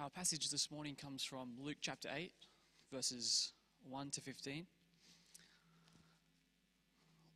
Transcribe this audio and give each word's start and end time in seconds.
Our 0.00 0.08
passage 0.08 0.48
this 0.48 0.70
morning 0.70 0.94
comes 0.94 1.22
from 1.22 1.50
Luke 1.62 1.76
chapter 1.82 2.08
8, 2.10 2.32
verses 2.90 3.52
1 3.86 4.08
to 4.12 4.22
15. 4.22 4.64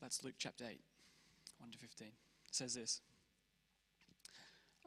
That's 0.00 0.24
Luke 0.24 0.36
chapter 0.38 0.64
8, 0.64 0.80
1 1.58 1.70
to 1.72 1.78
15. 1.78 2.06
It 2.06 2.14
says 2.52 2.72
this 2.72 3.02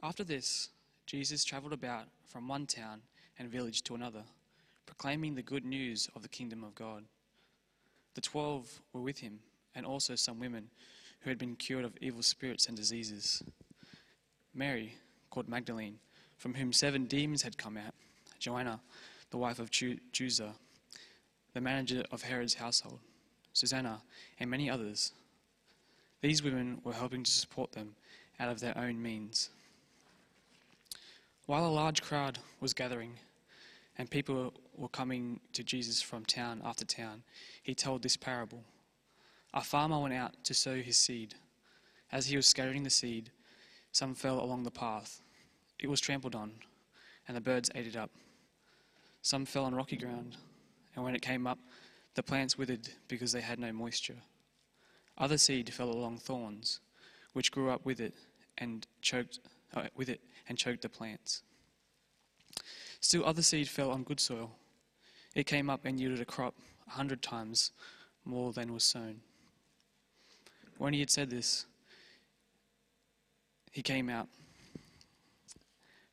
After 0.02 0.24
this, 0.24 0.70
Jesus 1.06 1.44
traveled 1.44 1.72
about 1.72 2.06
from 2.26 2.48
one 2.48 2.66
town 2.66 3.02
and 3.38 3.48
village 3.48 3.84
to 3.84 3.94
another, 3.94 4.24
proclaiming 4.84 5.36
the 5.36 5.42
good 5.42 5.64
news 5.64 6.08
of 6.16 6.22
the 6.22 6.28
kingdom 6.28 6.64
of 6.64 6.74
God. 6.74 7.04
The 8.14 8.20
twelve 8.20 8.82
were 8.92 9.02
with 9.02 9.20
him, 9.20 9.38
and 9.76 9.86
also 9.86 10.16
some 10.16 10.40
women 10.40 10.70
who 11.20 11.30
had 11.30 11.38
been 11.38 11.54
cured 11.54 11.84
of 11.84 11.96
evil 12.00 12.22
spirits 12.22 12.66
and 12.66 12.76
diseases. 12.76 13.40
Mary, 14.52 14.94
called 15.30 15.48
Magdalene, 15.48 16.00
from 16.38 16.54
whom 16.54 16.72
seven 16.72 17.04
demons 17.04 17.42
had 17.42 17.58
come 17.58 17.76
out, 17.76 17.94
Joanna, 18.38 18.80
the 19.30 19.36
wife 19.36 19.58
of 19.58 19.70
Chu- 19.70 19.98
Chuza, 20.12 20.52
the 21.52 21.60
manager 21.60 22.04
of 22.10 22.22
Herod's 22.22 22.54
household, 22.54 23.00
Susanna, 23.52 24.00
and 24.38 24.48
many 24.48 24.70
others. 24.70 25.12
These 26.20 26.42
women 26.42 26.80
were 26.84 26.92
helping 26.92 27.24
to 27.24 27.30
support 27.30 27.72
them 27.72 27.96
out 28.40 28.48
of 28.48 28.60
their 28.60 28.76
own 28.78 29.02
means. 29.02 29.50
While 31.46 31.66
a 31.66 31.68
large 31.68 32.02
crowd 32.02 32.38
was 32.60 32.74
gathering 32.74 33.14
and 33.96 34.10
people 34.10 34.52
were 34.76 34.88
coming 34.88 35.40
to 35.54 35.64
Jesus 35.64 36.00
from 36.00 36.24
town 36.24 36.60
after 36.64 36.84
town, 36.84 37.22
he 37.62 37.74
told 37.74 38.02
this 38.02 38.16
parable. 38.16 38.62
A 39.54 39.62
farmer 39.62 39.98
went 39.98 40.14
out 40.14 40.44
to 40.44 40.54
sow 40.54 40.76
his 40.76 40.96
seed. 40.96 41.34
As 42.12 42.26
he 42.26 42.36
was 42.36 42.46
scattering 42.46 42.84
the 42.84 42.90
seed, 42.90 43.30
some 43.90 44.14
fell 44.14 44.40
along 44.40 44.62
the 44.62 44.70
path. 44.70 45.20
It 45.78 45.88
was 45.88 46.00
trampled 46.00 46.34
on, 46.34 46.52
and 47.26 47.36
the 47.36 47.40
birds 47.40 47.70
ate 47.74 47.86
it 47.86 47.96
up. 47.96 48.10
Some 49.22 49.44
fell 49.44 49.64
on 49.64 49.74
rocky 49.74 49.96
ground, 49.96 50.36
and 50.94 51.04
when 51.04 51.14
it 51.14 51.22
came 51.22 51.46
up, 51.46 51.58
the 52.14 52.22
plants 52.22 52.58
withered 52.58 52.88
because 53.06 53.32
they 53.32 53.40
had 53.40 53.58
no 53.58 53.72
moisture. 53.72 54.22
Other 55.16 55.38
seed 55.38 55.72
fell 55.72 55.90
along 55.90 56.18
thorns, 56.18 56.80
which 57.32 57.52
grew 57.52 57.70
up 57.70 57.84
with 57.84 58.00
it 58.00 58.14
and 58.56 58.86
choked 59.02 59.40
uh, 59.74 59.84
with 59.94 60.08
it 60.08 60.20
and 60.48 60.56
choked 60.56 60.82
the 60.82 60.88
plants. 60.88 61.42
Still, 63.00 63.24
other 63.24 63.42
seed 63.42 63.68
fell 63.68 63.90
on 63.90 64.02
good 64.02 64.20
soil. 64.20 64.52
It 65.34 65.46
came 65.46 65.70
up 65.70 65.84
and 65.84 66.00
yielded 66.00 66.20
a 66.20 66.24
crop 66.24 66.54
a 66.86 66.90
hundred 66.90 67.22
times 67.22 67.70
more 68.24 68.52
than 68.52 68.72
was 68.72 68.84
sown. 68.84 69.20
When 70.78 70.92
he 70.92 71.00
had 71.00 71.10
said 71.10 71.30
this, 71.30 71.66
he 73.72 73.82
came 73.82 74.08
out. 74.08 74.28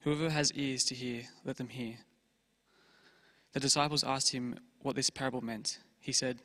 Whoever 0.05 0.29
has 0.29 0.53
ears 0.53 0.83
to 0.83 0.93
hear, 0.93 1.23
let 1.45 1.57
them 1.57 1.69
hear. 1.69 1.95
The 3.53 3.59
disciples 3.59 4.03
asked 4.03 4.33
him 4.33 4.59
what 4.83 4.95
this 4.95 5.09
parable 5.09 5.41
meant. 5.41 5.79
He 5.99 6.11
said, 6.11 6.43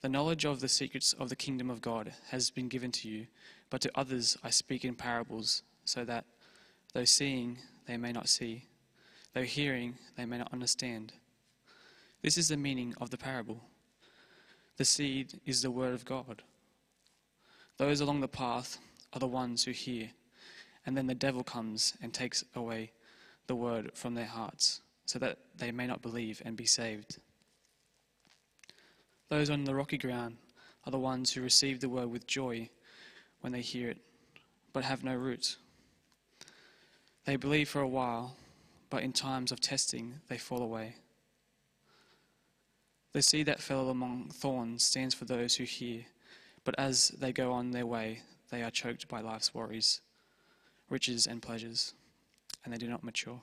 The 0.00 0.08
knowledge 0.08 0.44
of 0.44 0.60
the 0.60 0.68
secrets 0.68 1.12
of 1.12 1.28
the 1.28 1.34
kingdom 1.34 1.70
of 1.70 1.80
God 1.80 2.12
has 2.30 2.52
been 2.52 2.68
given 2.68 2.92
to 2.92 3.08
you, 3.08 3.26
but 3.68 3.80
to 3.80 3.90
others 3.96 4.38
I 4.44 4.50
speak 4.50 4.84
in 4.84 4.94
parables, 4.94 5.64
so 5.84 6.04
that, 6.04 6.24
though 6.92 7.04
seeing, 7.04 7.58
they 7.88 7.96
may 7.96 8.12
not 8.12 8.28
see, 8.28 8.66
though 9.34 9.42
hearing, 9.42 9.96
they 10.16 10.24
may 10.24 10.38
not 10.38 10.52
understand. 10.52 11.12
This 12.22 12.38
is 12.38 12.46
the 12.46 12.56
meaning 12.56 12.94
of 13.00 13.10
the 13.10 13.18
parable. 13.18 13.60
The 14.76 14.84
seed 14.84 15.40
is 15.44 15.62
the 15.62 15.72
word 15.72 15.94
of 15.94 16.04
God. 16.04 16.42
Those 17.76 18.00
along 18.00 18.20
the 18.20 18.28
path 18.28 18.78
are 19.12 19.18
the 19.18 19.26
ones 19.26 19.64
who 19.64 19.72
hear, 19.72 20.10
and 20.88 20.96
then 20.96 21.06
the 21.06 21.14
devil 21.14 21.44
comes 21.44 21.92
and 22.00 22.14
takes 22.14 22.42
away 22.54 22.90
the 23.46 23.54
word 23.54 23.90
from 23.92 24.14
their 24.14 24.24
hearts, 24.24 24.80
so 25.04 25.18
that 25.18 25.36
they 25.54 25.70
may 25.70 25.86
not 25.86 26.00
believe 26.00 26.40
and 26.46 26.56
be 26.56 26.64
saved. 26.64 27.18
Those 29.28 29.50
on 29.50 29.64
the 29.64 29.74
rocky 29.74 29.98
ground 29.98 30.38
are 30.86 30.90
the 30.90 30.98
ones 30.98 31.30
who 31.30 31.42
receive 31.42 31.80
the 31.80 31.90
word 31.90 32.10
with 32.10 32.26
joy 32.26 32.70
when 33.42 33.52
they 33.52 33.60
hear 33.60 33.90
it, 33.90 33.98
but 34.72 34.82
have 34.82 35.04
no 35.04 35.14
root. 35.14 35.58
They 37.26 37.36
believe 37.36 37.68
for 37.68 37.82
a 37.82 37.86
while, 37.86 38.38
but 38.88 39.02
in 39.02 39.12
times 39.12 39.52
of 39.52 39.60
testing 39.60 40.14
they 40.30 40.38
fall 40.38 40.62
away. 40.62 40.94
The 43.12 43.20
seed 43.20 43.44
that 43.44 43.60
fell 43.60 43.90
among 43.90 44.30
thorns 44.30 44.84
stands 44.84 45.14
for 45.14 45.26
those 45.26 45.56
who 45.56 45.64
hear, 45.64 46.06
but 46.64 46.74
as 46.78 47.08
they 47.08 47.34
go 47.34 47.52
on 47.52 47.72
their 47.72 47.84
way, 47.84 48.22
they 48.50 48.62
are 48.62 48.70
choked 48.70 49.06
by 49.06 49.20
life's 49.20 49.54
worries, 49.54 50.00
riches, 50.90 51.26
and 51.26 51.42
pleasures, 51.42 51.94
and 52.64 52.72
they 52.72 52.78
do 52.78 52.88
not 52.88 53.04
mature. 53.04 53.40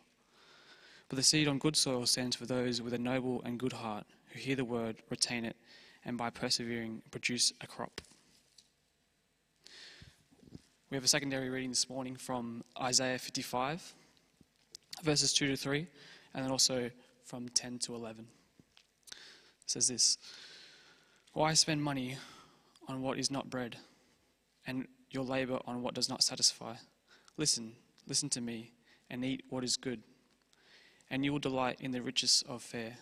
But 1.09 1.17
the 1.17 1.23
seed 1.23 1.47
on 1.47 1.59
good 1.59 1.75
soil 1.75 2.05
stands 2.05 2.35
for 2.35 2.45
those 2.45 2.81
with 2.81 2.93
a 2.93 2.97
noble 2.97 3.41
and 3.43 3.59
good 3.59 3.73
heart 3.73 4.05
who 4.31 4.39
hear 4.39 4.55
the 4.55 4.65
word, 4.65 4.97
retain 5.09 5.45
it, 5.45 5.55
and 6.03 6.17
by 6.17 6.29
persevering 6.29 7.01
produce 7.11 7.53
a 7.61 7.67
crop. 7.67 8.01
We 10.89 10.97
have 10.97 11.03
a 11.03 11.09
secondary 11.09 11.49
reading 11.49 11.69
this 11.69 11.89
morning 11.89 12.15
from 12.15 12.63
Isaiah 12.79 13.17
55, 13.17 13.93
verses 15.03 15.33
2 15.33 15.47
to 15.47 15.55
3, 15.55 15.87
and 16.33 16.43
then 16.43 16.51
also 16.51 16.89
from 17.23 17.49
10 17.49 17.79
to 17.79 17.95
11. 17.95 18.27
It 19.09 19.17
says 19.65 19.87
this 19.87 20.17
Why 21.33 21.53
spend 21.53 21.83
money 21.83 22.17
on 22.87 23.01
what 23.01 23.17
is 23.17 23.29
not 23.29 23.49
bread, 23.49 23.77
and 24.65 24.87
your 25.09 25.23
labor 25.23 25.59
on 25.65 25.81
what 25.81 25.93
does 25.93 26.07
not 26.07 26.23
satisfy? 26.23 26.75
Listen, 27.37 27.73
listen 28.07 28.29
to 28.29 28.41
me, 28.41 28.71
and 29.09 29.23
eat 29.25 29.43
what 29.49 29.63
is 29.63 29.75
good, 29.75 30.01
and 31.09 31.25
you 31.25 31.31
will 31.31 31.39
delight 31.39 31.77
in 31.81 31.91
the 31.91 32.01
riches 32.01 32.43
of 32.47 32.61
fare. 32.61 32.97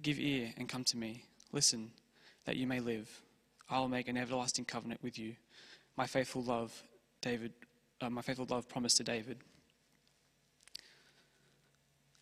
Give 0.00 0.18
ear 0.18 0.54
and 0.56 0.68
come 0.68 0.84
to 0.84 0.96
me. 0.96 1.24
Listen, 1.52 1.90
that 2.46 2.56
you 2.56 2.66
may 2.66 2.80
live. 2.80 3.22
I 3.68 3.78
will 3.78 3.88
make 3.88 4.08
an 4.08 4.16
everlasting 4.16 4.64
covenant 4.64 5.02
with 5.02 5.18
you. 5.18 5.36
My 5.96 6.06
faithful 6.06 6.42
love, 6.42 6.82
David, 7.20 7.52
uh, 8.00 8.08
my 8.08 8.22
faithful 8.22 8.46
love 8.48 8.68
promised 8.68 8.96
to 8.96 9.04
David. 9.04 9.38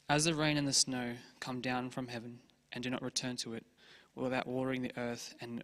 As 0.08 0.24
the 0.24 0.34
rain 0.34 0.56
and 0.56 0.66
the 0.66 0.72
snow 0.72 1.14
come 1.38 1.60
down 1.60 1.90
from 1.90 2.08
heaven 2.08 2.40
and 2.72 2.82
do 2.82 2.90
not 2.90 3.00
return 3.00 3.36
to 3.36 3.54
it 3.54 3.64
without 4.16 4.46
watering 4.46 4.82
the 4.82 4.92
earth 4.96 5.34
and 5.40 5.62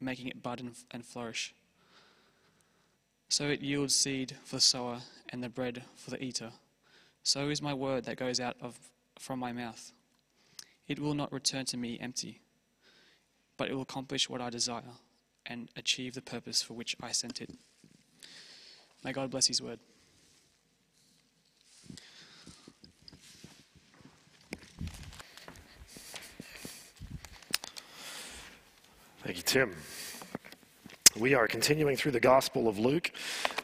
making 0.00 0.28
it 0.28 0.42
bud 0.42 0.60
and, 0.60 0.74
and 0.90 1.04
flourish, 1.04 1.54
so 3.32 3.48
it 3.48 3.62
yields 3.62 3.96
seed 3.96 4.36
for 4.44 4.56
the 4.56 4.60
sower 4.60 4.98
and 5.30 5.42
the 5.42 5.48
bread 5.48 5.84
for 5.96 6.10
the 6.10 6.22
eater. 6.22 6.50
So 7.22 7.48
is 7.48 7.62
my 7.62 7.72
word 7.72 8.04
that 8.04 8.18
goes 8.18 8.38
out 8.38 8.56
of 8.60 8.78
from 9.18 9.38
my 9.38 9.52
mouth. 9.52 9.90
It 10.86 10.98
will 10.98 11.14
not 11.14 11.32
return 11.32 11.64
to 11.66 11.78
me 11.78 11.98
empty, 11.98 12.42
but 13.56 13.70
it 13.70 13.74
will 13.74 13.80
accomplish 13.80 14.28
what 14.28 14.42
I 14.42 14.50
desire 14.50 14.82
and 15.46 15.70
achieve 15.76 16.12
the 16.12 16.20
purpose 16.20 16.60
for 16.60 16.74
which 16.74 16.94
I 17.02 17.12
sent 17.12 17.40
it. 17.40 17.48
May 19.02 19.12
God 19.12 19.30
bless 19.30 19.46
His 19.46 19.62
word. 19.62 19.78
Thank 29.24 29.38
you, 29.38 29.42
Tim. 29.42 29.74
We 31.18 31.34
are 31.34 31.46
continuing 31.46 31.96
through 31.96 32.12
the 32.12 32.20
Gospel 32.20 32.68
of 32.68 32.78
Luke, 32.78 33.12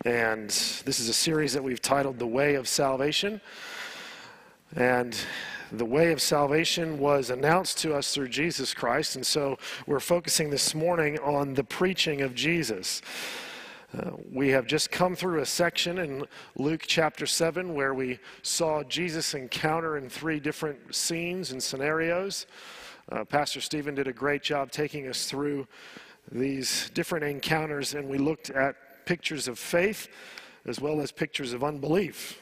and 0.05 0.51
this 0.51 1.01
is 1.01 1.09
a 1.09 1.15
series 1.15 1.55
that 1.55 1.65
we've 1.65 1.81
titled 1.81 2.19
The 2.19 2.27
Way 2.27 2.57
of 2.57 2.69
Salvation. 2.69 3.41
And 4.77 5.17
the 5.73 5.87
way 5.87 6.13
of 6.13 6.21
salvation 6.21 6.99
was 6.99 7.31
announced 7.31 7.79
to 7.79 7.95
us 7.95 8.13
through 8.13 8.29
Jesus 8.29 8.75
Christ, 8.75 9.17
and 9.17 9.25
so 9.25 9.57
we're 9.87 9.99
focusing 9.99 10.51
this 10.51 10.75
morning 10.75 11.19
on 11.21 11.55
the 11.55 11.65
preaching 11.65 12.21
of 12.21 12.35
Jesus. 12.35 13.01
Uh, 13.97 14.11
we 14.31 14.49
have 14.49 14.67
just 14.67 14.91
come 14.91 15.17
through 15.17 15.41
a 15.41 15.47
section 15.47 15.97
in 15.97 16.27
Luke 16.57 16.83
chapter 16.87 17.25
7 17.25 17.75
where 17.75 17.95
we 17.95 18.19
saw 18.43 18.83
Jesus 18.83 19.33
encounter 19.33 19.97
in 19.97 20.11
three 20.11 20.39
different 20.39 20.95
scenes 20.95 21.53
and 21.53 21.63
scenarios. 21.63 22.45
Uh, 23.11 23.25
Pastor 23.25 23.63
Stephen 23.63 23.95
did 23.95 24.07
a 24.07 24.13
great 24.13 24.43
job 24.43 24.71
taking 24.71 25.09
us 25.09 25.25
through 25.25 25.67
these 26.31 26.91
different 26.95 27.25
encounters, 27.25 27.95
and 27.95 28.09
we 28.09 28.19
looked 28.19 28.51
at 28.51 28.77
pictures 29.07 29.49
of 29.49 29.59
faith 29.59 30.09
as 30.67 30.81
well 30.81 31.01
as 31.01 31.11
pictures 31.11 31.53
of 31.53 31.65
unbelief. 31.65 32.41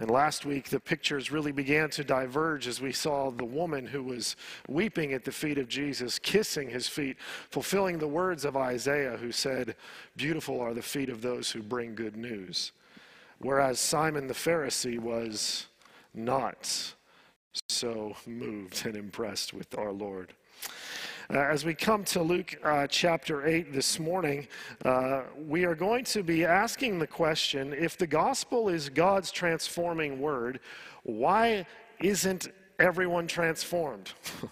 And 0.00 0.10
last 0.10 0.44
week, 0.44 0.70
the 0.70 0.80
pictures 0.80 1.30
really 1.30 1.52
began 1.52 1.88
to 1.90 2.02
diverge 2.02 2.66
as 2.66 2.80
we 2.80 2.90
saw 2.90 3.30
the 3.30 3.44
woman 3.44 3.86
who 3.86 4.02
was 4.02 4.34
weeping 4.68 5.12
at 5.12 5.24
the 5.24 5.30
feet 5.30 5.56
of 5.56 5.68
Jesus, 5.68 6.18
kissing 6.18 6.68
his 6.68 6.88
feet, 6.88 7.16
fulfilling 7.50 7.98
the 7.98 8.08
words 8.08 8.44
of 8.44 8.56
Isaiah, 8.56 9.16
who 9.16 9.30
said, 9.30 9.76
Beautiful 10.16 10.60
are 10.60 10.74
the 10.74 10.82
feet 10.82 11.08
of 11.08 11.22
those 11.22 11.52
who 11.52 11.62
bring 11.62 11.94
good 11.94 12.16
news. 12.16 12.72
Whereas 13.38 13.78
Simon 13.78 14.26
the 14.26 14.34
Pharisee 14.34 14.98
was 14.98 15.66
not 16.12 16.94
so 17.68 18.16
moved 18.26 18.84
and 18.86 18.96
impressed 18.96 19.54
with 19.54 19.78
our 19.78 19.92
Lord. 19.92 20.34
Uh, 21.30 21.38
as 21.38 21.64
we 21.64 21.74
come 21.74 22.04
to 22.04 22.22
Luke 22.22 22.54
uh, 22.62 22.86
chapter 22.86 23.46
8 23.46 23.72
this 23.72 23.98
morning, 23.98 24.46
uh, 24.84 25.22
we 25.46 25.64
are 25.64 25.74
going 25.74 26.04
to 26.04 26.22
be 26.22 26.44
asking 26.44 26.98
the 26.98 27.06
question 27.06 27.72
if 27.72 27.96
the 27.96 28.06
gospel 28.06 28.68
is 28.68 28.90
God's 28.90 29.30
transforming 29.30 30.20
word, 30.20 30.60
why 31.04 31.66
isn't 32.00 32.48
everyone 32.78 33.26
transformed? 33.26 34.12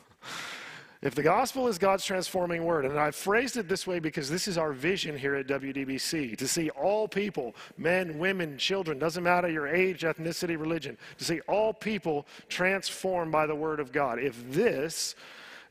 If 1.03 1.17
the 1.17 1.23
gospel 1.25 1.67
is 1.67 1.79
God's 1.79 2.05
transforming 2.05 2.65
word, 2.65 2.85
and 2.85 2.97
I've 2.97 3.17
phrased 3.17 3.57
it 3.57 3.69
this 3.69 3.89
way 3.89 3.99
because 3.99 4.31
this 4.31 4.47
is 4.47 4.57
our 4.57 4.73
vision 4.73 5.19
here 5.19 5.35
at 5.35 5.49
WDBC 5.49 6.39
to 6.39 6.47
see 6.47 6.71
all 6.71 7.09
people, 7.09 7.57
men, 7.77 8.21
women, 8.21 8.57
children, 8.57 9.01
doesn't 9.01 9.25
matter 9.25 9.51
your 9.51 9.67
age, 9.67 10.03
ethnicity, 10.03 10.57
religion, 10.57 10.97
to 11.19 11.25
see 11.25 11.41
all 11.49 11.75
people 11.75 12.25
transformed 12.49 13.33
by 13.33 13.47
the 13.47 13.55
word 13.55 13.81
of 13.81 13.91
God. 13.91 14.21
If 14.21 14.49
this 14.53 15.17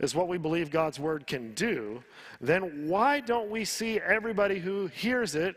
is 0.02 0.16
what 0.16 0.28
we 0.28 0.38
believe 0.38 0.72
God's 0.72 1.00
word 1.00 1.28
can 1.28 1.54
do, 1.54 2.04
then 2.42 2.88
why 2.88 3.20
don't 3.20 3.50
we 3.50 3.64
see 3.64 4.00
everybody 4.00 4.60
who 4.60 4.88
hears 4.88 5.36
it 5.36 5.56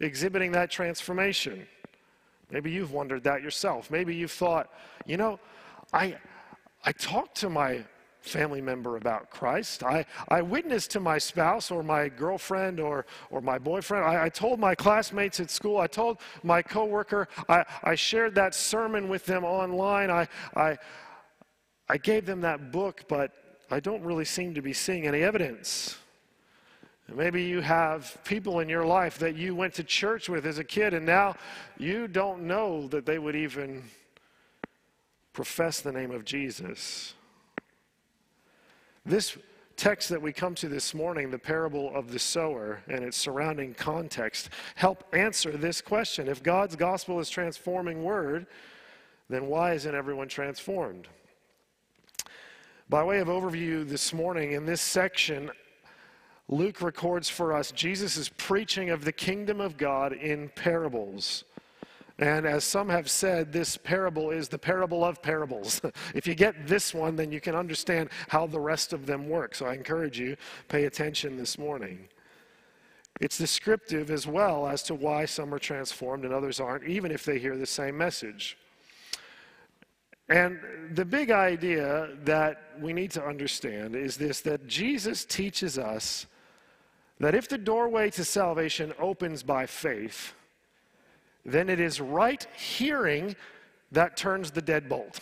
exhibiting 0.00 0.52
that 0.52 0.70
transformation? 0.70 1.66
Maybe 2.50 2.70
you've 2.70 2.92
wondered 2.92 3.24
that 3.24 3.42
yourself. 3.42 3.90
Maybe 3.90 4.14
you've 4.14 4.30
thought, 4.30 4.70
you 5.06 5.16
know, 5.16 5.40
I, 5.92 6.16
I 6.84 6.92
talked 6.92 7.36
to 7.38 7.48
my 7.48 7.84
family 8.20 8.60
member 8.60 8.96
about 8.96 9.30
Christ. 9.30 9.82
I, 9.82 10.04
I 10.28 10.42
witnessed 10.42 10.90
to 10.90 11.00
my 11.00 11.16
spouse 11.16 11.70
or 11.70 11.82
my 11.82 12.08
girlfriend 12.08 12.80
or, 12.80 13.06
or 13.30 13.40
my 13.40 13.58
boyfriend. 13.58 14.04
I, 14.04 14.24
I 14.24 14.28
told 14.28 14.60
my 14.60 14.74
classmates 14.74 15.40
at 15.40 15.50
school. 15.50 15.78
I 15.78 15.86
told 15.86 16.18
my 16.42 16.60
coworker. 16.60 17.28
I, 17.48 17.64
I 17.82 17.94
shared 17.94 18.34
that 18.34 18.54
sermon 18.54 19.08
with 19.08 19.24
them 19.24 19.44
online. 19.44 20.10
I, 20.10 20.28
I, 20.54 20.76
I 21.88 21.96
gave 21.96 22.26
them 22.26 22.42
that 22.42 22.72
book, 22.72 23.04
but 23.08 23.32
I 23.70 23.80
don't 23.80 24.02
really 24.02 24.24
seem 24.24 24.54
to 24.54 24.62
be 24.62 24.72
seeing 24.72 25.06
any 25.06 25.22
evidence. 25.22 25.96
Maybe 27.12 27.44
you 27.44 27.60
have 27.60 28.18
people 28.24 28.60
in 28.60 28.68
your 28.68 28.84
life 28.84 29.18
that 29.18 29.36
you 29.36 29.54
went 29.54 29.74
to 29.74 29.84
church 29.84 30.28
with 30.28 30.44
as 30.44 30.58
a 30.58 30.64
kid, 30.64 30.92
and 30.92 31.06
now 31.06 31.36
you 31.78 32.08
don't 32.08 32.42
know 32.42 32.88
that 32.88 33.06
they 33.06 33.18
would 33.18 33.36
even 33.36 33.84
profess 35.32 35.80
the 35.80 35.92
name 35.92 36.10
of 36.10 36.24
Jesus. 36.24 37.14
This 39.04 39.36
text 39.76 40.08
that 40.08 40.20
we 40.20 40.32
come 40.32 40.54
to 40.56 40.68
this 40.68 40.94
morning, 40.94 41.30
the 41.30 41.38
parable 41.38 41.94
of 41.94 42.10
the 42.10 42.18
sower 42.18 42.80
and 42.88 43.04
its 43.04 43.16
surrounding 43.16 43.74
context, 43.74 44.48
help 44.74 45.04
answer 45.12 45.52
this 45.52 45.80
question. 45.80 46.28
If 46.28 46.42
God's 46.42 46.74
gospel 46.74 47.20
is 47.20 47.28
transforming 47.28 48.02
word, 48.02 48.46
then 49.28 49.46
why 49.46 49.74
isn't 49.74 49.94
everyone 49.94 50.28
transformed? 50.28 51.08
By 52.88 53.02
way 53.02 53.18
of 53.18 53.26
overview 53.26 53.88
this 53.88 54.12
morning, 54.12 54.52
in 54.52 54.64
this 54.64 54.80
section, 54.80 55.50
Luke 56.46 56.80
records 56.80 57.28
for 57.28 57.52
us 57.52 57.72
Jesus' 57.72 58.30
preaching 58.36 58.90
of 58.90 59.04
the 59.04 59.10
kingdom 59.10 59.60
of 59.60 59.76
God 59.76 60.12
in 60.12 60.50
parables. 60.50 61.42
And 62.20 62.46
as 62.46 62.62
some 62.62 62.88
have 62.88 63.10
said, 63.10 63.52
this 63.52 63.76
parable 63.76 64.30
is 64.30 64.48
the 64.48 64.58
parable 64.58 65.04
of 65.04 65.20
parables. 65.20 65.80
if 66.14 66.28
you 66.28 66.36
get 66.36 66.68
this 66.68 66.94
one, 66.94 67.16
then 67.16 67.32
you 67.32 67.40
can 67.40 67.56
understand 67.56 68.08
how 68.28 68.46
the 68.46 68.60
rest 68.60 68.92
of 68.92 69.04
them 69.04 69.28
work. 69.28 69.56
So 69.56 69.66
I 69.66 69.74
encourage 69.74 70.20
you, 70.20 70.36
pay 70.68 70.84
attention 70.84 71.36
this 71.36 71.58
morning. 71.58 72.06
It's 73.20 73.36
descriptive 73.36 74.12
as 74.12 74.28
well 74.28 74.68
as 74.68 74.84
to 74.84 74.94
why 74.94 75.24
some 75.24 75.52
are 75.52 75.58
transformed 75.58 76.24
and 76.24 76.32
others 76.32 76.60
aren't, 76.60 76.84
even 76.84 77.10
if 77.10 77.24
they 77.24 77.40
hear 77.40 77.56
the 77.56 77.66
same 77.66 77.98
message. 77.98 78.56
And 80.28 80.58
the 80.92 81.04
big 81.04 81.30
idea 81.30 82.08
that 82.24 82.72
we 82.80 82.92
need 82.92 83.12
to 83.12 83.24
understand 83.24 83.94
is 83.94 84.16
this 84.16 84.40
that 84.42 84.66
Jesus 84.66 85.24
teaches 85.24 85.78
us 85.78 86.26
that 87.20 87.34
if 87.34 87.48
the 87.48 87.58
doorway 87.58 88.10
to 88.10 88.24
salvation 88.24 88.92
opens 88.98 89.42
by 89.42 89.66
faith, 89.66 90.34
then 91.44 91.68
it 91.68 91.80
is 91.80 92.00
right 92.00 92.46
hearing 92.56 93.36
that 93.92 94.16
turns 94.16 94.50
the 94.50 94.62
deadbolt. 94.62 95.20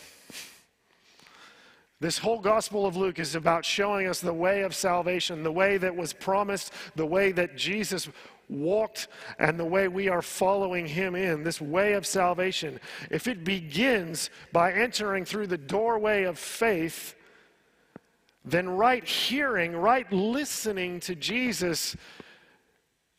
This 2.01 2.17
whole 2.17 2.39
Gospel 2.39 2.85
of 2.85 2.97
Luke 2.97 3.19
is 3.19 3.35
about 3.35 3.63
showing 3.63 4.07
us 4.07 4.19
the 4.19 4.33
way 4.33 4.63
of 4.63 4.75
salvation, 4.75 5.43
the 5.43 5.51
way 5.51 5.77
that 5.77 5.95
was 5.95 6.11
promised, 6.11 6.73
the 6.95 7.05
way 7.05 7.31
that 7.31 7.55
Jesus 7.55 8.09
walked, 8.49 9.07
and 9.39 9.59
the 9.59 9.65
way 9.65 9.87
we 9.87 10.07
are 10.07 10.21
following 10.21 10.85
him 10.85 11.15
in, 11.15 11.43
this 11.43 11.59
way 11.59 11.93
of 11.93 12.05
salvation. 12.05 12.79
If 13.09 13.27
it 13.27 13.43
begins 13.43 14.29
by 14.51 14.73
entering 14.73 15.25
through 15.25 15.47
the 15.47 15.57
doorway 15.57 16.23
of 16.23 16.37
faith, 16.37 17.15
then 18.43 18.69
right 18.69 19.03
hearing, 19.03 19.75
right 19.75 20.11
listening 20.11 20.99
to 21.01 21.15
Jesus 21.15 21.95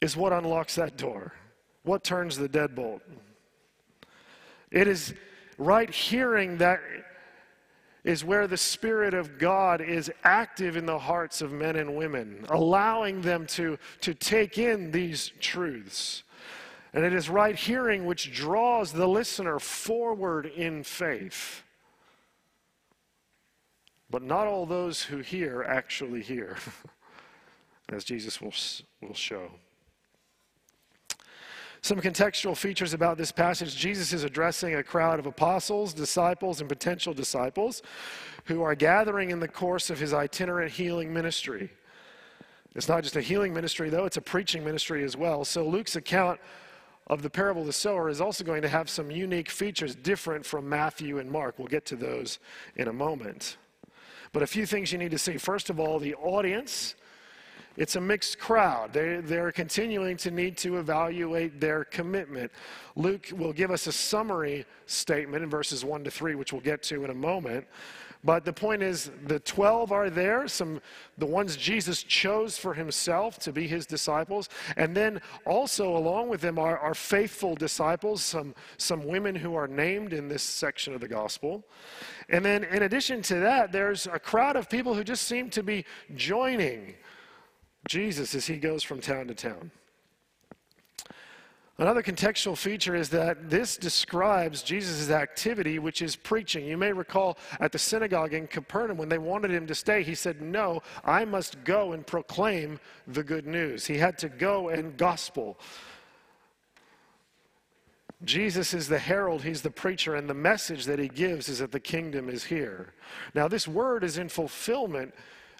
is 0.00 0.16
what 0.16 0.32
unlocks 0.32 0.76
that 0.76 0.96
door. 0.96 1.32
What 1.82 2.04
turns 2.04 2.36
the 2.36 2.48
deadbolt? 2.48 3.00
It 4.70 4.88
is 4.88 5.14
right 5.58 5.90
hearing 5.90 6.58
that 6.58 6.80
is 8.06 8.24
where 8.24 8.46
the 8.46 8.56
Spirit 8.56 9.14
of 9.14 9.36
God 9.36 9.80
is 9.80 10.12
active 10.22 10.76
in 10.76 10.86
the 10.86 10.98
hearts 10.98 11.42
of 11.42 11.50
men 11.50 11.74
and 11.74 11.96
women, 11.96 12.46
allowing 12.50 13.20
them 13.20 13.46
to, 13.48 13.76
to 14.00 14.14
take 14.14 14.58
in 14.58 14.92
these 14.92 15.32
truths. 15.40 16.22
And 16.94 17.04
it 17.04 17.12
is 17.12 17.28
right 17.28 17.56
hearing 17.56 18.06
which 18.06 18.32
draws 18.32 18.92
the 18.92 19.08
listener 19.08 19.58
forward 19.58 20.46
in 20.46 20.84
faith. 20.84 21.64
But 24.08 24.22
not 24.22 24.46
all 24.46 24.66
those 24.66 25.02
who 25.02 25.18
hear 25.18 25.64
actually 25.64 26.22
hear, 26.22 26.58
as 27.88 28.04
Jesus 28.04 28.40
will, 28.40 28.54
will 29.02 29.14
show. 29.14 29.50
Some 31.86 32.00
contextual 32.00 32.56
features 32.56 32.94
about 32.94 33.16
this 33.16 33.30
passage 33.30 33.76
Jesus 33.76 34.12
is 34.12 34.24
addressing 34.24 34.74
a 34.74 34.82
crowd 34.82 35.20
of 35.20 35.26
apostles, 35.26 35.94
disciples, 35.94 36.60
and 36.60 36.68
potential 36.68 37.14
disciples 37.14 37.80
who 38.46 38.64
are 38.64 38.74
gathering 38.74 39.30
in 39.30 39.38
the 39.38 39.46
course 39.46 39.88
of 39.88 40.00
his 40.00 40.12
itinerant 40.12 40.72
healing 40.72 41.14
ministry. 41.14 41.70
It's 42.74 42.88
not 42.88 43.04
just 43.04 43.14
a 43.14 43.20
healing 43.20 43.54
ministry, 43.54 43.88
though, 43.88 44.04
it's 44.04 44.16
a 44.16 44.20
preaching 44.20 44.64
ministry 44.64 45.04
as 45.04 45.16
well. 45.16 45.44
So 45.44 45.64
Luke's 45.64 45.94
account 45.94 46.40
of 47.06 47.22
the 47.22 47.30
parable 47.30 47.60
of 47.60 47.68
the 47.68 47.72
sower 47.72 48.08
is 48.08 48.20
also 48.20 48.42
going 48.42 48.62
to 48.62 48.68
have 48.68 48.90
some 48.90 49.08
unique 49.08 49.48
features 49.48 49.94
different 49.94 50.44
from 50.44 50.68
Matthew 50.68 51.18
and 51.18 51.30
Mark. 51.30 51.56
We'll 51.56 51.68
get 51.68 51.86
to 51.86 51.94
those 51.94 52.40
in 52.74 52.88
a 52.88 52.92
moment. 52.92 53.58
But 54.32 54.42
a 54.42 54.48
few 54.48 54.66
things 54.66 54.90
you 54.90 54.98
need 54.98 55.12
to 55.12 55.18
see. 55.18 55.36
First 55.36 55.70
of 55.70 55.78
all, 55.78 56.00
the 56.00 56.16
audience 56.16 56.96
it's 57.76 57.96
a 57.96 58.00
mixed 58.00 58.38
crowd. 58.38 58.92
They, 58.92 59.16
they're 59.16 59.52
continuing 59.52 60.16
to 60.18 60.30
need 60.30 60.56
to 60.58 60.78
evaluate 60.78 61.60
their 61.60 61.84
commitment. 61.84 62.50
Luke 62.94 63.28
will 63.32 63.52
give 63.52 63.70
us 63.70 63.86
a 63.86 63.92
summary 63.92 64.64
statement 64.86 65.42
in 65.42 65.50
verses 65.50 65.84
1 65.84 66.04
to 66.04 66.10
3, 66.10 66.34
which 66.34 66.52
we'll 66.52 66.62
get 66.62 66.82
to 66.84 67.04
in 67.04 67.10
a 67.10 67.14
moment. 67.14 67.66
But 68.24 68.44
the 68.44 68.52
point 68.52 68.82
is, 68.82 69.12
the 69.26 69.38
12 69.38 69.92
are 69.92 70.10
there, 70.10 70.48
some 70.48 70.80
the 71.16 71.26
ones 71.26 71.56
Jesus 71.56 72.02
chose 72.02 72.58
for 72.58 72.74
himself 72.74 73.38
to 73.40 73.52
be 73.52 73.68
his 73.68 73.86
disciples. 73.86 74.48
And 74.76 74.96
then 74.96 75.20
also, 75.44 75.96
along 75.96 76.28
with 76.28 76.40
them, 76.40 76.58
are, 76.58 76.76
are 76.76 76.94
faithful 76.94 77.54
disciples, 77.54 78.22
some, 78.22 78.54
some 78.78 79.06
women 79.06 79.36
who 79.36 79.54
are 79.54 79.68
named 79.68 80.12
in 80.12 80.28
this 80.28 80.42
section 80.42 80.92
of 80.92 81.00
the 81.00 81.06
gospel. 81.06 81.62
And 82.28 82.44
then, 82.44 82.64
in 82.64 82.82
addition 82.82 83.22
to 83.22 83.36
that, 83.36 83.70
there's 83.70 84.08
a 84.08 84.18
crowd 84.18 84.56
of 84.56 84.68
people 84.68 84.94
who 84.94 85.04
just 85.04 85.28
seem 85.28 85.48
to 85.50 85.62
be 85.62 85.84
joining 86.16 86.94
Jesus 87.86 88.34
as 88.34 88.46
he 88.46 88.56
goes 88.56 88.82
from 88.82 89.00
town 89.00 89.28
to 89.28 89.34
town. 89.34 89.70
Another 91.78 92.02
contextual 92.02 92.56
feature 92.56 92.96
is 92.96 93.10
that 93.10 93.50
this 93.50 93.76
describes 93.76 94.62
Jesus' 94.62 95.10
activity, 95.10 95.78
which 95.78 96.00
is 96.00 96.16
preaching. 96.16 96.64
You 96.64 96.78
may 96.78 96.90
recall 96.90 97.36
at 97.60 97.70
the 97.70 97.78
synagogue 97.78 98.32
in 98.32 98.46
Capernaum 98.46 98.96
when 98.96 99.10
they 99.10 99.18
wanted 99.18 99.50
him 99.50 99.66
to 99.66 99.74
stay, 99.74 100.02
he 100.02 100.14
said, 100.14 100.40
No, 100.40 100.82
I 101.04 101.26
must 101.26 101.62
go 101.64 101.92
and 101.92 102.06
proclaim 102.06 102.80
the 103.06 103.22
good 103.22 103.46
news. 103.46 103.84
He 103.84 103.98
had 103.98 104.16
to 104.18 104.30
go 104.30 104.70
and 104.70 104.96
gospel. 104.96 105.58
Jesus 108.24 108.72
is 108.72 108.88
the 108.88 108.98
herald, 108.98 109.42
he's 109.42 109.60
the 109.60 109.70
preacher, 109.70 110.14
and 110.14 110.30
the 110.30 110.34
message 110.34 110.86
that 110.86 110.98
he 110.98 111.08
gives 111.08 111.50
is 111.50 111.58
that 111.58 111.72
the 111.72 111.80
kingdom 111.80 112.30
is 112.30 112.44
here. 112.44 112.94
Now, 113.34 113.48
this 113.48 113.68
word 113.68 114.02
is 114.02 114.16
in 114.16 114.30
fulfillment 114.30 115.14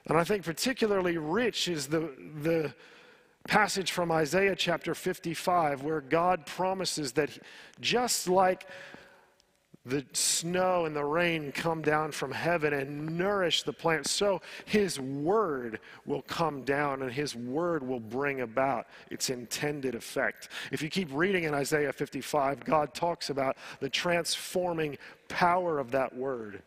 and 0.07 0.17
I 0.17 0.25
think 0.25 0.45
particularly 0.45 1.19
rich 1.19 1.69
is 1.69 1.89
the, 1.89 2.11
the 2.43 2.75
passage 3.49 3.93
from 3.93 4.11
Isaiah 4.11 4.57
chapter 4.57 4.95
55 4.95 5.83
where 5.83 6.01
God 6.01 6.47
promises 6.47 7.13
that 7.13 7.31
just 7.81 8.29
like 8.29 8.67
the 9.87 10.05
snow 10.12 10.85
and 10.85 10.97
the 10.97 11.05
rain 11.05 11.52
come 11.52 11.81
down 11.81 12.11
from 12.11 12.33
heaven 12.33 12.73
and 12.73 13.16
nourish 13.16 13.62
the 13.62 13.73
plants. 13.73 14.11
so 14.11 14.43
His 14.64 14.99
word 14.99 15.78
will 16.05 16.23
come 16.23 16.64
down 16.64 17.02
and 17.02 17.12
His 17.12 17.37
word 17.37 17.87
will 17.87 18.00
bring 18.00 18.40
about 18.40 18.88
its 19.11 19.31
intended 19.31 19.95
effect. 19.95 20.49
If 20.73 20.83
you 20.83 20.90
keep 20.90 21.09
reading 21.12 21.45
in 21.45 21.55
Isaiah 21.55 21.93
55, 21.93 22.64
God 22.64 22.95
talks 22.95 23.31
about 23.31 23.57
the 23.78 23.88
transforming 23.88 24.99
power 25.28 25.78
of 25.78 25.93
that 25.93 26.14
word 26.14 26.62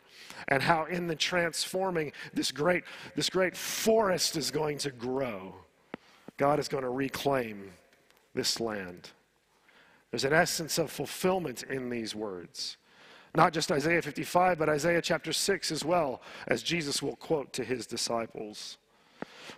and 0.47 0.63
how 0.63 0.85
in 0.85 1.07
the 1.07 1.15
transforming 1.15 2.13
this 2.33 2.51
great, 2.51 2.83
this 3.15 3.29
great 3.29 3.57
forest 3.57 4.38
is 4.38 4.49
going 4.49 4.77
to 4.79 4.91
grow. 4.91 5.53
God 6.38 6.57
is 6.57 6.69
going 6.69 6.83
to 6.83 6.89
reclaim 6.89 7.71
this 8.33 8.61
land. 8.61 9.09
There's 10.09 10.23
an 10.23 10.33
essence 10.33 10.77
of 10.77 10.89
fulfillment 10.89 11.63
in 11.63 11.89
these 11.89 12.15
words. 12.15 12.77
Not 13.36 13.53
just 13.53 13.71
Isaiah 13.71 14.01
55, 14.01 14.57
but 14.57 14.69
Isaiah 14.69 15.01
chapter 15.01 15.31
6 15.33 15.71
as 15.71 15.86
well, 15.86 16.21
as 16.48 16.63
Jesus 16.63 17.01
will 17.01 17.15
quote 17.15 17.53
to 17.53 17.63
his 17.63 17.86
disciples. 17.86 18.77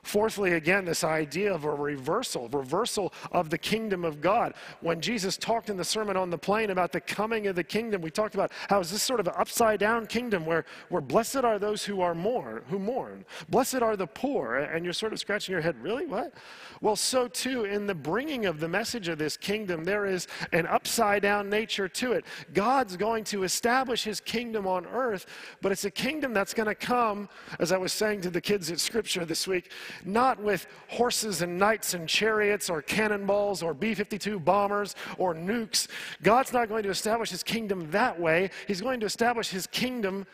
Fourthly, 0.03 0.53
again, 0.53 0.85
this 0.85 1.03
idea 1.03 1.53
of 1.53 1.63
a 1.63 1.73
reversal, 1.73 2.49
reversal 2.49 3.13
of 3.31 3.49
the 3.49 3.57
kingdom 3.57 4.03
of 4.03 4.21
God. 4.21 4.53
When 4.81 5.01
Jesus 5.01 5.37
talked 5.37 5.69
in 5.69 5.77
the 5.77 5.83
Sermon 5.83 6.17
on 6.17 6.29
the 6.29 6.37
Plain 6.37 6.69
about 6.69 6.91
the 6.91 7.01
coming 7.01 7.47
of 7.47 7.55
the 7.55 7.63
kingdom, 7.63 8.01
we 8.01 8.11
talked 8.11 8.35
about 8.35 8.51
how 8.69 8.79
is 8.79 8.91
this 8.91 9.03
sort 9.03 9.19
of 9.19 9.27
an 9.27 9.33
upside 9.37 9.79
down 9.79 10.05
kingdom 10.05 10.45
where, 10.45 10.65
where 10.89 11.01
blessed 11.01 11.37
are 11.37 11.59
those 11.59 11.83
who 11.83 12.01
are 12.01 12.15
mourn, 12.15 12.63
who 12.69 12.79
mourn. 12.79 13.25
Blessed 13.49 13.81
are 13.81 13.95
the 13.95 14.07
poor. 14.07 14.57
And 14.57 14.83
you're 14.83 14.93
sort 14.93 15.13
of 15.13 15.19
scratching 15.19 15.53
your 15.53 15.61
head, 15.61 15.81
really? 15.81 16.05
What? 16.05 16.33
Well, 16.81 16.95
so 16.95 17.27
too, 17.27 17.65
in 17.65 17.85
the 17.85 17.95
bringing 17.95 18.45
of 18.45 18.59
the 18.59 18.67
message 18.67 19.07
of 19.07 19.17
this 19.17 19.37
kingdom, 19.37 19.83
there 19.83 20.05
is 20.05 20.27
an 20.51 20.65
upside 20.65 21.21
down 21.21 21.49
nature 21.49 21.87
to 21.87 22.13
it. 22.13 22.25
God's 22.53 22.97
going 22.97 23.23
to 23.25 23.43
establish 23.43 24.03
his 24.03 24.19
kingdom 24.19 24.65
on 24.65 24.85
earth, 24.87 25.27
but 25.61 25.71
it's 25.71 25.85
a 25.85 25.91
kingdom 25.91 26.33
that's 26.33 26.53
going 26.53 26.67
to 26.67 26.75
come, 26.75 27.29
as 27.59 27.71
I 27.71 27.77
was 27.77 27.93
saying 27.93 28.21
to 28.21 28.29
the 28.29 28.41
kids 28.41 28.71
at 28.71 28.79
Scripture 28.79 29.25
this 29.25 29.47
week, 29.47 29.71
not 30.05 30.41
with 30.41 30.67
horses 30.87 31.41
and 31.41 31.57
knights 31.57 31.93
and 31.93 32.07
chariots 32.07 32.69
or 32.69 32.81
cannonballs 32.81 33.63
or 33.63 33.73
B 33.73 33.93
52 33.93 34.39
bombers 34.39 34.95
or 35.17 35.33
nukes. 35.33 35.87
God's 36.23 36.53
not 36.53 36.69
going 36.69 36.83
to 36.83 36.89
establish 36.89 37.29
his 37.29 37.43
kingdom 37.43 37.89
that 37.91 38.19
way. 38.19 38.49
He's 38.67 38.81
going 38.81 38.99
to 38.99 39.05
establish 39.05 39.49
his 39.49 39.67
kingdom 39.67 40.25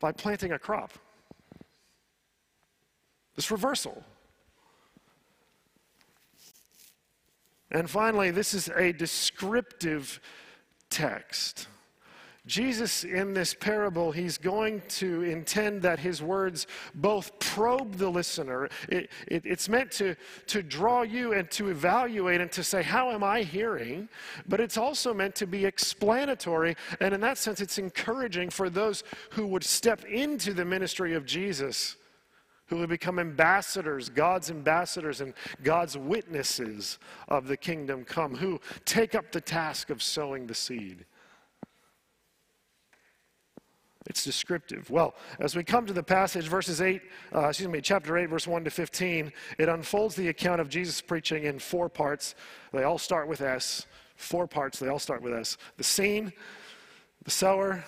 by 0.00 0.12
planting 0.12 0.52
a 0.52 0.58
crop. 0.58 0.92
This 3.36 3.50
reversal. 3.50 4.02
And 7.70 7.88
finally, 7.88 8.30
this 8.30 8.52
is 8.52 8.68
a 8.68 8.92
descriptive 8.92 10.20
text. 10.90 11.68
Jesus, 12.46 13.04
in 13.04 13.34
this 13.34 13.52
parable, 13.52 14.12
he's 14.12 14.38
going 14.38 14.80
to 14.88 15.22
intend 15.22 15.82
that 15.82 15.98
his 15.98 16.22
words 16.22 16.66
both 16.94 17.38
probe 17.38 17.96
the 17.96 18.08
listener. 18.08 18.70
It, 18.88 19.10
it, 19.28 19.42
it's 19.44 19.68
meant 19.68 19.90
to, 19.92 20.16
to 20.46 20.62
draw 20.62 21.02
you 21.02 21.34
and 21.34 21.50
to 21.52 21.68
evaluate 21.68 22.40
and 22.40 22.50
to 22.52 22.64
say, 22.64 22.82
How 22.82 23.10
am 23.10 23.22
I 23.22 23.42
hearing? 23.42 24.08
But 24.48 24.58
it's 24.58 24.78
also 24.78 25.12
meant 25.12 25.34
to 25.36 25.46
be 25.46 25.66
explanatory. 25.66 26.76
And 27.00 27.12
in 27.12 27.20
that 27.20 27.36
sense, 27.36 27.60
it's 27.60 27.78
encouraging 27.78 28.48
for 28.48 28.70
those 28.70 29.04
who 29.32 29.46
would 29.48 29.64
step 29.64 30.04
into 30.04 30.54
the 30.54 30.64
ministry 30.64 31.14
of 31.14 31.26
Jesus, 31.26 31.96
who 32.68 32.78
would 32.78 32.88
become 32.88 33.18
ambassadors, 33.18 34.08
God's 34.08 34.50
ambassadors, 34.50 35.20
and 35.20 35.34
God's 35.62 35.98
witnesses 35.98 36.98
of 37.28 37.48
the 37.48 37.56
kingdom 37.58 38.02
come, 38.02 38.34
who 38.34 38.60
take 38.86 39.14
up 39.14 39.30
the 39.30 39.42
task 39.42 39.90
of 39.90 40.02
sowing 40.02 40.46
the 40.46 40.54
seed. 40.54 41.04
It's 44.10 44.24
descriptive. 44.24 44.90
Well, 44.90 45.14
as 45.38 45.54
we 45.54 45.62
come 45.62 45.86
to 45.86 45.92
the 45.92 46.02
passage, 46.02 46.48
verses 46.48 46.80
8, 46.80 47.00
uh, 47.32 47.46
excuse 47.46 47.68
me, 47.68 47.80
chapter 47.80 48.18
8, 48.18 48.26
verse 48.26 48.44
1 48.44 48.64
to 48.64 48.70
15, 48.70 49.32
it 49.56 49.68
unfolds 49.68 50.16
the 50.16 50.26
account 50.30 50.60
of 50.60 50.68
Jesus 50.68 51.00
preaching 51.00 51.44
in 51.44 51.60
four 51.60 51.88
parts. 51.88 52.34
They 52.72 52.82
all 52.82 52.98
start 52.98 53.28
with 53.28 53.40
S. 53.40 53.86
Four 54.16 54.48
parts, 54.48 54.80
they 54.80 54.88
all 54.88 54.98
start 54.98 55.22
with 55.22 55.32
S. 55.32 55.56
The 55.76 55.84
scene, 55.84 56.32
the 57.22 57.30
sower, 57.30 57.84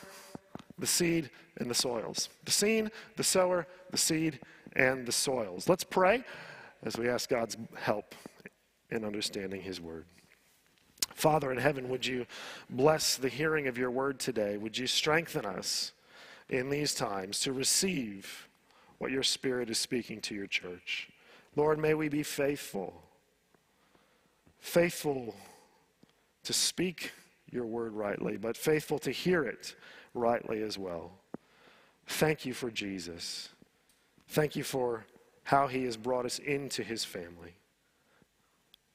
the 0.78 0.86
seed, 0.86 1.28
and 1.56 1.68
the 1.68 1.74
soils. 1.74 2.28
The 2.44 2.52
scene, 2.52 2.92
the 3.16 3.24
sower, 3.24 3.66
the 3.90 3.98
seed, 3.98 4.38
and 4.76 5.04
the 5.04 5.10
soils. 5.10 5.68
Let's 5.68 5.82
pray 5.82 6.22
as 6.84 6.96
we 6.96 7.08
ask 7.08 7.30
God's 7.30 7.56
help 7.74 8.14
in 8.92 9.04
understanding 9.04 9.60
His 9.60 9.80
word. 9.80 10.04
Father 11.16 11.50
in 11.50 11.58
heaven, 11.58 11.88
would 11.88 12.06
you 12.06 12.26
bless 12.70 13.16
the 13.16 13.28
hearing 13.28 13.66
of 13.66 13.76
your 13.76 13.90
word 13.90 14.20
today? 14.20 14.56
Would 14.56 14.78
you 14.78 14.86
strengthen 14.86 15.44
us? 15.44 15.92
In 16.52 16.68
these 16.68 16.94
times 16.94 17.40
to 17.40 17.52
receive 17.52 18.48
what 18.98 19.10
your 19.10 19.22
Spirit 19.22 19.70
is 19.70 19.78
speaking 19.78 20.20
to 20.20 20.34
your 20.34 20.46
church. 20.46 21.08
Lord, 21.56 21.78
may 21.78 21.94
we 21.94 22.08
be 22.08 22.22
faithful, 22.22 23.02
faithful 24.60 25.34
to 26.44 26.52
speak 26.52 27.12
your 27.50 27.64
word 27.64 27.94
rightly, 27.94 28.36
but 28.36 28.56
faithful 28.56 28.98
to 29.00 29.10
hear 29.10 29.44
it 29.44 29.74
rightly 30.14 30.62
as 30.62 30.78
well. 30.78 31.12
Thank 32.06 32.44
you 32.44 32.52
for 32.52 32.70
Jesus. 32.70 33.48
Thank 34.28 34.54
you 34.54 34.62
for 34.62 35.06
how 35.44 35.68
he 35.68 35.84
has 35.84 35.96
brought 35.96 36.26
us 36.26 36.38
into 36.38 36.82
his 36.82 37.02
family. 37.02 37.54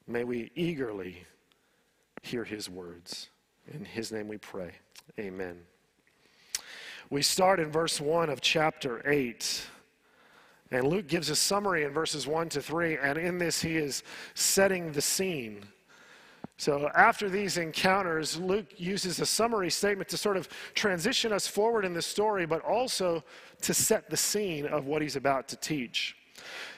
May 0.06 0.22
we 0.22 0.52
eagerly 0.54 1.24
hear 2.22 2.44
his 2.44 2.70
words. 2.70 3.30
In 3.72 3.84
his 3.84 4.12
name 4.12 4.28
we 4.28 4.38
pray. 4.38 4.72
Amen. 5.18 5.58
We 7.10 7.22
start 7.22 7.58
in 7.58 7.70
verse 7.70 8.00
1 8.00 8.28
of 8.28 8.40
chapter 8.40 9.02
8. 9.10 9.66
And 10.70 10.86
Luke 10.86 11.06
gives 11.06 11.30
a 11.30 11.36
summary 11.36 11.84
in 11.84 11.92
verses 11.92 12.26
1 12.26 12.50
to 12.50 12.60
3, 12.60 12.98
and 12.98 13.18
in 13.18 13.38
this, 13.38 13.62
he 13.62 13.78
is 13.78 14.02
setting 14.34 14.92
the 14.92 15.00
scene. 15.00 15.64
So, 16.58 16.90
after 16.94 17.30
these 17.30 17.56
encounters, 17.56 18.36
Luke 18.36 18.66
uses 18.76 19.20
a 19.20 19.26
summary 19.26 19.70
statement 19.70 20.10
to 20.10 20.18
sort 20.18 20.36
of 20.36 20.48
transition 20.74 21.32
us 21.32 21.46
forward 21.46 21.84
in 21.84 21.94
the 21.94 22.02
story, 22.02 22.44
but 22.44 22.62
also 22.62 23.24
to 23.62 23.72
set 23.72 24.10
the 24.10 24.16
scene 24.16 24.66
of 24.66 24.86
what 24.86 25.00
he's 25.00 25.16
about 25.16 25.48
to 25.48 25.56
teach. 25.56 26.16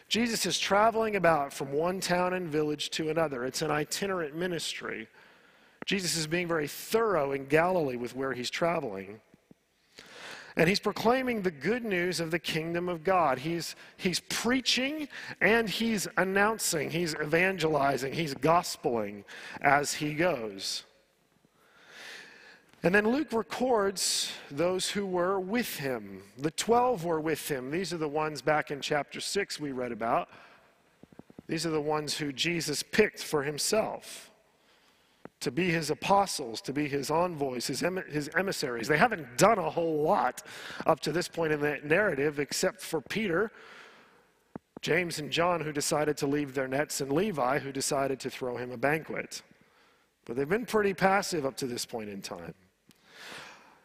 Jesus 0.09 0.47
is 0.47 0.59
traveling 0.59 1.17
about 1.17 1.53
from 1.53 1.73
one 1.73 1.99
town 1.99 2.35
and 2.35 2.47
village 2.49 2.91
to 2.91 3.11
another, 3.11 3.45
it's 3.45 3.63
an 3.63 3.71
itinerant 3.71 4.37
ministry. 4.37 5.09
Jesus 5.87 6.17
is 6.17 6.27
being 6.27 6.47
very 6.47 6.69
thorough 6.69 7.33
in 7.33 7.47
Galilee 7.47 7.97
with 7.97 8.15
where 8.15 8.33
he's 8.33 8.51
traveling. 8.51 9.21
And 10.57 10.69
he's 10.69 10.81
proclaiming 10.81 11.43
the 11.43 11.51
good 11.51 11.85
news 11.85 12.21
of 12.21 12.31
the 12.31 12.39
kingdom 12.39 12.89
of 12.89 13.05
God. 13.05 13.39
He's, 13.39 13.77
he's 13.97 14.21
preaching 14.21 15.09
and 15.41 15.69
he's 15.69 16.09
announcing, 16.17 16.91
he's 16.91 17.15
evangelizing, 17.15 18.13
he's 18.13 18.35
gospeling 18.35 19.25
as 19.61 19.95
he 19.95 20.15
goes. 20.15 20.85
And 22.83 22.95
then 22.95 23.09
Luke 23.09 23.33
records 23.33 24.33
those 24.51 24.91
who 24.91 25.07
were 25.07 25.39
with 25.39 25.77
him. 25.77 26.23
The 26.39 26.51
12 26.51 27.05
were 27.05 27.21
with 27.21 27.47
him. 27.49 27.71
These 27.71 27.93
are 27.93 27.99
the 27.99 28.09
ones 28.09 28.41
back 28.41 28.71
in 28.71 28.81
chapter 28.81 29.21
6 29.21 29.61
we 29.61 29.73
read 29.73 29.93
about. 29.93 30.29
These 31.47 31.67
are 31.67 31.71
the 31.71 31.81
ones 31.81 32.17
who 32.17 32.33
Jesus 32.33 32.83
picked 32.83 33.23
for 33.23 33.43
himself 33.43 34.30
to 35.41 35.51
be 35.51 35.71
his 35.71 35.91
apostles, 35.91 36.61
to 36.61 36.73
be 36.73 36.87
his 36.87 37.11
envoys, 37.11 37.67
his, 37.67 37.83
em- 37.83 38.05
his 38.09 38.31
emissaries. 38.37 38.89
They 38.89 38.99
haven't 38.99 39.39
done 39.39 39.59
a 39.59 39.71
whole 39.71 40.03
lot 40.03 40.43
up 40.87 41.01
to 41.01 41.13
this 41.13 41.29
point 41.29 41.53
in 41.53 41.61
the 41.61 41.79
narrative, 41.83 42.39
except 42.39 42.81
for 42.81 43.01
Peter, 43.01 43.51
James, 44.83 45.19
and 45.19 45.31
John, 45.31 45.61
who 45.61 45.73
decided 45.73 46.17
to 46.19 46.27
leave 46.27 46.55
their 46.55 46.69
nets, 46.69 47.01
and 47.01 47.11
Levi, 47.11 47.59
who 47.59 47.73
decided 47.73 48.21
to 48.21 48.31
throw 48.31 48.57
him 48.57 48.71
a 48.71 48.77
banquet. 48.77 49.43
But 50.27 50.37
they've 50.37 50.49
been 50.49 50.67
pretty 50.67 50.95
passive 50.95 51.47
up 51.47 51.57
to 51.57 51.67
this 51.67 51.87
point 51.87 52.11
in 52.11 52.21
time. 52.21 52.55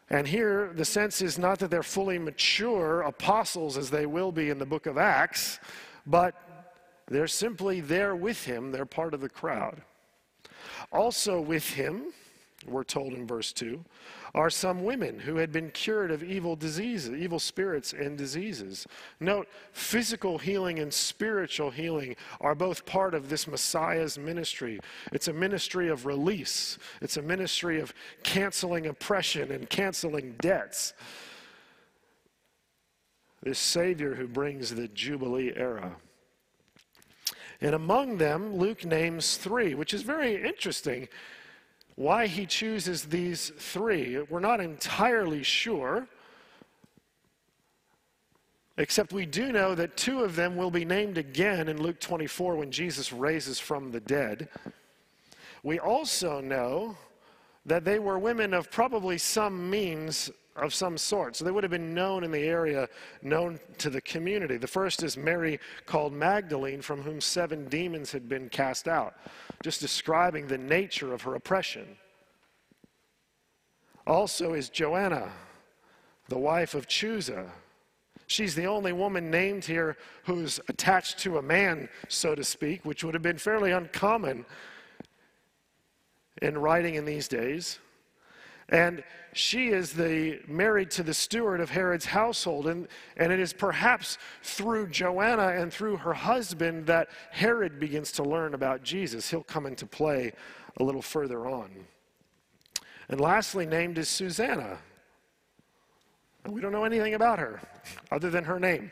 And 0.08 0.28
here, 0.28 0.72
the 0.74 0.84
sense 0.84 1.20
is 1.20 1.38
not 1.38 1.58
that 1.58 1.70
they're 1.70 1.82
fully 1.82 2.18
mature 2.18 3.00
apostles 3.00 3.76
as 3.76 3.90
they 3.90 4.06
will 4.06 4.30
be 4.30 4.50
in 4.50 4.58
the 4.58 4.66
book 4.66 4.86
of 4.86 4.98
Acts, 4.98 5.58
but 6.06 6.34
they're 7.08 7.26
simply 7.26 7.80
there 7.80 8.14
with 8.14 8.44
him, 8.44 8.70
they're 8.70 8.86
part 8.86 9.14
of 9.14 9.20
the 9.20 9.28
crowd. 9.28 9.82
Also 10.92 11.40
with 11.40 11.68
him, 11.70 12.12
we're 12.66 12.84
told 12.84 13.12
in 13.12 13.26
verse 13.26 13.52
2, 13.52 13.84
are 14.34 14.50
some 14.50 14.84
women 14.84 15.18
who 15.18 15.36
had 15.36 15.50
been 15.50 15.70
cured 15.70 16.10
of 16.10 16.22
evil 16.22 16.56
diseases, 16.56 17.14
evil 17.14 17.38
spirits 17.38 17.94
and 17.94 18.18
diseases. 18.18 18.86
Note, 19.18 19.48
physical 19.72 20.36
healing 20.36 20.78
and 20.78 20.92
spiritual 20.92 21.70
healing 21.70 22.14
are 22.40 22.54
both 22.54 22.84
part 22.84 23.14
of 23.14 23.30
this 23.30 23.46
Messiah's 23.46 24.18
ministry. 24.18 24.78
It's 25.10 25.28
a 25.28 25.32
ministry 25.32 25.88
of 25.88 26.04
release, 26.04 26.78
it's 27.00 27.16
a 27.16 27.22
ministry 27.22 27.80
of 27.80 27.94
canceling 28.22 28.86
oppression 28.86 29.52
and 29.52 29.68
canceling 29.70 30.34
debts. 30.38 30.92
This 33.42 33.58
Savior 33.58 34.14
who 34.14 34.26
brings 34.26 34.74
the 34.74 34.88
Jubilee 34.88 35.52
era. 35.56 35.96
And 37.60 37.74
among 37.74 38.18
them, 38.18 38.56
Luke 38.56 38.84
names 38.84 39.36
three, 39.36 39.74
which 39.74 39.94
is 39.94 40.02
very 40.02 40.42
interesting. 40.42 41.08
Why 41.94 42.26
he 42.26 42.44
chooses 42.44 43.04
these 43.04 43.52
three, 43.58 44.20
we're 44.28 44.40
not 44.40 44.60
entirely 44.60 45.42
sure. 45.42 46.06
Except 48.78 49.12
we 49.12 49.24
do 49.24 49.52
know 49.52 49.74
that 49.74 49.96
two 49.96 50.22
of 50.22 50.36
them 50.36 50.56
will 50.56 50.70
be 50.70 50.84
named 50.84 51.16
again 51.16 51.68
in 51.68 51.82
Luke 51.82 51.98
24 51.98 52.56
when 52.56 52.70
Jesus 52.70 53.10
raises 53.12 53.58
from 53.58 53.90
the 53.90 54.00
dead. 54.00 54.50
We 55.62 55.78
also 55.78 56.40
know 56.42 56.96
that 57.64 57.84
they 57.84 57.98
were 57.98 58.18
women 58.18 58.52
of 58.52 58.70
probably 58.70 59.16
some 59.16 59.70
means 59.70 60.30
of 60.56 60.74
some 60.74 60.98
sort. 60.98 61.36
So 61.36 61.44
they 61.44 61.50
would 61.50 61.64
have 61.64 61.70
been 61.70 61.94
known 61.94 62.24
in 62.24 62.30
the 62.30 62.44
area, 62.44 62.88
known 63.22 63.58
to 63.78 63.90
the 63.90 64.00
community. 64.00 64.56
The 64.56 64.66
first 64.66 65.02
is 65.02 65.16
Mary 65.16 65.60
called 65.86 66.12
Magdalene, 66.12 66.82
from 66.82 67.02
whom 67.02 67.20
seven 67.20 67.68
demons 67.68 68.12
had 68.12 68.28
been 68.28 68.48
cast 68.48 68.88
out, 68.88 69.14
just 69.62 69.80
describing 69.80 70.46
the 70.46 70.58
nature 70.58 71.12
of 71.12 71.22
her 71.22 71.34
oppression. 71.34 71.96
Also 74.06 74.54
is 74.54 74.68
Joanna, 74.68 75.30
the 76.28 76.38
wife 76.38 76.74
of 76.74 76.86
Chuza. 76.86 77.50
She's 78.28 78.54
the 78.54 78.66
only 78.66 78.92
woman 78.92 79.30
named 79.30 79.64
here 79.64 79.96
who's 80.24 80.58
attached 80.68 81.18
to 81.20 81.38
a 81.38 81.42
man, 81.42 81.88
so 82.08 82.34
to 82.34 82.42
speak, 82.42 82.84
which 82.84 83.04
would 83.04 83.14
have 83.14 83.22
been 83.22 83.38
fairly 83.38 83.72
uncommon 83.72 84.44
in 86.42 86.58
writing 86.58 86.96
in 86.96 87.04
these 87.04 87.28
days. 87.28 87.78
And 88.68 89.04
she 89.36 89.68
is 89.68 89.92
the 89.92 90.40
married 90.48 90.90
to 90.92 91.02
the 91.02 91.12
steward 91.12 91.60
of 91.60 91.68
Herod's 91.68 92.06
household. 92.06 92.66
And, 92.66 92.88
and 93.16 93.32
it 93.32 93.38
is 93.38 93.52
perhaps 93.52 94.16
through 94.42 94.88
Joanna 94.88 95.48
and 95.48 95.72
through 95.72 95.98
her 95.98 96.14
husband 96.14 96.86
that 96.86 97.08
Herod 97.30 97.78
begins 97.78 98.12
to 98.12 98.22
learn 98.22 98.54
about 98.54 98.82
Jesus. 98.82 99.30
He'll 99.30 99.42
come 99.42 99.66
into 99.66 99.86
play 99.86 100.32
a 100.78 100.82
little 100.82 101.02
further 101.02 101.46
on. 101.46 101.70
And 103.08 103.20
lastly, 103.20 103.66
named 103.66 103.98
is 103.98 104.08
Susanna. 104.08 104.78
We 106.48 106.60
don't 106.60 106.72
know 106.72 106.84
anything 106.84 107.14
about 107.14 107.38
her 107.38 107.60
other 108.10 108.30
than 108.30 108.44
her 108.44 108.58
name. 108.58 108.90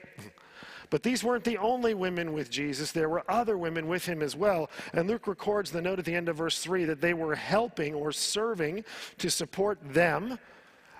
But 0.94 1.02
these 1.02 1.24
weren't 1.24 1.42
the 1.42 1.58
only 1.58 1.92
women 1.92 2.32
with 2.32 2.52
Jesus. 2.52 2.92
There 2.92 3.08
were 3.08 3.28
other 3.28 3.58
women 3.58 3.88
with 3.88 4.06
him 4.06 4.22
as 4.22 4.36
well. 4.36 4.70
And 4.92 5.08
Luke 5.08 5.26
records 5.26 5.72
the 5.72 5.82
note 5.82 5.98
at 5.98 6.04
the 6.04 6.14
end 6.14 6.28
of 6.28 6.36
verse 6.36 6.62
3 6.62 6.84
that 6.84 7.00
they 7.00 7.14
were 7.14 7.34
helping 7.34 7.94
or 7.94 8.12
serving 8.12 8.84
to 9.18 9.28
support 9.28 9.80
them 9.82 10.38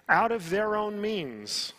out 0.08 0.32
of 0.32 0.50
their 0.50 0.74
own 0.74 1.00
means. 1.00 1.74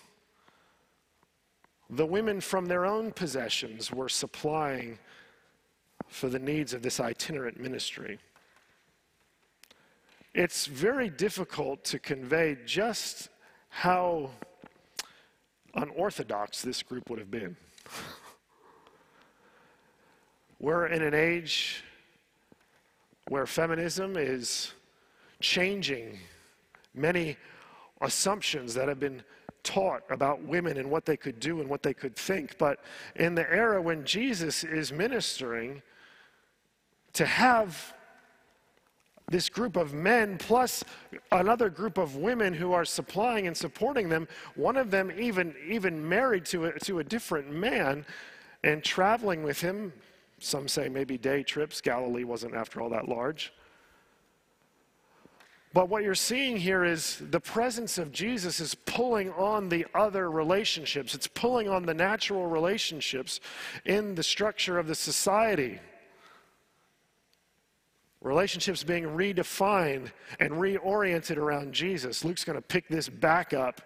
The 1.89 2.05
women 2.05 2.39
from 2.39 2.67
their 2.67 2.85
own 2.85 3.11
possessions 3.11 3.91
were 3.91 4.07
supplying 4.07 4.97
for 6.07 6.29
the 6.29 6.39
needs 6.39 6.73
of 6.73 6.83
this 6.83 7.01
itinerant 7.01 7.59
ministry. 7.59 8.17
It's 10.33 10.67
very 10.67 11.09
difficult 11.09 11.83
to 11.83 11.99
convey 11.99 12.59
just 12.65 13.27
how 13.67 14.29
unorthodox 15.73 16.61
this 16.61 16.81
group 16.81 17.09
would 17.09 17.19
have 17.19 17.29
been. 17.29 17.57
We're 20.59 20.87
in 20.87 21.01
an 21.01 21.13
age 21.13 21.83
where 23.27 23.45
feminism 23.45 24.17
is 24.17 24.73
changing 25.41 26.19
many 26.93 27.37
assumptions 28.01 28.73
that 28.75 28.87
have 28.87 28.99
been 28.99 29.23
taught 29.63 30.03
about 30.09 30.41
women 30.43 30.77
and 30.77 30.89
what 30.89 31.05
they 31.05 31.17
could 31.17 31.39
do 31.39 31.59
and 31.59 31.69
what 31.69 31.83
they 31.83 31.93
could 31.93 32.15
think. 32.15 32.57
But 32.57 32.79
in 33.15 33.35
the 33.35 33.51
era 33.51 33.81
when 33.81 34.05
Jesus 34.05 34.63
is 34.63 34.91
ministering, 34.91 35.81
to 37.13 37.25
have 37.25 37.94
this 39.27 39.49
group 39.49 39.75
of 39.75 39.93
men 39.93 40.37
plus 40.37 40.83
another 41.31 41.69
group 41.69 41.97
of 41.97 42.15
women 42.15 42.53
who 42.53 42.73
are 42.73 42.85
supplying 42.85 43.47
and 43.47 43.57
supporting 43.57 44.09
them 44.09 44.27
one 44.55 44.77
of 44.77 44.91
them 44.91 45.11
even 45.17 45.55
even 45.67 46.07
married 46.07 46.45
to 46.45 46.65
a, 46.65 46.79
to 46.79 46.99
a 46.99 47.03
different 47.03 47.51
man 47.51 48.05
and 48.63 48.83
traveling 48.83 49.43
with 49.43 49.59
him 49.59 49.91
some 50.39 50.67
say 50.67 50.87
maybe 50.89 51.17
day 51.17 51.41
trips 51.41 51.81
galilee 51.81 52.23
wasn't 52.23 52.53
after 52.53 52.81
all 52.81 52.89
that 52.89 53.07
large 53.09 53.51
but 55.75 55.89
what 55.89 56.03
you're 56.03 56.15
seeing 56.15 56.55
here 56.55 56.85
is 56.85 57.21
the 57.31 57.41
presence 57.41 57.97
of 57.97 58.13
Jesus 58.13 58.61
is 58.61 58.73
pulling 58.73 59.29
on 59.33 59.67
the 59.67 59.85
other 59.93 60.31
relationships. 60.31 61.13
It's 61.13 61.27
pulling 61.27 61.67
on 61.67 61.85
the 61.85 61.93
natural 61.93 62.47
relationships 62.47 63.41
in 63.83 64.15
the 64.15 64.23
structure 64.23 64.79
of 64.79 64.87
the 64.87 64.95
society. 64.95 65.79
Relationships 68.25 68.83
being 68.83 69.03
redefined 69.03 70.09
and 70.39 70.53
reoriented 70.53 71.37
around 71.37 71.73
Jesus. 71.73 72.25
Luke's 72.25 72.43
going 72.43 72.55
to 72.55 72.61
pick 72.61 72.87
this 72.87 73.07
back 73.07 73.53
up 73.53 73.81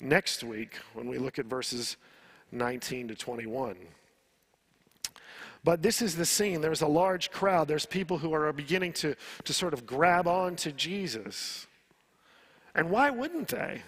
next 0.00 0.44
week 0.44 0.76
when 0.94 1.08
we 1.08 1.18
look 1.18 1.40
at 1.40 1.46
verses 1.46 1.96
19 2.52 3.08
to 3.08 3.16
21. 3.16 3.74
But 5.64 5.82
this 5.82 6.00
is 6.00 6.14
the 6.14 6.24
scene. 6.24 6.60
There's 6.60 6.82
a 6.82 6.86
large 6.86 7.32
crowd. 7.32 7.66
There's 7.66 7.84
people 7.84 8.18
who 8.18 8.32
are 8.32 8.52
beginning 8.52 8.92
to, 8.92 9.16
to 9.42 9.52
sort 9.52 9.74
of 9.74 9.84
grab 9.84 10.28
on 10.28 10.54
to 10.56 10.70
Jesus. 10.70 11.66
And 12.76 12.90
why 12.90 13.10
wouldn't 13.10 13.48
they? 13.48 13.82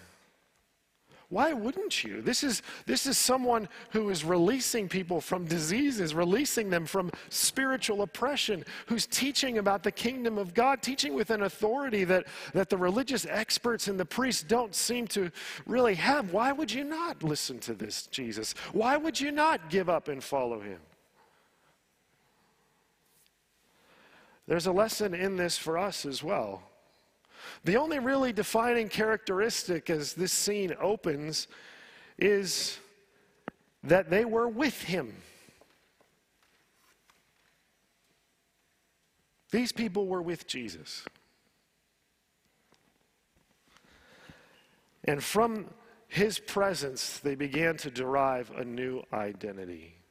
Why 1.33 1.51
wouldn't 1.51 2.03
you? 2.03 2.21
This 2.21 2.43
is, 2.43 2.61
this 2.85 3.07
is 3.07 3.17
someone 3.17 3.67
who 3.89 4.11
is 4.11 4.23
releasing 4.23 4.87
people 4.87 5.19
from 5.19 5.45
diseases, 5.45 6.13
releasing 6.13 6.69
them 6.69 6.85
from 6.85 7.09
spiritual 7.29 8.03
oppression, 8.03 8.63
who's 8.85 9.07
teaching 9.07 9.57
about 9.57 9.81
the 9.81 9.91
kingdom 9.91 10.37
of 10.37 10.53
God, 10.53 10.83
teaching 10.83 11.15
with 11.15 11.31
an 11.31 11.41
authority 11.41 12.03
that, 12.03 12.27
that 12.53 12.69
the 12.69 12.77
religious 12.77 13.25
experts 13.25 13.87
and 13.87 13.99
the 13.99 14.05
priests 14.05 14.43
don't 14.43 14.75
seem 14.75 15.07
to 15.07 15.31
really 15.65 15.95
have. 15.95 16.31
Why 16.31 16.51
would 16.51 16.71
you 16.71 16.83
not 16.83 17.23
listen 17.23 17.57
to 17.61 17.73
this 17.73 18.05
Jesus? 18.11 18.53
Why 18.71 18.95
would 18.95 19.19
you 19.19 19.31
not 19.31 19.71
give 19.71 19.89
up 19.89 20.09
and 20.09 20.23
follow 20.23 20.59
him? 20.59 20.81
There's 24.47 24.67
a 24.67 24.71
lesson 24.71 25.15
in 25.15 25.37
this 25.37 25.57
for 25.57 25.79
us 25.79 26.05
as 26.05 26.21
well. 26.21 26.61
The 27.63 27.77
only 27.77 27.99
really 27.99 28.33
defining 28.33 28.89
characteristic 28.89 29.89
as 29.89 30.13
this 30.13 30.33
scene 30.33 30.75
opens 30.81 31.47
is 32.17 32.77
that 33.83 34.09
they 34.09 34.25
were 34.25 34.47
with 34.47 34.83
him. 34.83 35.13
These 39.51 39.71
people 39.71 40.07
were 40.07 40.21
with 40.21 40.47
Jesus. 40.47 41.05
And 45.05 45.23
from 45.23 45.69
his 46.07 46.39
presence, 46.39 47.19
they 47.19 47.35
began 47.35 47.77
to 47.77 47.91
derive 47.91 48.51
a 48.51 48.65
new 48.65 49.03
identity. 49.13 50.02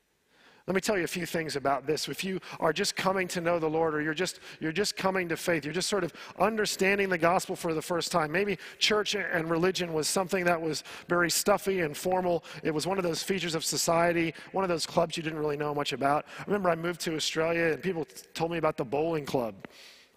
Let 0.66 0.74
me 0.74 0.80
tell 0.80 0.96
you 0.96 1.04
a 1.04 1.08
few 1.08 1.26
things 1.26 1.56
about 1.56 1.86
this. 1.86 2.08
If 2.08 2.22
you 2.22 2.38
are 2.60 2.72
just 2.72 2.94
coming 2.94 3.26
to 3.28 3.40
know 3.40 3.58
the 3.58 3.68
Lord 3.68 3.94
or 3.94 4.00
you're 4.00 4.14
just, 4.14 4.38
you're 4.60 4.72
just 4.72 4.96
coming 4.96 5.28
to 5.28 5.36
faith, 5.36 5.64
you're 5.64 5.74
just 5.74 5.88
sort 5.88 6.04
of 6.04 6.12
understanding 6.38 7.08
the 7.08 7.18
gospel 7.18 7.56
for 7.56 7.74
the 7.74 7.82
first 7.82 8.12
time. 8.12 8.30
Maybe 8.30 8.58
church 8.78 9.14
and 9.14 9.50
religion 9.50 9.92
was 9.92 10.06
something 10.06 10.44
that 10.44 10.60
was 10.60 10.84
very 11.08 11.30
stuffy 11.30 11.80
and 11.80 11.96
formal. 11.96 12.44
It 12.62 12.72
was 12.72 12.86
one 12.86 12.96
of 12.96 13.04
those 13.04 13.22
features 13.22 13.54
of 13.54 13.64
society, 13.64 14.34
one 14.52 14.62
of 14.62 14.68
those 14.68 14.86
clubs 14.86 15.16
you 15.16 15.22
didn't 15.22 15.38
really 15.38 15.56
know 15.56 15.74
much 15.74 15.92
about. 15.92 16.26
I 16.38 16.44
remember 16.46 16.70
I 16.70 16.76
moved 16.76 17.00
to 17.02 17.16
Australia 17.16 17.72
and 17.72 17.82
people 17.82 18.06
told 18.34 18.52
me 18.52 18.58
about 18.58 18.76
the 18.76 18.84
bowling 18.84 19.26
club. 19.26 19.54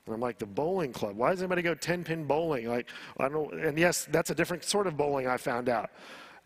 And 0.06 0.14
I'm 0.14 0.22
like, 0.22 0.38
the 0.38 0.46
bowling 0.46 0.94
club? 0.94 1.16
Why 1.18 1.32
does 1.32 1.42
anybody 1.42 1.64
go 1.64 1.74
10 1.74 2.04
pin 2.04 2.26
bowling? 2.26 2.68
Like, 2.68 2.88
I 3.18 3.28
don't 3.28 3.34
know. 3.34 3.50
And 3.58 3.78
yes, 3.80 4.08
that's 4.12 4.30
a 4.30 4.36
different 4.36 4.64
sort 4.64 4.86
of 4.86 4.96
bowling 4.96 5.28
I 5.28 5.38
found 5.38 5.68
out. 5.68 5.90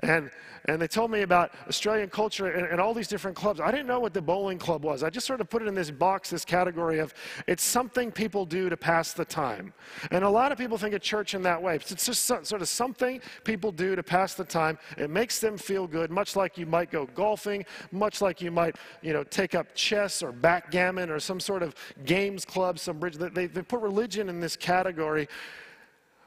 And, 0.01 0.31
and 0.65 0.81
they 0.81 0.87
told 0.87 1.11
me 1.11 1.23
about 1.23 1.51
Australian 1.67 2.09
culture 2.09 2.47
and, 2.47 2.65
and, 2.67 2.79
all 2.79 2.93
these 2.93 3.07
different 3.07 3.35
clubs. 3.35 3.59
I 3.59 3.69
didn't 3.69 3.87
know 3.87 3.99
what 3.99 4.13
the 4.13 4.21
bowling 4.21 4.57
club 4.57 4.83
was. 4.83 5.03
I 5.03 5.09
just 5.09 5.27
sort 5.27 5.41
of 5.41 5.49
put 5.49 5.61
it 5.61 5.67
in 5.67 5.75
this 5.75 5.91
box, 5.91 6.29
this 6.29 6.45
category 6.45 6.99
of 6.99 7.13
it's 7.47 7.63
something 7.63 8.09
people 8.09 8.45
do 8.45 8.69
to 8.69 8.77
pass 8.77 9.11
the 9.11 9.25
time. 9.25 9.73
And 10.11 10.23
a 10.23 10.29
lot 10.29 10.53
of 10.53 10.57
people 10.57 10.77
think 10.77 10.93
of 10.93 11.01
church 11.01 11.33
in 11.33 11.41
that 11.43 11.61
way. 11.61 11.75
It's 11.75 12.05
just 12.05 12.23
sort 12.23 12.53
of 12.53 12.67
something 12.67 13.19
people 13.43 13.73
do 13.73 13.95
to 13.95 14.03
pass 14.03 14.35
the 14.35 14.45
time. 14.45 14.77
It 14.97 15.09
makes 15.09 15.39
them 15.39 15.57
feel 15.57 15.85
good, 15.85 16.11
much 16.11 16.37
like 16.37 16.57
you 16.57 16.65
might 16.65 16.91
go 16.91 17.07
golfing, 17.07 17.65
much 17.91 18.21
like 18.21 18.41
you 18.41 18.51
might, 18.51 18.77
you 19.01 19.11
know, 19.11 19.23
take 19.23 19.55
up 19.55 19.75
chess 19.75 20.23
or 20.23 20.31
backgammon 20.31 21.09
or 21.09 21.19
some 21.19 21.41
sort 21.41 21.61
of 21.61 21.75
games 22.05 22.45
club, 22.45 22.79
some 22.79 22.99
bridge. 22.99 23.17
They, 23.17 23.47
they 23.47 23.61
put 23.63 23.81
religion 23.81 24.29
in 24.29 24.39
this 24.39 24.55
category. 24.55 25.27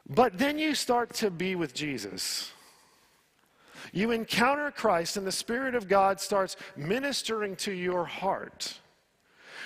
But 0.07 0.37
then 0.37 0.59
you 0.59 0.75
start 0.75 1.13
to 1.15 1.31
be 1.31 1.55
with 1.55 1.73
Jesus 1.73 2.51
you 3.91 4.11
encounter 4.11 4.71
Christ, 4.71 5.17
and 5.17 5.25
the 5.25 5.31
Spirit 5.31 5.75
of 5.75 5.87
God 5.87 6.19
starts 6.19 6.55
ministering 6.75 7.55
to 7.57 7.71
your 7.71 8.05
heart. 8.05 8.79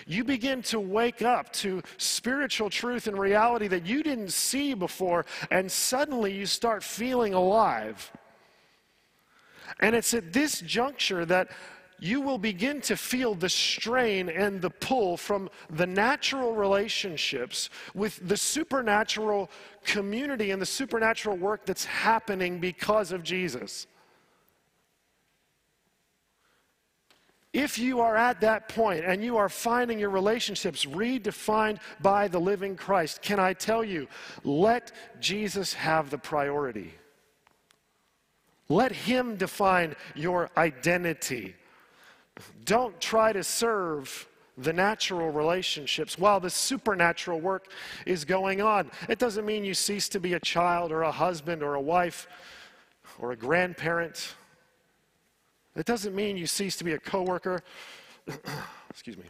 You 0.06 0.24
begin 0.24 0.62
to 0.64 0.80
wake 0.80 1.22
up 1.22 1.52
to 1.54 1.82
spiritual 1.98 2.70
truth 2.70 3.08
and 3.08 3.18
reality 3.18 3.68
that 3.68 3.86
you 3.86 4.04
didn't 4.04 4.32
see 4.32 4.74
before, 4.74 5.26
and 5.52 5.72
suddenly 5.72 6.34
you 6.34 6.46
start 6.46 6.84
feeling 6.84 7.34
alive. 7.34 8.12
And 9.80 9.96
it's 9.96 10.14
at 10.14 10.32
this 10.32 10.62
juncture 10.62 11.26
that 11.26 11.50
you 12.00 12.22
will 12.22 12.38
begin 12.38 12.80
to 12.82 12.96
feel 12.96 13.34
the 13.34 13.50
strain 13.50 14.30
and 14.30 14.62
the 14.62 14.70
pull 14.70 15.18
from 15.18 15.50
the 15.72 15.88
natural 15.88 16.54
relationships 16.54 17.70
with 17.96 18.20
the 18.28 18.38
supernatural 18.38 19.50
community 19.84 20.52
and 20.52 20.62
the 20.62 20.66
supernatural 20.66 21.36
work 21.38 21.66
that's 21.66 21.86
happening 21.86 22.60
because 22.60 23.12
of 23.12 23.24
Jesus. 23.24 23.88
If 27.54 27.80
you 27.80 28.02
are 28.02 28.16
at 28.16 28.42
that 28.42 28.70
point 28.70 29.06
and 29.06 29.24
you 29.24 29.38
are 29.38 29.50
finding 29.50 29.98
your 29.98 30.10
relationships 30.10 30.86
redefined 30.86 31.80
by 32.02 32.28
the 32.28 32.40
living 32.40 32.76
Christ, 32.76 33.22
can 33.22 33.40
I 33.40 33.54
tell 33.54 33.84
you, 33.84 34.08
let 34.44 34.92
Jesus 35.20 35.74
have 35.74 36.10
the 36.10 36.18
priority. 36.18 36.94
Let 38.70 38.92
Him 38.92 39.38
define 39.38 39.96
your 40.14 40.50
identity. 40.58 41.56
Don't 42.66 43.00
try 43.00 43.34
to 43.34 43.44
serve 43.44 44.28
the 44.58 44.74
natural 44.74 45.30
relationships 45.30 46.18
while 46.18 46.40
the 46.40 46.50
supernatural 46.50 47.40
work 47.40 47.72
is 48.06 48.26
going 48.26 48.60
on. 48.62 48.92
It 49.08 49.20
doesn't 49.20 49.46
mean 49.46 49.64
you 49.64 49.74
cease 49.74 50.10
to 50.10 50.20
be 50.20 50.34
a 50.34 50.40
child 50.40 50.92
or 50.92 51.04
a 51.04 51.12
husband 51.12 51.62
or 51.62 51.76
a 51.76 51.82
wife 51.82 52.28
or 53.20 53.32
a 53.32 53.36
grandparent. 53.36 54.34
It 55.78 55.86
doesn't 55.86 56.16
mean 56.16 56.38
you 56.38 56.48
cease 56.48 56.76
to 56.78 56.84
be 56.84 56.94
a 56.94 57.00
coworker. 57.00 57.62
Excuse 58.90 59.18
me. 59.18 59.26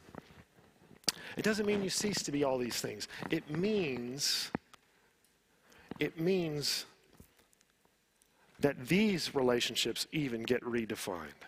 It 1.36 1.43
doesn't 1.43 1.65
mean 1.65 1.83
you 1.83 1.89
cease 1.89 2.23
to 2.23 2.31
be 2.31 2.43
all 2.43 2.57
these 2.57 2.81
things. 2.81 3.07
It 3.29 3.49
means 3.55 4.49
it 5.99 6.19
means 6.19 6.86
that 8.60 8.88
these 8.88 9.36
relationships 9.36 10.07
even 10.12 10.43
get 10.43 10.63
redefined. 10.63 11.43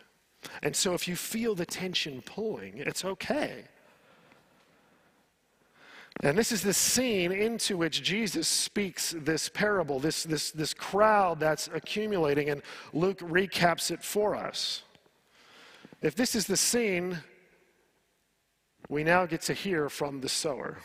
And 0.63 0.75
so 0.75 0.93
if 0.93 1.07
you 1.07 1.15
feel 1.15 1.55
the 1.55 1.65
tension 1.65 2.21
pulling, 2.25 2.77
it's 2.77 3.05
okay. 3.05 3.63
And 6.21 6.37
this 6.37 6.51
is 6.51 6.61
the 6.61 6.73
scene 6.73 7.31
into 7.31 7.77
which 7.77 8.03
Jesus 8.03 8.47
speaks 8.47 9.15
this 9.17 9.49
parable, 9.49 9.99
this, 9.99 10.23
this, 10.23 10.51
this 10.51 10.73
crowd 10.73 11.39
that's 11.39 11.69
accumulating, 11.73 12.49
and 12.49 12.61
Luke 12.93 13.19
recaps 13.19 13.91
it 13.91 14.03
for 14.03 14.35
us. 14.35 14.83
If 16.01 16.15
this 16.15 16.33
is 16.33 16.47
the 16.47 16.55
scene, 16.55 17.19
we 18.87 19.03
now 19.03 19.25
get 19.25 19.41
to 19.43 19.53
hear 19.53 19.89
from 19.89 20.21
the 20.21 20.29
sower. 20.29 20.77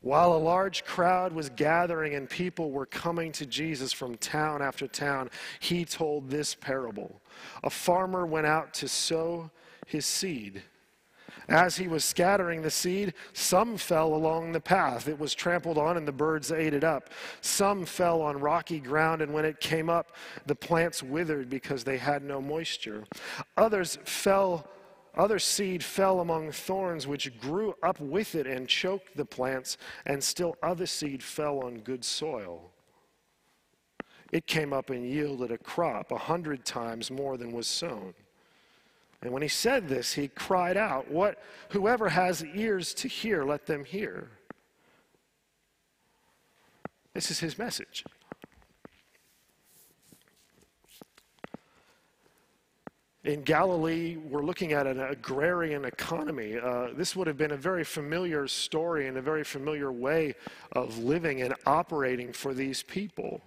While 0.00 0.34
a 0.34 0.38
large 0.38 0.84
crowd 0.84 1.32
was 1.32 1.48
gathering 1.48 2.14
and 2.14 2.28
people 2.28 2.72
were 2.72 2.84
coming 2.84 3.32
to 3.32 3.46
Jesus 3.46 3.92
from 3.92 4.16
town 4.16 4.60
after 4.60 4.86
town, 4.86 5.30
he 5.60 5.84
told 5.84 6.28
this 6.28 6.54
parable. 6.54 7.22
A 7.62 7.70
farmer 7.70 8.26
went 8.26 8.46
out 8.46 8.74
to 8.74 8.88
sow 8.88 9.50
his 9.86 10.04
seed. 10.04 10.62
As 11.48 11.76
he 11.76 11.88
was 11.88 12.04
scattering 12.04 12.62
the 12.62 12.70
seed, 12.70 13.14
some 13.32 13.76
fell 13.76 14.14
along 14.14 14.52
the 14.52 14.60
path. 14.60 15.08
It 15.08 15.18
was 15.18 15.34
trampled 15.34 15.78
on, 15.78 15.96
and 15.96 16.08
the 16.08 16.12
birds 16.12 16.50
ate 16.50 16.74
it 16.74 16.84
up. 16.84 17.10
Some 17.40 17.84
fell 17.84 18.22
on 18.22 18.40
rocky 18.40 18.80
ground, 18.80 19.20
and 19.20 19.32
when 19.32 19.44
it 19.44 19.60
came 19.60 19.90
up, 19.90 20.12
the 20.46 20.54
plants 20.54 21.02
withered 21.02 21.50
because 21.50 21.84
they 21.84 21.98
had 21.98 22.22
no 22.22 22.40
moisture. 22.40 23.04
Others 23.56 23.98
fell 24.04 24.68
other 25.16 25.38
seed 25.38 25.84
fell 25.84 26.20
among 26.20 26.50
thorns, 26.50 27.06
which 27.06 27.38
grew 27.38 27.74
up 27.82 28.00
with 28.00 28.34
it 28.34 28.46
and 28.46 28.68
choked 28.68 29.16
the 29.16 29.24
plants, 29.24 29.76
and 30.06 30.22
still 30.22 30.56
other 30.62 30.86
seed 30.86 31.22
fell 31.22 31.60
on 31.60 31.78
good 31.78 32.04
soil. 32.04 32.72
It 34.32 34.46
came 34.46 34.72
up 34.72 34.90
and 34.90 35.08
yielded 35.08 35.52
a 35.52 35.58
crop 35.58 36.10
a 36.10 36.18
hundred 36.18 36.64
times 36.64 37.10
more 37.10 37.36
than 37.36 37.52
was 37.52 37.68
sown. 37.68 38.14
And 39.24 39.32
when 39.32 39.40
he 39.40 39.48
said 39.48 39.88
this, 39.88 40.12
he 40.12 40.28
cried 40.28 40.76
out, 40.76 41.10
What 41.10 41.42
whoever 41.70 42.10
has 42.10 42.44
ears 42.44 42.92
to 42.94 43.08
hear, 43.08 43.42
let 43.42 43.64
them 43.66 43.84
hear. 43.84 44.28
This 47.14 47.30
is 47.30 47.40
his 47.40 47.58
message. 47.58 48.04
In 53.24 53.40
Galilee, 53.40 54.16
we're 54.16 54.42
looking 54.42 54.74
at 54.74 54.86
an 54.86 55.00
agrarian 55.00 55.86
economy. 55.86 56.58
Uh, 56.58 56.88
this 56.94 57.16
would 57.16 57.26
have 57.26 57.38
been 57.38 57.52
a 57.52 57.56
very 57.56 57.82
familiar 57.82 58.46
story 58.46 59.08
and 59.08 59.16
a 59.16 59.22
very 59.22 59.42
familiar 59.42 59.90
way 59.90 60.34
of 60.72 60.98
living 60.98 61.40
and 61.40 61.54
operating 61.64 62.34
for 62.34 62.52
these 62.52 62.82
people. 62.82 63.40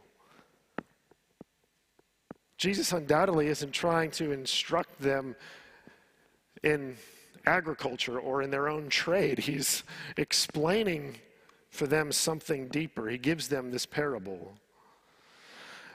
Jesus 2.57 2.91
undoubtedly 2.91 3.47
isn't 3.49 3.71
trying 3.71 4.09
to 4.11 4.31
instruct 4.31 4.99
them 4.99 5.35
in 6.67 6.97
agriculture 7.45 8.19
or 8.19 8.41
in 8.41 8.49
their 8.49 8.67
own 8.67 8.89
trade. 8.89 9.39
He's 9.39 9.83
explaining 10.17 11.15
for 11.69 11.87
them 11.87 12.11
something 12.11 12.67
deeper. 12.67 13.07
He 13.07 13.17
gives 13.17 13.47
them 13.47 13.71
this 13.71 13.85
parable. 13.85 14.53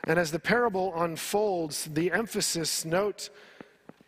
And 0.05 0.19
as 0.19 0.33
the 0.33 0.39
parable 0.39 0.93
unfolds, 0.97 1.89
the 1.93 2.11
emphasis, 2.11 2.85
note, 2.85 3.29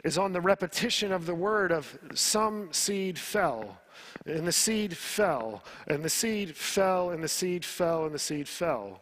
is 0.03 0.19
on 0.19 0.33
the 0.33 0.41
repetition 0.41 1.13
of 1.13 1.27
the 1.27 1.35
word 1.35 1.71
of 1.71 1.99
some 2.15 2.73
seed 2.73 3.19
fell, 3.19 3.79
and 4.27 4.47
the 4.47 4.53
seed 4.53 4.97
fell, 4.97 5.63
and 5.87 6.03
the 6.03 6.11
seed 6.11 6.57
fell, 6.57 7.11
and 7.11 7.23
the 7.23 7.29
seed 7.29 7.65
fell, 7.65 8.05
and 8.05 8.15
the 8.15 8.19
seed 8.19 8.49
fell. 8.49 9.01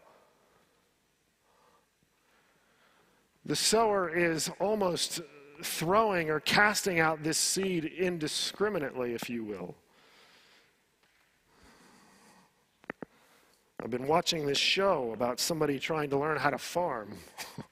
The 3.44 3.56
sower 3.56 4.08
is 4.08 4.50
almost 4.60 5.20
throwing 5.64 6.30
or 6.30 6.40
casting 6.40 7.00
out 7.00 7.22
this 7.22 7.38
seed 7.38 7.84
indiscriminately, 7.84 9.14
if 9.14 9.28
you 9.28 9.44
will. 9.44 9.74
I've 13.82 13.90
been 13.90 14.06
watching 14.06 14.46
this 14.46 14.58
show 14.58 15.12
about 15.12 15.40
somebody 15.40 15.78
trying 15.78 16.10
to 16.10 16.18
learn 16.18 16.38
how 16.38 16.50
to 16.50 16.58
farm, 16.58 17.16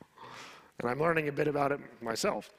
and 0.80 0.90
I'm 0.90 0.98
learning 0.98 1.28
a 1.28 1.32
bit 1.32 1.46
about 1.46 1.70
it 1.70 1.80
myself. 2.02 2.50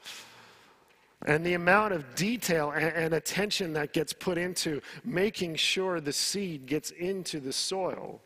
And 1.25 1.45
the 1.45 1.53
amount 1.53 1.93
of 1.93 2.15
detail 2.15 2.71
and, 2.71 2.85
and, 2.85 3.13
attention 3.13 3.73
that 3.73 3.93
gets 3.93 4.13
put 4.13 4.37
into 4.37 4.81
making 5.03 5.55
sure 5.55 5.99
the 5.99 6.13
seed 6.13 6.65
gets 6.65 6.91
into 6.91 7.39
the 7.39 7.53
soil, 7.53 8.21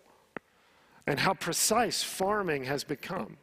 and 1.07 1.19
how 1.19 1.33
precise 1.33 2.03
farming 2.03 2.65
has 2.65 2.83
become. 2.83 3.37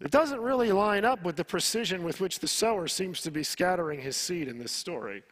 It 0.00 0.10
doesn't 0.10 0.40
really 0.40 0.72
line 0.72 1.04
up 1.04 1.24
with 1.24 1.36
the 1.36 1.44
precision 1.44 2.04
with 2.04 2.20
which 2.20 2.38
the 2.38 2.48
sower 2.48 2.86
seems 2.86 3.22
to 3.22 3.30
be 3.30 3.42
scattering 3.42 4.00
his 4.00 4.16
seed 4.16 4.46
in 4.46 4.58
this 4.58 4.72
story. 4.72 5.22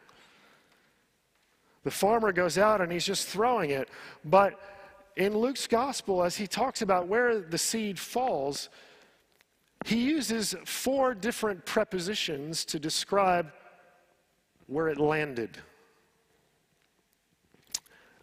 The 1.83 1.91
farmer 1.91 2.31
goes 2.31 2.57
out 2.57 2.81
and 2.81 2.91
he's 2.91 3.05
just 3.05 3.27
throwing 3.27 3.69
it, 3.69 3.89
but 4.23 4.59
in 5.15 5.37
Luke's 5.37 5.67
gospel, 5.67 6.23
as 6.23 6.35
he 6.35 6.47
talks 6.47 6.81
about 6.81 7.07
where 7.07 7.39
the 7.39 7.59
seed 7.59 7.99
falls, 7.99 8.69
he 9.85 9.97
uses 9.97 10.55
four 10.65 11.13
different 11.13 11.63
prepositions 11.65 12.65
to 12.65 12.79
describe 12.79 13.51
where 14.65 14.89
it 14.89 14.99
landed. 14.99 15.57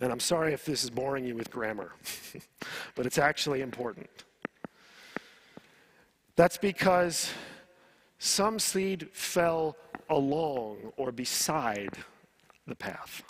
And 0.01 0.11
I'm 0.11 0.21
sorry 0.21 0.53
if 0.53 0.65
this 0.65 0.83
is 0.83 0.91
boring 0.91 1.25
you 1.25 1.37
with 1.37 1.53
grammar, 1.53 1.93
but 2.97 3.07
it's 3.07 3.19
actually 3.19 3.61
important. 3.61 4.11
That's 6.37 6.57
because 6.57 7.31
some 8.19 8.59
seed 8.59 9.09
fell 9.13 9.77
along 10.09 10.93
or 10.97 11.13
beside 11.13 11.91
the 12.67 12.75
path. 12.75 13.23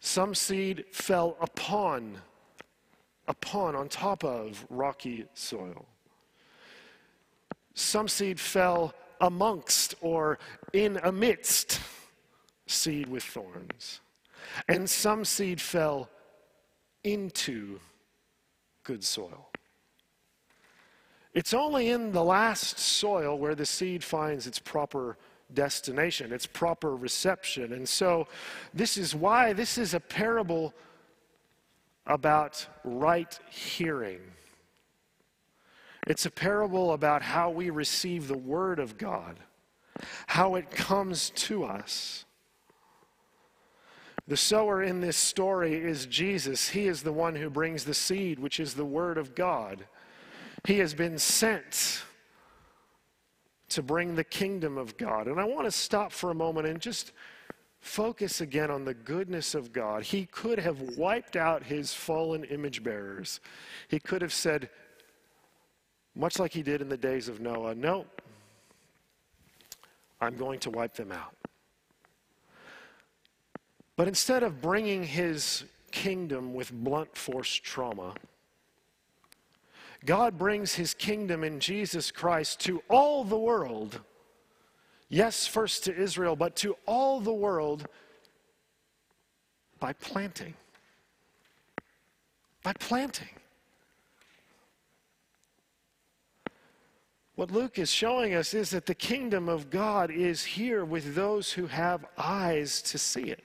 Some 0.00 0.34
seed 0.34 0.84
fell 0.92 1.36
upon, 1.40 2.18
upon, 3.26 3.74
on 3.74 3.88
top 3.88 4.24
of 4.24 4.64
rocky 4.70 5.24
soil. 5.34 5.86
Some 7.74 8.08
seed 8.08 8.38
fell 8.38 8.94
amongst 9.20 9.94
or 10.00 10.38
in 10.72 11.00
amidst 11.02 11.80
seed 12.66 13.08
with 13.08 13.24
thorns. 13.24 14.00
And 14.68 14.88
some 14.88 15.24
seed 15.24 15.60
fell 15.60 16.08
into 17.02 17.80
good 18.84 19.02
soil. 19.02 19.47
It's 21.34 21.54
only 21.54 21.90
in 21.90 22.12
the 22.12 22.24
last 22.24 22.78
soil 22.78 23.38
where 23.38 23.54
the 23.54 23.66
seed 23.66 24.02
finds 24.02 24.46
its 24.46 24.58
proper 24.58 25.16
destination, 25.52 26.32
its 26.32 26.46
proper 26.46 26.94
reception. 26.96 27.72
And 27.72 27.88
so, 27.88 28.26
this 28.74 28.96
is 28.96 29.14
why 29.14 29.52
this 29.52 29.78
is 29.78 29.94
a 29.94 30.00
parable 30.00 30.74
about 32.06 32.66
right 32.84 33.38
hearing. 33.50 34.20
It's 36.06 36.24
a 36.24 36.30
parable 36.30 36.92
about 36.92 37.22
how 37.22 37.50
we 37.50 37.70
receive 37.70 38.28
the 38.28 38.38
Word 38.38 38.78
of 38.78 38.96
God, 38.96 39.38
how 40.26 40.54
it 40.54 40.70
comes 40.70 41.30
to 41.30 41.64
us. 41.64 42.24
The 44.26 44.36
sower 44.36 44.82
in 44.82 45.00
this 45.00 45.16
story 45.16 45.74
is 45.74 46.06
Jesus. 46.06 46.70
He 46.70 46.86
is 46.86 47.02
the 47.02 47.12
one 47.12 47.34
who 47.34 47.50
brings 47.50 47.84
the 47.84 47.94
seed, 47.94 48.38
which 48.38 48.58
is 48.60 48.74
the 48.74 48.84
Word 48.84 49.18
of 49.18 49.34
God. 49.34 49.84
He 50.64 50.78
has 50.78 50.94
been 50.94 51.18
sent 51.18 52.02
to 53.70 53.82
bring 53.82 54.14
the 54.14 54.24
kingdom 54.24 54.78
of 54.78 54.96
God. 54.96 55.26
And 55.26 55.38
I 55.38 55.44
want 55.44 55.66
to 55.66 55.70
stop 55.70 56.12
for 56.12 56.30
a 56.30 56.34
moment 56.34 56.66
and 56.66 56.80
just 56.80 57.12
focus 57.80 58.40
again 58.40 58.70
on 58.70 58.84
the 58.84 58.94
goodness 58.94 59.54
of 59.54 59.72
God. 59.72 60.02
He 60.02 60.26
could 60.26 60.58
have 60.58 60.80
wiped 60.96 61.36
out 61.36 61.62
his 61.62 61.92
fallen 61.92 62.44
image 62.44 62.82
bearers. 62.82 63.40
He 63.88 63.98
could 64.00 64.22
have 64.22 64.32
said, 64.32 64.70
much 66.14 66.38
like 66.38 66.52
he 66.52 66.62
did 66.62 66.80
in 66.80 66.88
the 66.88 66.96
days 66.96 67.28
of 67.28 67.40
Noah, 67.40 67.74
no, 67.74 68.06
I'm 70.20 70.36
going 70.36 70.58
to 70.60 70.70
wipe 70.70 70.94
them 70.94 71.12
out. 71.12 71.34
But 73.96 74.08
instead 74.08 74.42
of 74.42 74.60
bringing 74.60 75.04
his 75.04 75.64
kingdom 75.90 76.54
with 76.54 76.72
blunt 76.72 77.16
force 77.16 77.52
trauma, 77.52 78.14
God 80.04 80.38
brings 80.38 80.74
his 80.74 80.94
kingdom 80.94 81.42
in 81.42 81.60
Jesus 81.60 82.10
Christ 82.10 82.60
to 82.60 82.82
all 82.88 83.24
the 83.24 83.38
world. 83.38 84.00
Yes, 85.08 85.46
first 85.46 85.84
to 85.84 85.96
Israel, 85.96 86.36
but 86.36 86.54
to 86.56 86.76
all 86.86 87.20
the 87.20 87.32
world 87.32 87.86
by 89.80 89.92
planting. 89.94 90.54
By 92.62 92.72
planting. 92.74 93.28
What 97.34 97.52
Luke 97.52 97.78
is 97.78 97.90
showing 97.90 98.34
us 98.34 98.52
is 98.52 98.70
that 98.70 98.86
the 98.86 98.96
kingdom 98.96 99.48
of 99.48 99.70
God 99.70 100.10
is 100.10 100.44
here 100.44 100.84
with 100.84 101.14
those 101.14 101.52
who 101.52 101.68
have 101.68 102.04
eyes 102.16 102.82
to 102.82 102.98
see 102.98 103.24
it. 103.24 103.44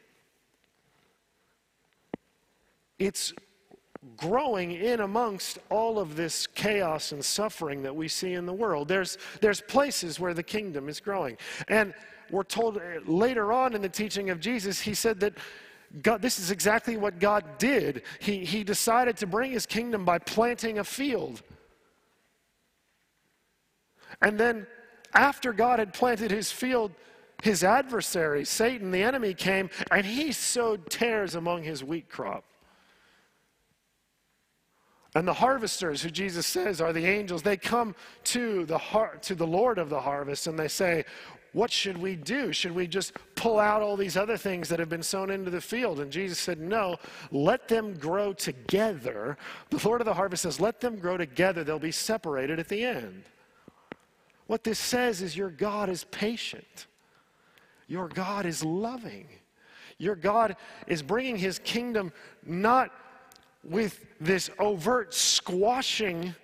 It's 2.97 3.33
growing 4.17 4.71
in 4.71 5.01
amongst 5.01 5.59
all 5.69 5.99
of 5.99 6.15
this 6.15 6.47
chaos 6.47 7.11
and 7.11 7.23
suffering 7.23 7.83
that 7.83 7.95
we 7.95 8.07
see 8.07 8.33
in 8.33 8.45
the 8.45 8.53
world. 8.53 8.87
There's, 8.87 9.17
there's 9.41 9.61
places 9.61 10.19
where 10.19 10.33
the 10.33 10.43
kingdom 10.43 10.89
is 10.89 10.99
growing. 10.99 11.37
And 11.67 11.93
we're 12.29 12.43
told 12.43 12.77
eh, 12.77 12.99
later 13.05 13.51
on 13.51 13.73
in 13.73 13.81
the 13.81 13.89
teaching 13.89 14.29
of 14.29 14.39
Jesus, 14.39 14.79
he 14.79 14.93
said 14.93 15.19
that 15.21 15.33
God, 16.01 16.21
this 16.21 16.39
is 16.39 16.49
exactly 16.49 16.97
what 16.97 17.19
God 17.19 17.43
did. 17.59 18.01
He, 18.19 18.43
he 18.45 18.63
decided 18.63 19.17
to 19.17 19.27
bring 19.27 19.51
his 19.51 19.65
kingdom 19.65 20.05
by 20.05 20.17
planting 20.17 20.79
a 20.79 20.83
field. 20.83 21.43
And 24.21 24.39
then, 24.39 24.65
after 25.13 25.53
God 25.53 25.77
had 25.77 25.93
planted 25.93 26.31
his 26.31 26.51
field, 26.51 26.91
his 27.43 27.63
adversary, 27.63 28.45
Satan, 28.45 28.89
the 28.89 29.03
enemy, 29.03 29.33
came 29.33 29.69
and 29.91 30.05
he 30.05 30.31
sowed 30.31 30.89
tares 30.89 31.35
among 31.35 31.63
his 31.63 31.83
wheat 31.83 32.09
crop. 32.09 32.43
And 35.15 35.27
the 35.27 35.33
harvesters, 35.33 36.01
who 36.01 36.09
Jesus 36.09 36.47
says 36.47 36.81
are 36.81 36.91
the 36.91 37.05
angels, 37.05 37.43
they 37.43 37.57
come 37.57 37.95
to 38.25 38.65
the, 38.65 38.77
har- 38.77 39.17
to 39.21 39.35
the 39.35 39.45
Lord 39.45 39.77
of 39.77 39.89
the 39.89 40.01
harvest 40.01 40.47
and 40.47 40.57
they 40.57 40.67
say, 40.67 41.05
What 41.51 41.71
should 41.71 41.97
we 41.97 42.15
do? 42.15 42.51
Should 42.51 42.71
we 42.71 42.87
just 42.87 43.13
pull 43.35 43.59
out 43.59 43.83
all 43.83 43.95
these 43.95 44.17
other 44.17 44.37
things 44.37 44.69
that 44.69 44.79
have 44.79 44.89
been 44.89 45.03
sown 45.03 45.29
into 45.29 45.51
the 45.51 45.61
field? 45.61 45.99
And 45.99 46.11
Jesus 46.11 46.39
said, 46.39 46.59
No, 46.59 46.97
let 47.31 47.67
them 47.67 47.93
grow 47.93 48.33
together. 48.33 49.37
The 49.69 49.87
Lord 49.87 50.01
of 50.01 50.05
the 50.05 50.15
harvest 50.15 50.43
says, 50.43 50.59
Let 50.59 50.81
them 50.81 50.97
grow 50.97 51.17
together. 51.17 51.63
They'll 51.63 51.77
be 51.77 51.91
separated 51.91 52.57
at 52.57 52.67
the 52.67 52.83
end. 52.83 53.23
What 54.47 54.63
this 54.63 54.79
says 54.79 55.21
is 55.21 55.37
your 55.37 55.51
God 55.51 55.89
is 55.89 56.05
patient, 56.05 56.87
your 57.87 58.07
God 58.07 58.45
is 58.47 58.63
loving. 58.63 59.27
Your 59.99 60.15
God 60.15 60.57
is 60.87 61.01
bringing 61.01 61.37
his 61.37 61.59
kingdom 61.59 62.11
not 62.45 62.91
with 63.63 64.05
this 64.19 64.49
overt 64.59 65.13
squashing, 65.13 66.35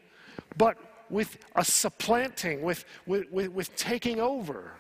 but 0.58 0.78
with 1.10 1.38
a 1.56 1.66
supplanting, 1.66 2.62
with, 2.62 2.86
with, 3.06 3.30
with, 3.32 3.50
with 3.50 3.76
taking 3.76 4.20
over. 4.20 4.72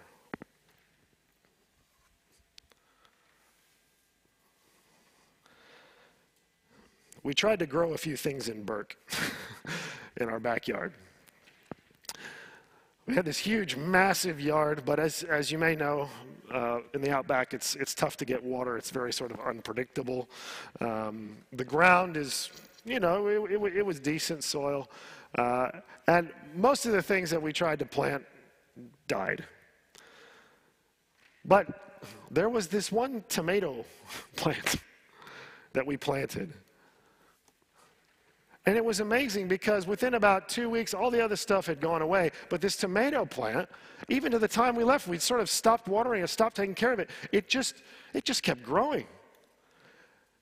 We 7.23 7.33
tried 7.33 7.59
to 7.59 7.65
grow 7.65 7.93
a 7.93 7.97
few 7.97 8.15
things 8.15 8.47
in 8.47 8.63
Bourke 8.63 8.95
in 10.17 10.29
our 10.29 10.39
backyard. 10.39 10.93
We 13.09 13.15
had 13.15 13.25
this 13.25 13.39
huge, 13.39 13.75
massive 13.75 14.39
yard, 14.39 14.83
but 14.85 14.99
as, 14.99 15.23
as 15.23 15.51
you 15.51 15.57
may 15.57 15.75
know, 15.75 16.07
uh, 16.53 16.81
in 16.93 17.01
the 17.01 17.09
outback, 17.09 17.55
it's, 17.55 17.73
it's 17.73 17.95
tough 17.95 18.15
to 18.17 18.25
get 18.25 18.43
water. 18.43 18.77
It's 18.77 18.91
very 18.91 19.11
sort 19.11 19.31
of 19.31 19.39
unpredictable. 19.39 20.29
Um, 20.79 21.35
the 21.51 21.63
ground 21.63 22.17
is, 22.17 22.51
you 22.85 22.99
know, 22.99 23.25
it, 23.25 23.51
it, 23.51 23.77
it 23.77 23.83
was 23.83 23.99
decent 23.99 24.43
soil. 24.43 24.91
Uh, 25.33 25.69
and 26.05 26.29
most 26.55 26.85
of 26.85 26.91
the 26.91 27.01
things 27.01 27.31
that 27.31 27.41
we 27.41 27.51
tried 27.51 27.79
to 27.79 27.85
plant 27.87 28.23
died. 29.07 29.43
But 31.43 31.97
there 32.29 32.47
was 32.49 32.67
this 32.67 32.91
one 32.91 33.23
tomato 33.27 33.85
plant 34.35 34.75
that 35.73 35.83
we 35.83 35.97
planted 35.97 36.53
and 38.65 38.75
it 38.77 38.83
was 38.83 38.99
amazing 38.99 39.47
because 39.47 39.87
within 39.87 40.15
about 40.15 40.49
two 40.49 40.69
weeks, 40.69 40.93
all 40.93 41.09
the 41.09 41.23
other 41.23 41.35
stuff 41.35 41.65
had 41.65 41.79
gone 41.79 42.01
away. 42.01 42.31
But 42.49 42.61
this 42.61 42.75
tomato 42.75 43.25
plant, 43.25 43.69
even 44.09 44.31
to 44.33 44.39
the 44.39 44.47
time 44.47 44.75
we 44.75 44.83
left, 44.83 45.07
we'd 45.07 45.21
sort 45.21 45.39
of 45.39 45.49
stopped 45.49 45.87
watering 45.87 46.23
it, 46.23 46.29
stopped 46.29 46.57
taking 46.57 46.75
care 46.75 46.91
of 46.91 46.99
it. 46.99 47.09
It 47.31 47.47
just, 47.47 47.81
it 48.13 48.25
just 48.25 48.43
kept 48.43 48.63
growing. 48.63 49.07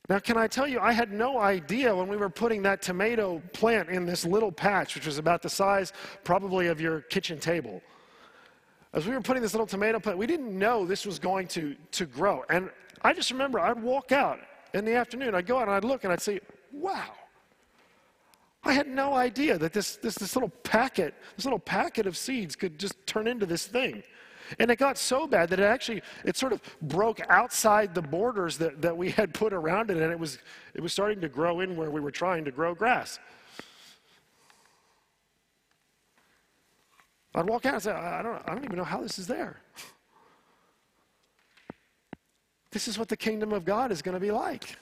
Now, 0.10 0.20
can 0.20 0.38
I 0.38 0.48
tell 0.48 0.68
you, 0.68 0.80
I 0.80 0.94
had 0.94 1.12
no 1.12 1.38
idea 1.38 1.94
when 1.94 2.08
we 2.08 2.16
were 2.16 2.30
putting 2.30 2.64
that 2.64 2.82
tomato 2.82 3.42
plant 3.54 3.90
in 3.90 4.06
this 4.06 4.26
little 4.26 4.52
patch, 4.52 4.96
which 4.96 5.06
was 5.06 5.18
about 5.18 5.42
the 5.42 5.50
size 5.50 5.92
probably 6.24 6.68
of 6.68 6.80
your 6.80 7.02
kitchen 7.02 7.40
table. 7.40 7.82
As 8.94 9.06
we 9.06 9.14
were 9.14 9.22
putting 9.22 9.44
this 9.44 9.54
little 9.54 9.68
tomato 9.68 10.00
plant, 10.00 10.18
we 10.18 10.26
didn't 10.26 10.58
know 10.58 10.86
this 10.86 11.06
was 11.06 11.20
going 11.20 11.48
to, 11.50 11.76
to 11.92 12.06
grow. 12.06 12.44
And 12.50 12.70
I 13.02 13.14
just 13.14 13.32
remember 13.32 13.60
I'd 13.60 13.82
walk 13.82 14.14
out 14.14 14.40
in 14.74 14.86
the 14.86 14.96
afternoon, 14.96 15.36
I'd 15.36 15.46
go 15.46 15.58
out 15.58 15.64
and 15.64 15.72
I'd 15.72 15.84
look 15.84 16.06
and 16.06 16.14
I'd 16.14 16.22
say, 16.22 16.40
wow, 16.72 17.12
I 18.68 18.74
had 18.74 18.88
no 18.88 19.14
idea 19.14 19.58
that 19.58 19.72
this, 19.72 19.96
this, 19.96 20.16
this 20.16 20.36
little 20.36 20.50
packet, 20.50 21.14
this 21.38 21.46
little 21.46 21.60
packet 21.60 22.06
of 22.06 22.18
seeds 22.18 22.54
could 22.54 22.78
just 22.78 22.96
turn 23.08 23.26
into 23.26 23.46
this 23.46 23.66
thing. 23.66 24.04
And 24.60 24.70
it 24.70 24.78
got 24.78 24.98
so 24.98 25.26
bad 25.26 25.50
that 25.50 25.60
it 25.60 25.64
actually, 25.64 26.02
it 26.26 26.36
sort 26.36 26.52
of 26.52 26.62
broke 26.82 27.22
outside 27.30 27.96
the 27.96 28.02
borders 28.02 28.58
that, 28.58 28.82
that 28.82 28.96
we 28.96 29.10
had 29.10 29.34
put 29.34 29.54
around 29.54 29.90
it, 29.90 29.98
and 29.98 30.12
it 30.12 30.20
was, 30.20 30.40
it 30.74 30.82
was 30.82 30.92
starting 30.92 31.22
to 31.22 31.30
grow 31.30 31.62
in 31.62 31.78
where 31.78 31.90
we 31.90 32.02
were 32.02 32.12
trying 32.12 32.44
to 32.44 32.52
grow 32.52 32.76
grass. 32.76 33.20
I'd 37.34 37.48
walk 37.48 37.66
out 37.66 37.76
and 37.76 37.84
say, 37.84 37.92
I 37.92 38.22
don't, 38.22 38.42
I 38.46 38.54
don't 38.54 38.66
even 38.66 38.78
know 38.78 38.84
how 38.84 39.02
this 39.02 39.18
is 39.18 39.28
there. 39.28 39.62
This 42.70 42.90
is 42.90 43.00
what 43.00 43.08
the 43.08 43.18
kingdom 43.18 43.54
of 43.54 43.64
God 43.64 43.94
is 43.94 44.02
going 44.04 44.14
to 44.14 44.20
be 44.20 44.30
like 44.30 44.78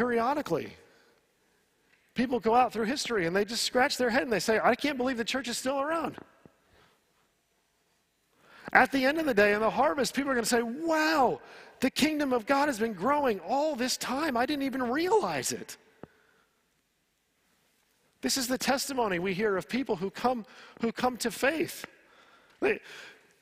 periodically. 0.00 0.72
People 2.14 2.40
go 2.40 2.54
out 2.54 2.72
through 2.72 2.86
history 2.86 3.26
and 3.26 3.36
they 3.36 3.44
just 3.44 3.64
scratch 3.64 3.98
their 3.98 4.08
head 4.08 4.22
and 4.22 4.32
they 4.32 4.40
say, 4.40 4.58
I 4.58 4.74
can't 4.74 4.96
believe 4.96 5.18
the 5.18 5.24
church 5.24 5.46
is 5.46 5.58
still 5.58 5.78
around. 5.78 6.16
At 8.72 8.90
the 8.92 9.04
end 9.04 9.18
of 9.18 9.26
the 9.26 9.34
day, 9.34 9.52
in 9.52 9.60
the 9.60 9.68
harvest, 9.68 10.14
people 10.14 10.30
are 10.30 10.34
going 10.34 10.44
to 10.44 10.48
say, 10.48 10.62
Wow, 10.62 11.40
the 11.80 11.90
kingdom 11.90 12.32
of 12.32 12.46
God 12.46 12.68
has 12.68 12.78
been 12.78 12.94
growing 12.94 13.40
all 13.40 13.76
this 13.76 13.98
time. 13.98 14.38
I 14.38 14.46
didn't 14.46 14.62
even 14.62 14.82
realize 14.82 15.52
it. 15.52 15.76
This 18.22 18.38
is 18.38 18.48
the 18.48 18.56
testimony 18.56 19.18
we 19.18 19.34
hear 19.34 19.58
of 19.58 19.68
people 19.68 19.96
who 19.96 20.08
come, 20.08 20.46
who 20.80 20.92
come 20.92 21.18
to 21.18 21.30
faith. 21.30 21.84
They, 22.60 22.80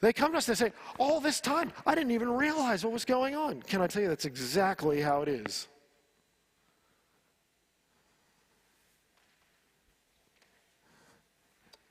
they 0.00 0.12
come 0.12 0.32
to 0.32 0.38
us 0.38 0.48
and 0.48 0.56
they 0.56 0.64
say, 0.66 0.72
All 0.98 1.20
this 1.20 1.40
time, 1.40 1.70
I 1.86 1.94
didn't 1.94 2.10
even 2.10 2.30
realize 2.30 2.82
what 2.82 2.92
was 2.92 3.04
going 3.04 3.36
on. 3.36 3.62
Can 3.62 3.80
I 3.80 3.86
tell 3.86 4.02
you 4.02 4.08
that's 4.08 4.24
exactly 4.24 5.00
how 5.00 5.22
it 5.22 5.28
is? 5.28 5.68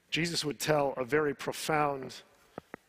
Jesus 0.10 0.46
would 0.46 0.60
tell 0.60 0.94
a 0.98 1.04
very 1.04 1.36
profound 1.36 2.16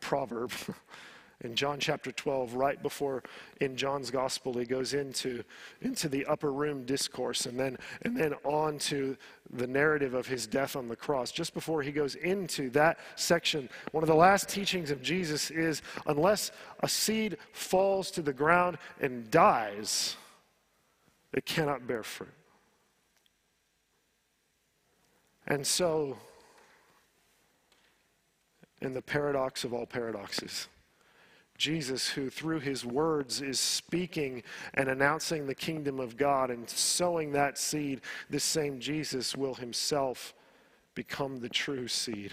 proverb 0.00 0.52
in 1.40 1.54
John 1.54 1.78
chapter 1.78 2.10
12, 2.10 2.54
right 2.54 2.82
before 2.82 3.22
in 3.60 3.76
John's 3.76 4.10
gospel, 4.10 4.54
he 4.54 4.64
goes 4.64 4.92
into, 4.92 5.44
into 5.80 6.08
the 6.08 6.26
upper 6.26 6.52
room 6.52 6.84
discourse 6.84 7.46
and 7.46 7.58
then, 7.58 7.78
and 8.02 8.16
then 8.16 8.34
on 8.44 8.78
to 8.80 9.16
the 9.52 9.66
narrative 9.66 10.14
of 10.14 10.26
his 10.26 10.48
death 10.48 10.74
on 10.74 10.88
the 10.88 10.96
cross. 10.96 11.30
Just 11.30 11.54
before 11.54 11.80
he 11.80 11.92
goes 11.92 12.16
into 12.16 12.70
that 12.70 12.98
section, 13.14 13.68
one 13.92 14.02
of 14.02 14.08
the 14.08 14.14
last 14.14 14.48
teachings 14.48 14.90
of 14.90 15.00
Jesus 15.00 15.50
is 15.52 15.80
unless 16.06 16.50
a 16.80 16.88
seed 16.88 17.36
falls 17.52 18.10
to 18.12 18.22
the 18.22 18.32
ground 18.32 18.76
and 19.00 19.30
dies, 19.30 20.16
it 21.32 21.46
cannot 21.46 21.86
bear 21.86 22.02
fruit. 22.02 22.28
And 25.46 25.64
so, 25.66 26.18
in 28.80 28.92
the 28.92 29.02
paradox 29.02 29.64
of 29.64 29.72
all 29.72 29.86
paradoxes. 29.86 30.68
Jesus, 31.56 32.08
who 32.08 32.30
through 32.30 32.60
his 32.60 32.84
words 32.84 33.42
is 33.42 33.58
speaking 33.58 34.44
and 34.74 34.88
announcing 34.88 35.46
the 35.46 35.54
kingdom 35.54 35.98
of 35.98 36.16
God 36.16 36.50
and 36.50 36.70
sowing 36.70 37.32
that 37.32 37.58
seed, 37.58 38.00
this 38.30 38.44
same 38.44 38.78
Jesus 38.78 39.36
will 39.36 39.54
himself 39.54 40.34
become 40.94 41.40
the 41.40 41.48
true 41.48 41.88
seed. 41.88 42.32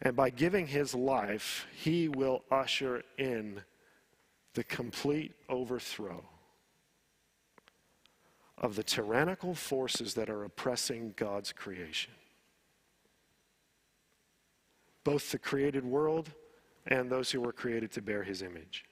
And 0.00 0.16
by 0.16 0.30
giving 0.30 0.66
his 0.66 0.94
life, 0.94 1.66
he 1.76 2.08
will 2.08 2.42
usher 2.50 3.02
in 3.18 3.60
the 4.54 4.64
complete 4.64 5.34
overthrow 5.48 6.24
of 8.56 8.76
the 8.76 8.82
tyrannical 8.82 9.54
forces 9.54 10.14
that 10.14 10.30
are 10.30 10.44
oppressing 10.44 11.12
God's 11.16 11.52
creation. 11.52 12.12
Both 15.04 15.30
the 15.30 15.38
created 15.38 15.84
world 15.84 16.30
and 16.86 17.10
those 17.10 17.30
who 17.30 17.40
were 17.40 17.52
created 17.52 17.92
to 17.92 18.02
bear 18.02 18.22
his 18.22 18.42
image. 18.42 18.84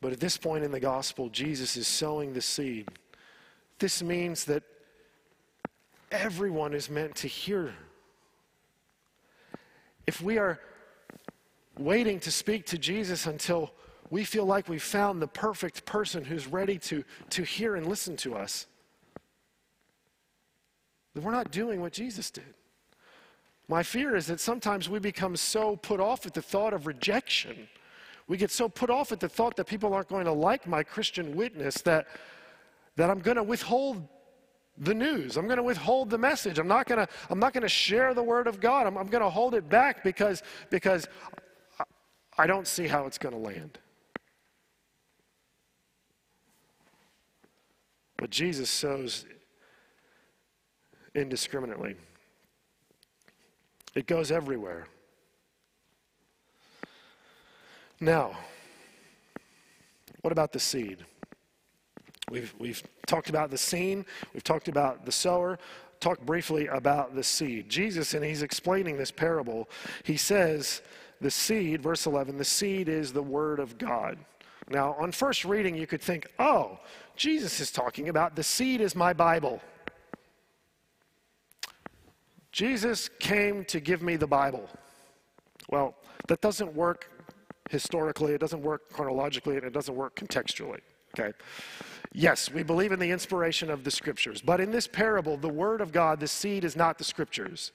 But 0.00 0.12
at 0.12 0.20
this 0.20 0.36
point 0.36 0.64
in 0.64 0.72
the 0.72 0.80
gospel, 0.80 1.28
Jesus 1.28 1.76
is 1.76 1.86
sowing 1.86 2.32
the 2.32 2.40
seed. 2.40 2.88
This 3.78 4.02
means 4.02 4.44
that 4.46 4.64
everyone 6.10 6.74
is 6.74 6.90
meant 6.90 7.14
to 7.16 7.28
hear. 7.28 7.72
If 10.06 10.20
we 10.20 10.38
are 10.38 10.58
waiting 11.78 12.20
to 12.20 12.30
speak 12.30 12.66
to 12.66 12.78
Jesus 12.78 13.26
until 13.26 13.72
we 14.10 14.24
feel 14.24 14.44
like 14.44 14.68
we've 14.68 14.82
found 14.82 15.22
the 15.22 15.28
perfect 15.28 15.86
person 15.86 16.24
who's 16.24 16.46
ready 16.46 16.78
to, 16.78 17.04
to 17.30 17.42
hear 17.44 17.76
and 17.76 17.86
listen 17.86 18.16
to 18.18 18.34
us, 18.34 18.66
then 21.14 21.22
we're 21.22 21.32
not 21.32 21.50
doing 21.50 21.80
what 21.80 21.92
Jesus 21.92 22.30
did. 22.30 22.54
My 23.72 23.82
fear 23.82 24.14
is 24.16 24.26
that 24.26 24.40
sometimes 24.40 24.88
we 24.88 24.98
become 24.98 25.34
so 25.36 25.76
put 25.76 25.98
off 25.98 26.26
at 26.26 26.34
the 26.34 26.42
thought 26.42 26.74
of 26.74 26.86
rejection 26.86 27.68
we 28.28 28.36
get 28.36 28.50
so 28.50 28.68
put 28.68 28.90
off 28.90 29.12
at 29.12 29.20
the 29.20 29.28
thought 29.28 29.56
that 29.56 29.66
people 29.66 29.92
aren't 29.92 30.08
going 30.08 30.24
to 30.24 30.32
like 30.32 30.66
my 30.66 30.82
Christian 30.82 31.36
witness 31.36 31.76
that, 31.82 32.06
that 32.96 33.10
I'm 33.10 33.18
going 33.18 33.36
to 33.36 33.42
withhold 33.42 34.08
the 34.78 34.94
news. 34.94 35.36
I'm 35.36 35.46
going 35.46 35.58
to 35.58 35.62
withhold 35.62 36.08
the 36.08 36.18
message. 36.18 36.58
I'm 36.58 36.68
not 36.68 36.86
going 36.86 37.04
to, 37.04 37.12
I'm 37.28 37.38
not 37.38 37.52
going 37.52 37.62
to 37.62 37.68
share 37.68 38.14
the 38.14 38.22
word 38.22 38.46
of 38.46 38.60
God. 38.60 38.86
I'm, 38.86 38.96
I'm 38.96 39.08
going 39.08 39.22
to 39.22 39.30
hold 39.30 39.54
it 39.54 39.68
back 39.68 40.02
because, 40.02 40.42
because 40.70 41.06
I 42.38 42.46
don't 42.46 42.66
see 42.66 42.86
how 42.86 43.06
it's 43.06 43.18
going 43.18 43.34
to 43.34 43.40
land. 43.40 43.78
But 48.16 48.30
Jesus 48.30 48.70
sows 48.70 49.26
indiscriminately. 51.14 51.96
It 53.94 54.06
goes 54.06 54.30
everywhere. 54.30 54.86
Now, 58.00 58.36
what 60.22 60.32
about 60.32 60.52
the 60.52 60.58
seed? 60.58 61.04
We've, 62.30 62.54
we've 62.58 62.82
talked 63.06 63.28
about 63.28 63.50
the 63.50 63.58
scene, 63.58 64.06
we've 64.32 64.44
talked 64.44 64.68
about 64.68 65.04
the 65.04 65.12
sower, 65.12 65.58
talked 66.00 66.24
briefly 66.24 66.66
about 66.66 67.14
the 67.14 67.22
seed. 67.22 67.68
Jesus, 67.68 68.14
and 68.14 68.24
he's 68.24 68.42
explaining 68.42 68.96
this 68.96 69.10
parable, 69.10 69.68
he 70.04 70.16
says, 70.16 70.82
the 71.20 71.30
seed, 71.30 71.82
verse 71.82 72.06
11, 72.06 72.38
the 72.38 72.44
seed 72.44 72.88
is 72.88 73.12
the 73.12 73.22
word 73.22 73.60
of 73.60 73.78
God. 73.78 74.18
Now, 74.68 74.94
on 74.98 75.12
first 75.12 75.44
reading, 75.44 75.76
you 75.76 75.86
could 75.86 76.00
think, 76.00 76.26
oh, 76.38 76.78
Jesus 77.14 77.60
is 77.60 77.70
talking 77.70 78.08
about 78.08 78.34
the 78.34 78.42
seed 78.42 78.80
is 78.80 78.96
my 78.96 79.12
Bible. 79.12 79.60
Jesus 82.52 83.08
came 83.18 83.64
to 83.64 83.80
give 83.80 84.02
me 84.02 84.16
the 84.16 84.26
Bible. 84.26 84.68
Well, 85.70 85.94
that 86.28 86.42
doesn't 86.42 86.74
work 86.74 87.10
historically, 87.70 88.34
it 88.34 88.40
doesn't 88.40 88.62
work 88.62 88.92
chronologically, 88.92 89.56
and 89.56 89.64
it 89.64 89.72
doesn't 89.72 89.96
work 89.96 90.14
contextually. 90.14 90.80
Okay? 91.18 91.32
Yes, 92.12 92.52
we 92.52 92.62
believe 92.62 92.92
in 92.92 92.98
the 92.98 93.10
inspiration 93.10 93.70
of 93.70 93.84
the 93.84 93.90
scriptures, 93.90 94.42
but 94.42 94.60
in 94.60 94.70
this 94.70 94.86
parable, 94.86 95.38
the 95.38 95.48
word 95.48 95.80
of 95.80 95.92
God, 95.92 96.20
the 96.20 96.28
seed, 96.28 96.64
is 96.64 96.76
not 96.76 96.98
the 96.98 97.04
scriptures. 97.04 97.72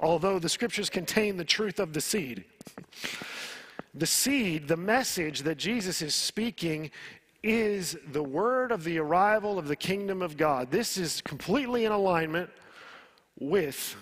Although 0.00 0.38
the 0.38 0.48
scriptures 0.48 0.88
contain 0.88 1.36
the 1.36 1.44
truth 1.44 1.78
of 1.78 1.92
the 1.92 2.00
seed. 2.00 2.44
The 3.96 4.06
seed, 4.06 4.66
the 4.66 4.76
message 4.76 5.42
that 5.42 5.56
Jesus 5.56 6.02
is 6.02 6.16
speaking, 6.16 6.90
is 7.44 7.96
the 8.10 8.24
word 8.24 8.72
of 8.72 8.82
the 8.82 8.98
arrival 8.98 9.56
of 9.56 9.68
the 9.68 9.76
kingdom 9.76 10.20
of 10.20 10.36
God. 10.36 10.72
This 10.72 10.96
is 10.96 11.20
completely 11.20 11.84
in 11.84 11.92
alignment 11.92 12.50
with 13.38 13.96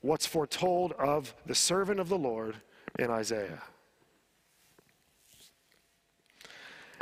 what's 0.00 0.26
foretold 0.26 0.92
of 0.92 1.34
the 1.46 1.54
servant 1.54 2.00
of 2.00 2.08
the 2.08 2.18
Lord 2.18 2.56
in 2.98 3.10
Isaiah. 3.10 3.62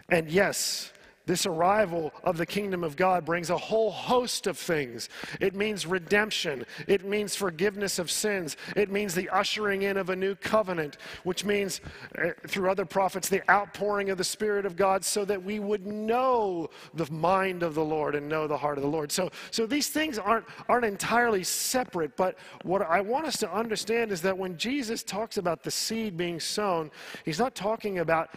And 0.08 0.30
yes, 0.30 0.92
this 1.32 1.46
arrival 1.46 2.12
of 2.24 2.36
the 2.36 2.44
kingdom 2.44 2.84
of 2.84 2.94
God 2.94 3.24
brings 3.24 3.48
a 3.48 3.56
whole 3.56 3.90
host 3.90 4.46
of 4.46 4.58
things. 4.58 5.08
It 5.40 5.54
means 5.54 5.86
redemption. 5.86 6.66
It 6.86 7.06
means 7.06 7.34
forgiveness 7.34 7.98
of 7.98 8.10
sins. 8.10 8.58
It 8.76 8.90
means 8.90 9.14
the 9.14 9.30
ushering 9.30 9.80
in 9.80 9.96
of 9.96 10.10
a 10.10 10.16
new 10.16 10.34
covenant, 10.34 10.98
which 11.24 11.46
means, 11.46 11.80
uh, 12.22 12.32
through 12.46 12.70
other 12.70 12.84
prophets, 12.84 13.30
the 13.30 13.50
outpouring 13.50 14.10
of 14.10 14.18
the 14.18 14.24
Spirit 14.24 14.66
of 14.66 14.76
God 14.76 15.06
so 15.06 15.24
that 15.24 15.42
we 15.42 15.58
would 15.58 15.86
know 15.86 16.68
the 16.92 17.10
mind 17.10 17.62
of 17.62 17.74
the 17.74 17.84
Lord 17.84 18.14
and 18.14 18.28
know 18.28 18.46
the 18.46 18.58
heart 18.58 18.76
of 18.76 18.82
the 18.82 18.90
Lord. 18.90 19.10
So, 19.10 19.30
so 19.50 19.64
these 19.64 19.88
things 19.88 20.18
aren't, 20.18 20.44
aren't 20.68 20.84
entirely 20.84 21.44
separate, 21.44 22.14
but 22.14 22.36
what 22.62 22.82
I 22.82 23.00
want 23.00 23.24
us 23.24 23.38
to 23.38 23.50
understand 23.50 24.12
is 24.12 24.20
that 24.20 24.36
when 24.36 24.58
Jesus 24.58 25.02
talks 25.02 25.38
about 25.38 25.62
the 25.62 25.70
seed 25.70 26.14
being 26.14 26.40
sown, 26.40 26.90
he's 27.24 27.38
not 27.38 27.54
talking 27.54 28.00
about 28.00 28.28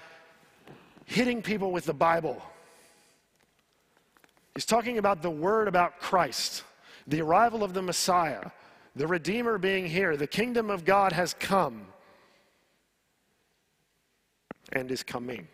hitting 1.04 1.42
people 1.42 1.74
with 1.74 1.84
the 1.84 1.94
Bible 1.94 2.42
He's 4.56 4.66
talking 4.66 4.98
about 4.98 5.22
the 5.22 5.30
word 5.30 5.68
about 5.68 6.00
Christ, 6.00 6.64
the 7.08 7.22
arrival 7.22 7.62
of 7.62 7.74
the 7.74 7.82
Messiah, 7.82 8.52
the 8.96 9.06
Redeemer 9.06 9.58
being 9.58 9.86
here. 9.86 10.16
The 10.16 10.28
kingdom 10.28 10.70
of 10.70 10.86
God 10.86 11.12
has 11.12 11.34
come 11.34 11.88
and 14.72 14.90
is 14.90 15.04
coming. 15.04 15.50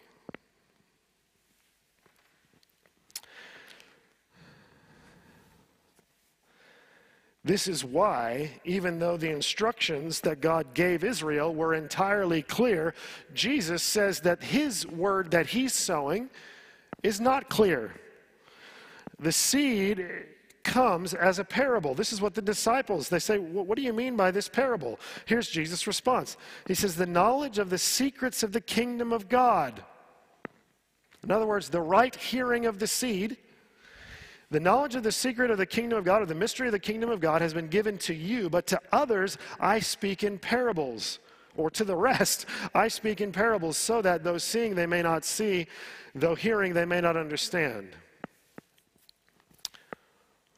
This 7.43 7.67
is 7.67 7.83
why, 7.83 8.51
even 8.65 8.99
though 8.99 9.17
the 9.17 9.31
instructions 9.31 10.21
that 10.21 10.41
God 10.41 10.75
gave 10.75 11.03
Israel 11.03 11.55
were 11.55 11.73
entirely 11.73 12.43
clear, 12.43 12.93
Jesus 13.33 13.81
says 13.81 14.19
that 14.21 14.43
his 14.43 14.85
word 14.85 15.31
that 15.31 15.47
he's 15.47 15.73
sowing 15.73 16.29
is 17.01 17.19
not 17.19 17.49
clear. 17.49 17.95
The 19.21 19.31
seed 19.31 20.05
comes 20.63 21.13
as 21.13 21.39
a 21.39 21.43
parable. 21.43 21.93
This 21.93 22.11
is 22.11 22.21
what 22.21 22.33
the 22.33 22.41
disciples, 22.41 23.09
they 23.09 23.19
say, 23.19 23.37
what 23.37 23.75
do 23.75 23.81
you 23.81 23.93
mean 23.93 24.15
by 24.15 24.31
this 24.31 24.49
parable? 24.49 24.99
Here's 25.25 25.49
Jesus' 25.49 25.87
response. 25.87 26.37
He 26.67 26.75
says, 26.75 26.95
the 26.95 27.05
knowledge 27.05 27.57
of 27.57 27.69
the 27.69 27.77
secrets 27.77 28.43
of 28.43 28.51
the 28.51 28.61
kingdom 28.61 29.13
of 29.13 29.29
God. 29.29 29.83
In 31.23 31.31
other 31.31 31.45
words, 31.45 31.69
the 31.69 31.81
right 31.81 32.15
hearing 32.15 32.65
of 32.65 32.79
the 32.79 32.87
seed, 32.87 33.37
the 34.49 34.59
knowledge 34.59 34.95
of 34.95 35.03
the 35.03 35.11
secret 35.11 35.49
of 35.49 35.57
the 35.57 35.65
kingdom 35.65 35.97
of 35.99 36.05
God, 36.05 36.21
or 36.21 36.25
the 36.25 36.35
mystery 36.35 36.67
of 36.67 36.73
the 36.73 36.79
kingdom 36.79 37.09
of 37.09 37.19
God, 37.19 37.41
has 37.41 37.53
been 37.53 37.67
given 37.67 37.97
to 37.99 38.13
you, 38.13 38.49
but 38.49 38.67
to 38.67 38.79
others 38.91 39.37
I 39.59 39.79
speak 39.79 40.23
in 40.23 40.37
parables. 40.39 41.19
Or 41.55 41.69
to 41.71 41.83
the 41.83 41.95
rest, 41.95 42.45
I 42.73 42.87
speak 42.87 43.19
in 43.19 43.31
parables, 43.31 43.77
so 43.77 44.01
that 44.01 44.23
though 44.23 44.37
seeing 44.37 44.73
they 44.73 44.85
may 44.85 45.01
not 45.01 45.25
see, 45.25 45.67
though 46.15 46.35
hearing 46.35 46.73
they 46.73 46.85
may 46.85 47.01
not 47.01 47.17
understand. 47.17 47.95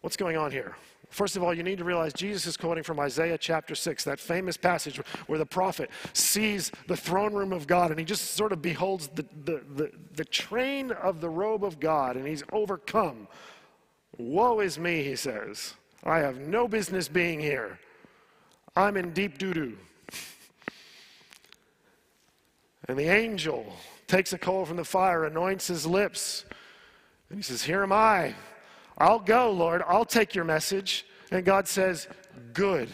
What's 0.03 0.17
going 0.17 0.35
on 0.35 0.51
here? 0.51 0.75
First 1.11 1.37
of 1.37 1.43
all, 1.43 1.53
you 1.53 1.63
need 1.63 1.77
to 1.77 1.85
realize 1.85 2.11
Jesus 2.11 2.45
is 2.45 2.57
quoting 2.57 2.83
from 2.83 2.99
Isaiah 2.99 3.37
chapter 3.37 3.73
6, 3.73 4.03
that 4.03 4.19
famous 4.19 4.57
passage 4.57 4.97
where 5.27 5.39
the 5.39 5.45
prophet 5.45 5.89
sees 6.11 6.73
the 6.87 6.97
throne 6.97 7.33
room 7.33 7.53
of 7.53 7.67
God 7.67 7.89
and 7.89 7.97
he 7.97 8.05
just 8.05 8.31
sort 8.31 8.51
of 8.51 8.61
beholds 8.61 9.07
the, 9.07 9.25
the, 9.45 9.63
the, 9.75 9.91
the 10.15 10.25
train 10.25 10.91
of 10.91 11.21
the 11.21 11.29
robe 11.29 11.63
of 11.63 11.79
God 11.79 12.17
and 12.17 12.27
he's 12.27 12.43
overcome. 12.51 13.29
Woe 14.17 14.59
is 14.59 14.77
me, 14.77 15.03
he 15.03 15.15
says. 15.15 15.73
I 16.03 16.19
have 16.19 16.37
no 16.37 16.67
business 16.67 17.07
being 17.07 17.39
here. 17.39 17.79
I'm 18.75 18.97
in 18.97 19.13
deep 19.13 19.37
doo 19.37 19.53
doo. 19.53 19.77
And 22.89 22.99
the 22.99 23.07
angel 23.07 23.77
takes 24.07 24.33
a 24.33 24.37
coal 24.37 24.65
from 24.65 24.75
the 24.75 24.83
fire, 24.83 25.23
anoints 25.23 25.67
his 25.67 25.85
lips, 25.85 26.43
and 27.29 27.39
he 27.39 27.41
says, 27.41 27.63
Here 27.63 27.81
am 27.81 27.93
I. 27.93 28.35
I'll 28.97 29.19
go, 29.19 29.51
Lord. 29.51 29.83
I'll 29.87 30.05
take 30.05 30.35
your 30.35 30.45
message. 30.45 31.05
And 31.31 31.45
God 31.45 31.67
says, 31.67 32.07
Good. 32.53 32.89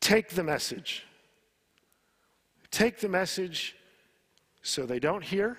Take 0.00 0.30
the 0.30 0.44
message. 0.44 1.04
Take 2.70 3.00
the 3.00 3.08
message 3.08 3.74
so 4.62 4.86
they 4.86 4.98
don't 4.98 5.24
hear. 5.24 5.56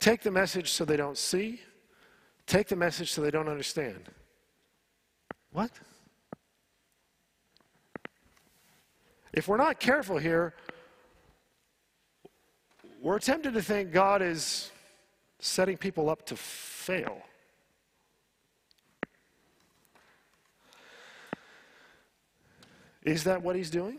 Take 0.00 0.20
the 0.20 0.30
message 0.30 0.70
so 0.70 0.84
they 0.84 0.96
don't 0.96 1.16
see. 1.16 1.60
Take 2.46 2.68
the 2.68 2.76
message 2.76 3.12
so 3.12 3.22
they 3.22 3.30
don't 3.30 3.48
understand. 3.48 4.10
What? 5.52 5.70
If 9.32 9.48
we're 9.48 9.56
not 9.56 9.80
careful 9.80 10.18
here, 10.18 10.54
we're 13.00 13.18
tempted 13.18 13.54
to 13.54 13.62
think 13.62 13.92
God 13.92 14.22
is 14.22 14.70
setting 15.44 15.76
people 15.76 16.08
up 16.08 16.24
to 16.24 16.34
fail. 16.34 17.18
Is 23.02 23.24
that 23.24 23.42
what 23.42 23.54
he's 23.54 23.68
doing? 23.68 23.98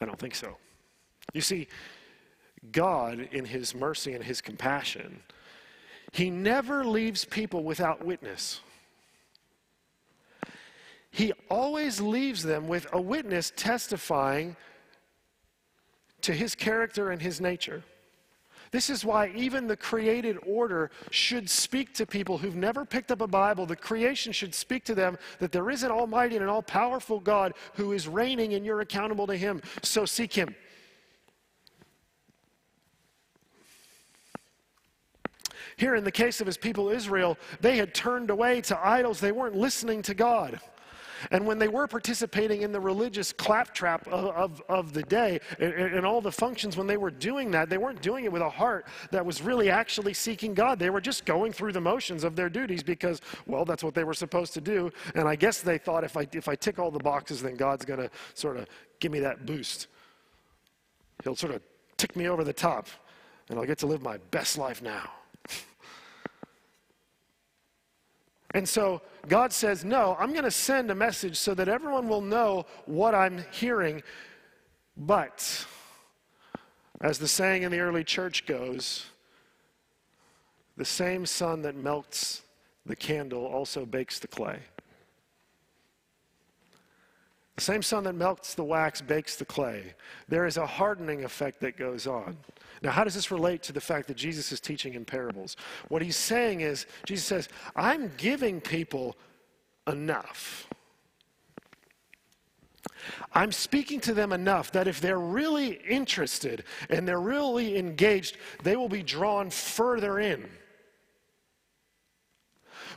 I 0.00 0.04
don't 0.04 0.18
think 0.18 0.36
so. 0.36 0.56
You 1.34 1.40
see, 1.40 1.66
God, 2.70 3.28
in 3.32 3.44
his 3.44 3.74
mercy 3.74 4.12
and 4.12 4.22
his 4.22 4.40
compassion, 4.40 5.22
he 6.12 6.30
never 6.30 6.84
leaves 6.84 7.24
people 7.24 7.64
without 7.64 8.04
witness. 8.04 8.60
He 11.10 11.32
always 11.50 12.00
leaves 12.00 12.44
them 12.44 12.68
with 12.68 12.86
a 12.92 13.00
witness 13.00 13.52
testifying 13.56 14.54
to 16.22 16.32
his 16.32 16.54
character 16.54 17.10
and 17.10 17.20
his 17.20 17.40
nature. 17.40 17.82
This 18.72 18.88
is 18.88 19.04
why 19.04 19.32
even 19.34 19.66
the 19.66 19.76
created 19.76 20.38
order 20.46 20.92
should 21.10 21.50
speak 21.50 21.92
to 21.94 22.06
people 22.06 22.38
who've 22.38 22.54
never 22.54 22.84
picked 22.84 23.10
up 23.10 23.20
a 23.20 23.26
Bible. 23.26 23.66
The 23.66 23.74
creation 23.74 24.32
should 24.32 24.54
speak 24.54 24.84
to 24.84 24.94
them 24.94 25.18
that 25.40 25.50
there 25.50 25.70
is 25.70 25.82
an 25.82 25.90
almighty 25.90 26.36
and 26.36 26.44
an 26.44 26.48
all 26.48 26.62
powerful 26.62 27.18
God 27.18 27.54
who 27.74 27.92
is 27.92 28.06
reigning 28.06 28.54
and 28.54 28.64
you're 28.64 28.80
accountable 28.80 29.26
to 29.26 29.36
him. 29.36 29.60
So 29.82 30.04
seek 30.04 30.32
him. 30.32 30.54
Here, 35.76 35.96
in 35.96 36.04
the 36.04 36.12
case 36.12 36.40
of 36.40 36.46
his 36.46 36.58
people 36.58 36.90
Israel, 36.90 37.38
they 37.60 37.76
had 37.76 37.94
turned 37.94 38.30
away 38.30 38.60
to 38.62 38.78
idols, 38.86 39.18
they 39.18 39.32
weren't 39.32 39.56
listening 39.56 40.02
to 40.02 40.14
God. 40.14 40.60
And 41.30 41.46
when 41.46 41.58
they 41.58 41.68
were 41.68 41.86
participating 41.86 42.62
in 42.62 42.72
the 42.72 42.80
religious 42.80 43.32
claptrap 43.32 44.06
of, 44.08 44.34
of, 44.34 44.62
of 44.68 44.92
the 44.92 45.02
day 45.02 45.40
and, 45.58 45.72
and 45.72 46.06
all 46.06 46.20
the 46.20 46.32
functions, 46.32 46.76
when 46.76 46.86
they 46.86 46.96
were 46.96 47.10
doing 47.10 47.50
that, 47.52 47.68
they 47.68 47.78
weren't 47.78 48.02
doing 48.02 48.24
it 48.24 48.32
with 48.32 48.42
a 48.42 48.50
heart 48.50 48.86
that 49.10 49.24
was 49.24 49.42
really 49.42 49.70
actually 49.70 50.14
seeking 50.14 50.54
God. 50.54 50.78
They 50.78 50.90
were 50.90 51.00
just 51.00 51.24
going 51.24 51.52
through 51.52 51.72
the 51.72 51.80
motions 51.80 52.24
of 52.24 52.36
their 52.36 52.48
duties 52.48 52.82
because, 52.82 53.20
well, 53.46 53.64
that's 53.64 53.84
what 53.84 53.94
they 53.94 54.04
were 54.04 54.14
supposed 54.14 54.54
to 54.54 54.60
do. 54.60 54.90
And 55.14 55.28
I 55.28 55.36
guess 55.36 55.60
they 55.60 55.78
thought 55.78 56.04
if 56.04 56.16
I, 56.16 56.26
if 56.32 56.48
I 56.48 56.54
tick 56.54 56.78
all 56.78 56.90
the 56.90 56.98
boxes, 56.98 57.42
then 57.42 57.56
God's 57.56 57.84
going 57.84 58.00
to 58.00 58.10
sort 58.34 58.56
of 58.56 58.66
give 58.98 59.12
me 59.12 59.20
that 59.20 59.46
boost. 59.46 59.88
He'll 61.22 61.36
sort 61.36 61.54
of 61.54 61.62
tick 61.96 62.16
me 62.16 62.28
over 62.28 62.44
the 62.44 62.52
top, 62.52 62.88
and 63.48 63.58
I'll 63.58 63.66
get 63.66 63.78
to 63.78 63.86
live 63.86 64.02
my 64.02 64.18
best 64.30 64.56
life 64.56 64.82
now. 64.82 65.10
And 68.52 68.68
so 68.68 69.00
God 69.28 69.52
says, 69.52 69.84
No, 69.84 70.16
I'm 70.18 70.32
going 70.32 70.44
to 70.44 70.50
send 70.50 70.90
a 70.90 70.94
message 70.94 71.36
so 71.36 71.54
that 71.54 71.68
everyone 71.68 72.08
will 72.08 72.20
know 72.20 72.66
what 72.86 73.14
I'm 73.14 73.44
hearing. 73.52 74.02
But, 74.96 75.66
as 77.00 77.18
the 77.18 77.28
saying 77.28 77.62
in 77.62 77.70
the 77.70 77.80
early 77.80 78.04
church 78.04 78.46
goes, 78.46 79.06
the 80.76 80.84
same 80.84 81.26
sun 81.26 81.62
that 81.62 81.76
melts 81.76 82.42
the 82.86 82.96
candle 82.96 83.46
also 83.46 83.86
bakes 83.86 84.18
the 84.18 84.28
clay. 84.28 84.58
The 87.56 87.62
same 87.62 87.82
sun 87.82 88.04
that 88.04 88.14
melts 88.14 88.54
the 88.54 88.64
wax 88.64 89.02
bakes 89.02 89.36
the 89.36 89.44
clay. 89.44 89.94
There 90.28 90.46
is 90.46 90.56
a 90.56 90.66
hardening 90.66 91.24
effect 91.24 91.60
that 91.60 91.76
goes 91.76 92.06
on. 92.06 92.38
Now, 92.82 92.90
how 92.90 93.04
does 93.04 93.14
this 93.14 93.30
relate 93.30 93.62
to 93.64 93.72
the 93.72 93.80
fact 93.80 94.08
that 94.08 94.16
Jesus 94.16 94.52
is 94.52 94.60
teaching 94.60 94.94
in 94.94 95.04
parables? 95.04 95.56
What 95.88 96.02
he's 96.02 96.16
saying 96.16 96.62
is, 96.62 96.86
Jesus 97.04 97.26
says, 97.26 97.48
I'm 97.76 98.10
giving 98.16 98.60
people 98.60 99.16
enough. 99.86 100.66
I'm 103.32 103.52
speaking 103.52 104.00
to 104.00 104.14
them 104.14 104.32
enough 104.32 104.72
that 104.72 104.88
if 104.88 105.00
they're 105.00 105.18
really 105.18 105.80
interested 105.88 106.64
and 106.88 107.06
they're 107.06 107.20
really 107.20 107.76
engaged, 107.76 108.36
they 108.62 108.76
will 108.76 108.88
be 108.88 109.02
drawn 109.02 109.50
further 109.50 110.18
in. 110.18 110.48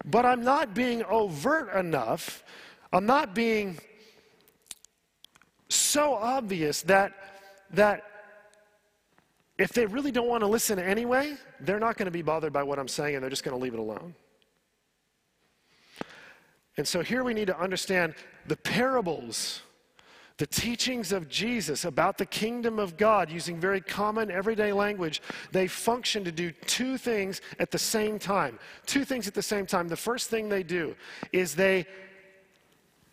But 0.06 0.26
I'm 0.26 0.44
not 0.44 0.74
being 0.74 1.04
overt 1.04 1.74
enough. 1.76 2.44
I'm 2.92 3.06
not 3.06 3.36
being 3.36 3.78
so 5.70 6.14
obvious 6.14 6.82
that, 6.84 7.14
that 7.72 8.04
if 9.64 9.72
they 9.72 9.86
really 9.86 10.12
don't 10.12 10.28
want 10.28 10.42
to 10.42 10.48
listen 10.48 10.78
anyway, 10.78 11.38
they're 11.62 11.80
not 11.80 11.96
going 11.96 12.08
to 12.08 12.12
be 12.12 12.22
bothered 12.22 12.52
by 12.52 12.62
what 12.62 12.78
I'm 12.78 12.90
saying 12.90 13.16
and 13.16 13.24
they're 13.24 13.30
just 13.30 13.46
going 13.46 13.58
to 13.58 13.64
leave 13.64 13.74
it 13.74 13.80
alone. 13.80 14.14
And 16.76 16.86
so 16.86 17.02
here 17.02 17.24
we 17.24 17.34
need 17.34 17.48
to 17.48 17.58
understand 17.58 18.14
the 18.46 18.58
parables, 18.58 19.62
the 20.36 20.48
teachings 20.48 21.14
of 21.14 21.30
Jesus 21.30 21.86
about 21.86 22.18
the 22.18 22.26
kingdom 22.26 22.78
of 22.78 22.98
God 22.98 23.32
using 23.32 23.58
very 23.58 23.80
common 23.80 24.30
everyday 24.30 24.74
language. 24.74 25.22
They 25.54 25.70
function 25.70 26.26
to 26.26 26.32
do 26.34 26.52
two 26.66 26.98
things 26.98 27.40
at 27.58 27.72
the 27.72 27.80
same 27.80 28.20
time. 28.20 28.60
Two 28.86 29.06
things 29.06 29.30
at 29.30 29.34
the 29.34 29.42
same 29.42 29.66
time. 29.66 29.88
The 29.88 29.96
first 29.96 30.30
thing 30.30 30.50
they 30.50 30.64
do 30.64 30.94
is 31.32 31.56
they 31.56 31.86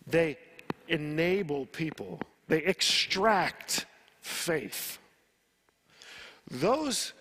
they 0.04 0.36
enable 0.88 1.66
people. 1.66 2.20
They 2.48 2.64
extract 2.64 3.86
faith. 4.20 4.99
Those 6.50 7.12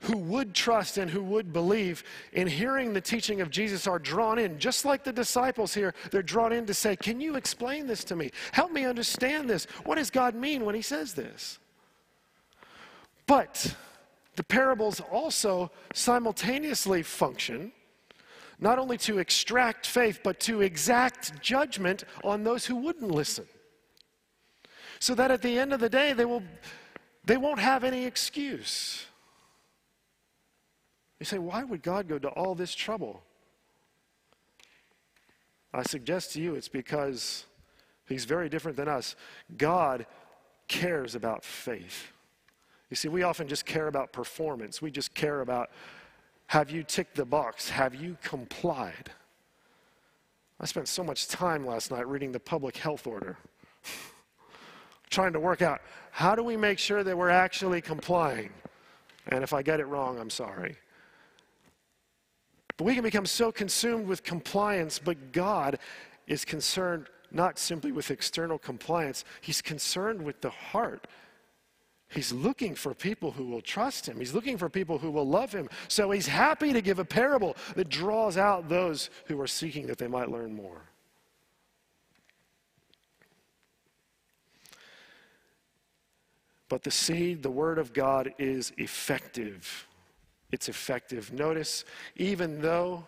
who 0.00 0.16
would 0.16 0.52
trust 0.54 0.98
and 0.98 1.10
who 1.10 1.22
would 1.22 1.52
believe 1.52 2.02
in 2.32 2.48
hearing 2.48 2.92
the 2.92 3.00
teaching 3.00 3.40
of 3.40 3.50
Jesus 3.50 3.86
are 3.86 4.00
drawn 4.00 4.38
in, 4.38 4.58
just 4.58 4.84
like 4.84 5.04
the 5.04 5.12
disciples 5.12 5.72
here, 5.72 5.94
they're 6.10 6.22
drawn 6.22 6.52
in 6.52 6.66
to 6.66 6.74
say, 6.74 6.96
Can 6.96 7.20
you 7.20 7.36
explain 7.36 7.86
this 7.86 8.02
to 8.04 8.16
me? 8.16 8.30
Help 8.50 8.72
me 8.72 8.84
understand 8.84 9.48
this. 9.48 9.66
What 9.84 9.96
does 9.96 10.10
God 10.10 10.34
mean 10.34 10.64
when 10.64 10.74
He 10.74 10.82
says 10.82 11.14
this? 11.14 11.58
But 13.26 13.74
the 14.34 14.42
parables 14.42 15.00
also 15.00 15.70
simultaneously 15.94 17.02
function 17.02 17.72
not 18.62 18.78
only 18.78 18.96
to 18.96 19.18
extract 19.18 19.86
faith, 19.86 20.20
but 20.22 20.38
to 20.38 20.60
exact 20.60 21.40
judgment 21.42 22.04
on 22.22 22.44
those 22.44 22.64
who 22.64 22.76
wouldn't 22.76 23.10
listen. 23.10 23.44
So 25.00 25.16
that 25.16 25.32
at 25.32 25.42
the 25.42 25.58
end 25.58 25.72
of 25.72 25.80
the 25.80 25.88
day, 25.88 26.12
they 26.12 26.24
will 26.24 26.44
they 27.24 27.36
won't 27.36 27.60
have 27.60 27.84
any 27.84 28.04
excuse. 28.04 29.06
You 31.20 31.26
say, 31.26 31.38
why 31.38 31.62
would 31.62 31.82
God 31.82 32.08
go 32.08 32.18
to 32.18 32.28
all 32.28 32.54
this 32.54 32.74
trouble? 32.74 33.22
I 35.72 35.82
suggest 35.84 36.32
to 36.32 36.40
you 36.40 36.54
it's 36.54 36.68
because 36.68 37.46
He's 38.08 38.24
very 38.24 38.48
different 38.48 38.76
than 38.76 38.88
us. 38.88 39.16
God 39.56 40.06
cares 40.68 41.14
about 41.14 41.44
faith. 41.44 42.12
You 42.90 42.96
see, 42.96 43.08
we 43.08 43.22
often 43.22 43.48
just 43.48 43.64
care 43.64 43.86
about 43.86 44.12
performance. 44.12 44.82
We 44.82 44.90
just 44.90 45.14
care 45.14 45.40
about 45.40 45.70
have 46.48 46.70
you 46.70 46.82
ticked 46.82 47.14
the 47.14 47.24
box? 47.24 47.70
Have 47.70 47.94
you 47.94 48.18
complied? 48.22 49.10
I 50.60 50.66
spent 50.66 50.88
so 50.88 51.02
much 51.02 51.28
time 51.28 51.64
last 51.64 51.90
night 51.90 52.06
reading 52.06 52.32
the 52.32 52.40
public 52.40 52.76
health 52.76 53.06
order 53.06 53.38
trying 55.12 55.32
to 55.34 55.40
work 55.40 55.62
out 55.62 55.80
how 56.10 56.34
do 56.34 56.42
we 56.42 56.56
make 56.56 56.78
sure 56.78 57.02
that 57.04 57.16
we're 57.16 57.30
actually 57.30 57.80
complying? 57.80 58.50
And 59.28 59.44
if 59.44 59.52
I 59.52 59.62
get 59.62 59.80
it 59.80 59.86
wrong, 59.86 60.18
I'm 60.18 60.30
sorry. 60.30 60.76
But 62.76 62.84
we 62.84 62.94
can 62.94 63.02
become 63.02 63.24
so 63.24 63.52
consumed 63.52 64.06
with 64.06 64.22
compliance, 64.22 64.98
but 64.98 65.32
God 65.32 65.78
is 66.26 66.44
concerned 66.44 67.06
not 67.30 67.58
simply 67.58 67.92
with 67.92 68.10
external 68.10 68.58
compliance, 68.58 69.24
He's 69.40 69.62
concerned 69.62 70.22
with 70.22 70.40
the 70.42 70.50
heart. 70.50 71.06
He's 72.10 72.30
looking 72.30 72.74
for 72.74 72.92
people 72.92 73.30
who 73.30 73.46
will 73.46 73.62
trust 73.62 74.06
him. 74.06 74.18
He's 74.18 74.34
looking 74.34 74.58
for 74.58 74.68
people 74.68 74.98
who 74.98 75.10
will 75.10 75.26
love 75.26 75.50
him. 75.50 75.70
So 75.88 76.10
he's 76.10 76.26
happy 76.26 76.74
to 76.74 76.82
give 76.82 76.98
a 76.98 77.06
parable 77.06 77.56
that 77.74 77.88
draws 77.88 78.36
out 78.36 78.68
those 78.68 79.08
who 79.28 79.40
are 79.40 79.46
seeking 79.46 79.86
that 79.86 79.96
they 79.96 80.08
might 80.08 80.30
learn 80.30 80.54
more. 80.54 80.82
But 86.72 86.84
the 86.84 86.90
seed, 86.90 87.42
the 87.42 87.50
Word 87.50 87.78
of 87.78 87.92
God, 87.92 88.32
is 88.38 88.72
effective. 88.78 89.86
It's 90.50 90.70
effective. 90.70 91.30
Notice, 91.30 91.84
even 92.16 92.62
though 92.62 93.04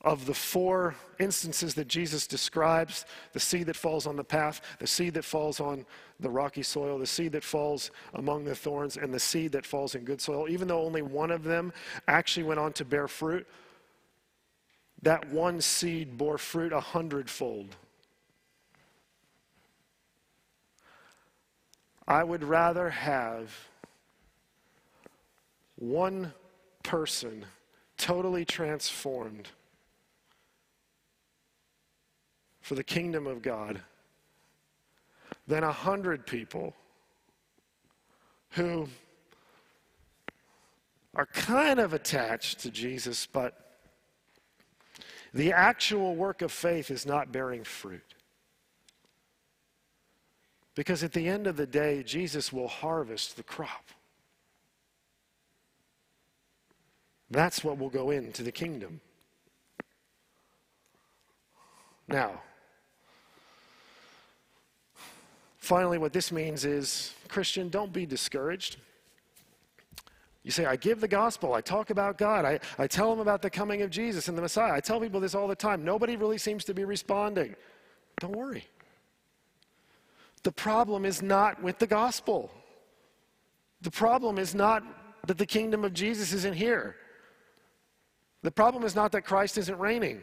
of 0.00 0.24
the 0.24 0.32
four 0.32 0.94
instances 1.20 1.74
that 1.74 1.88
Jesus 1.88 2.26
describes 2.26 3.04
the 3.34 3.38
seed 3.38 3.66
that 3.66 3.76
falls 3.76 4.06
on 4.06 4.16
the 4.16 4.24
path, 4.24 4.62
the 4.78 4.86
seed 4.86 5.12
that 5.12 5.26
falls 5.26 5.60
on 5.60 5.84
the 6.20 6.30
rocky 6.30 6.62
soil, 6.62 6.98
the 6.98 7.06
seed 7.06 7.32
that 7.32 7.44
falls 7.44 7.90
among 8.14 8.46
the 8.46 8.54
thorns, 8.54 8.96
and 8.96 9.12
the 9.12 9.20
seed 9.20 9.52
that 9.52 9.66
falls 9.66 9.94
in 9.94 10.02
good 10.02 10.22
soil, 10.22 10.48
even 10.48 10.68
though 10.68 10.86
only 10.86 11.02
one 11.02 11.30
of 11.30 11.44
them 11.44 11.70
actually 12.08 12.44
went 12.44 12.58
on 12.58 12.72
to 12.72 12.84
bear 12.86 13.08
fruit, 13.08 13.46
that 15.02 15.28
one 15.28 15.60
seed 15.60 16.16
bore 16.16 16.38
fruit 16.38 16.72
a 16.72 16.80
hundredfold. 16.80 17.76
I 22.06 22.24
would 22.24 22.42
rather 22.42 22.90
have 22.90 23.54
one 25.76 26.32
person 26.82 27.44
totally 27.96 28.44
transformed 28.44 29.48
for 32.60 32.74
the 32.74 32.84
kingdom 32.84 33.26
of 33.26 33.42
God 33.42 33.80
than 35.46 35.64
a 35.64 35.72
hundred 35.72 36.26
people 36.26 36.74
who 38.50 38.88
are 41.14 41.26
kind 41.26 41.78
of 41.78 41.92
attached 41.92 42.60
to 42.60 42.70
Jesus, 42.70 43.26
but 43.26 43.76
the 45.34 45.52
actual 45.52 46.14
work 46.14 46.42
of 46.42 46.52
faith 46.52 46.90
is 46.90 47.06
not 47.06 47.32
bearing 47.32 47.64
fruit. 47.64 48.11
Because 50.74 51.02
at 51.04 51.12
the 51.12 51.28
end 51.28 51.46
of 51.46 51.56
the 51.56 51.66
day, 51.66 52.02
Jesus 52.02 52.52
will 52.52 52.68
harvest 52.68 53.36
the 53.36 53.42
crop. 53.42 53.84
That's 57.30 57.64
what 57.64 57.78
will 57.78 57.90
go 57.90 58.10
into 58.10 58.42
the 58.42 58.52
kingdom. 58.52 59.00
Now, 62.08 62.42
finally, 65.58 65.98
what 65.98 66.12
this 66.12 66.30
means 66.30 66.64
is 66.64 67.14
Christian, 67.28 67.68
don't 67.68 67.92
be 67.92 68.04
discouraged. 68.04 68.76
You 70.42 70.50
say, 70.50 70.66
I 70.66 70.76
give 70.76 71.00
the 71.00 71.08
gospel, 71.08 71.54
I 71.54 71.60
talk 71.60 71.90
about 71.90 72.18
God, 72.18 72.44
I, 72.44 72.58
I 72.76 72.86
tell 72.86 73.10
them 73.10 73.20
about 73.20 73.42
the 73.42 73.50
coming 73.50 73.82
of 73.82 73.90
Jesus 73.90 74.28
and 74.28 74.36
the 74.36 74.42
Messiah. 74.42 74.72
I 74.72 74.80
tell 74.80 75.00
people 75.00 75.20
this 75.20 75.34
all 75.34 75.46
the 75.46 75.54
time. 75.54 75.84
Nobody 75.84 76.16
really 76.16 76.38
seems 76.38 76.64
to 76.64 76.74
be 76.74 76.84
responding. 76.84 77.54
Don't 78.20 78.34
worry. 78.36 78.66
The 80.42 80.52
problem 80.52 81.04
is 81.04 81.22
not 81.22 81.62
with 81.62 81.78
the 81.78 81.86
gospel. 81.86 82.50
The 83.80 83.90
problem 83.90 84.38
is 84.38 84.54
not 84.54 84.82
that 85.26 85.38
the 85.38 85.46
kingdom 85.46 85.84
of 85.84 85.92
Jesus 85.92 86.32
isn't 86.32 86.54
here. 86.54 86.96
The 88.42 88.50
problem 88.50 88.82
is 88.84 88.96
not 88.96 89.12
that 89.12 89.22
Christ 89.22 89.56
isn't 89.58 89.78
reigning. 89.78 90.20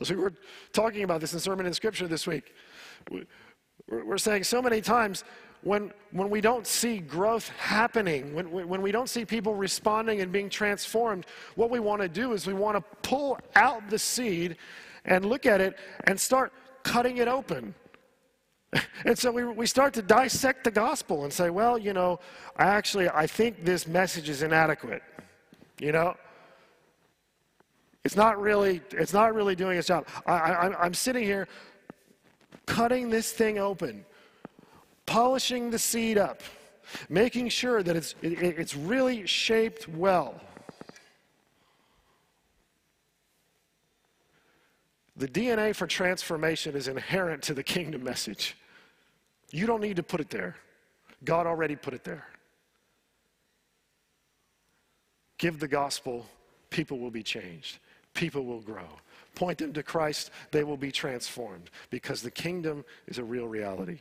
As 0.00 0.10
we 0.10 0.16
were 0.16 0.34
talking 0.72 1.04
about 1.04 1.20
this 1.20 1.32
in 1.32 1.40
Sermon 1.40 1.66
in 1.66 1.72
Scripture 1.72 2.08
this 2.08 2.26
week, 2.26 2.52
we're 3.88 4.18
saying 4.18 4.44
so 4.44 4.60
many 4.60 4.80
times 4.80 5.24
when, 5.62 5.92
when 6.10 6.28
we 6.28 6.40
don't 6.40 6.66
see 6.66 6.98
growth 6.98 7.48
happening, 7.58 8.34
when, 8.34 8.50
when 8.50 8.82
we 8.82 8.92
don't 8.92 9.08
see 9.08 9.24
people 9.24 9.54
responding 9.54 10.20
and 10.20 10.30
being 10.30 10.50
transformed, 10.50 11.26
what 11.54 11.70
we 11.70 11.80
want 11.80 12.02
to 12.02 12.08
do 12.08 12.32
is 12.32 12.46
we 12.46 12.54
want 12.54 12.76
to 12.76 12.82
pull 13.08 13.38
out 13.54 13.88
the 13.88 13.98
seed 13.98 14.56
and 15.04 15.24
look 15.24 15.46
at 15.46 15.60
it 15.60 15.78
and 16.04 16.20
start 16.20 16.52
cutting 16.82 17.18
it 17.18 17.28
open. 17.28 17.74
And 19.04 19.16
so 19.16 19.30
we, 19.30 19.44
we 19.44 19.66
start 19.66 19.94
to 19.94 20.02
dissect 20.02 20.64
the 20.64 20.70
gospel 20.70 21.24
and 21.24 21.32
say, 21.32 21.50
well, 21.50 21.78
you 21.78 21.92
know, 21.92 22.18
I 22.56 22.64
actually, 22.64 23.08
I 23.08 23.26
think 23.26 23.64
this 23.64 23.86
message 23.86 24.28
is 24.28 24.42
inadequate. 24.42 25.02
You 25.78 25.92
know, 25.92 26.16
it's 28.04 28.16
not 28.16 28.40
really, 28.40 28.80
it's 28.90 29.12
not 29.12 29.34
really 29.34 29.54
doing 29.54 29.78
its 29.78 29.88
job. 29.88 30.06
I, 30.26 30.32
I, 30.32 30.84
I'm 30.84 30.94
sitting 30.94 31.22
here 31.22 31.46
cutting 32.64 33.10
this 33.10 33.32
thing 33.32 33.58
open, 33.58 34.04
polishing 35.04 35.70
the 35.70 35.78
seed 35.78 36.18
up, 36.18 36.42
making 37.08 37.48
sure 37.48 37.82
that 37.82 37.94
it's, 37.96 38.14
it, 38.22 38.42
it's 38.42 38.74
really 38.74 39.26
shaped 39.26 39.88
well. 39.88 40.40
The 45.16 45.28
DNA 45.28 45.74
for 45.74 45.86
transformation 45.86 46.76
is 46.76 46.88
inherent 46.88 47.42
to 47.44 47.54
the 47.54 47.62
kingdom 47.62 48.04
message. 48.04 48.56
You 49.50 49.66
don't 49.66 49.80
need 49.80 49.96
to 49.96 50.02
put 50.02 50.20
it 50.20 50.28
there. 50.28 50.56
God 51.24 51.46
already 51.46 51.76
put 51.76 51.94
it 51.94 52.04
there. 52.04 52.26
Give 55.38 55.58
the 55.58 55.68
gospel, 55.68 56.26
people 56.70 56.98
will 56.98 57.10
be 57.10 57.22
changed, 57.22 57.78
people 58.14 58.44
will 58.44 58.60
grow. 58.60 58.88
Point 59.34 59.58
them 59.58 59.72
to 59.74 59.82
Christ, 59.82 60.30
they 60.50 60.64
will 60.64 60.76
be 60.78 60.90
transformed 60.90 61.70
because 61.90 62.22
the 62.22 62.30
kingdom 62.30 62.84
is 63.06 63.18
a 63.18 63.24
real 63.24 63.46
reality. 63.46 63.98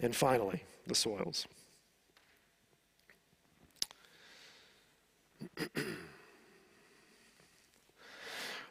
And 0.00 0.14
finally, 0.14 0.62
the 0.86 0.94
soils. 0.94 1.46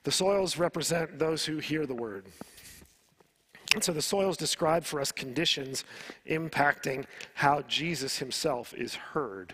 the 0.08 0.12
soils 0.14 0.58
represent 0.58 1.20
those 1.20 1.44
who 1.44 1.58
hear 1.58 1.86
the 1.86 1.94
word. 1.94 2.24
And 3.76 3.84
so 3.84 3.92
the 3.92 4.02
soils 4.02 4.38
describe 4.38 4.86
for 4.86 5.02
us 5.02 5.12
conditions 5.12 5.84
impacting 6.26 7.04
how 7.34 7.64
Jesus 7.64 8.18
himself 8.18 8.74
is 8.74 8.96
heard. 8.96 9.54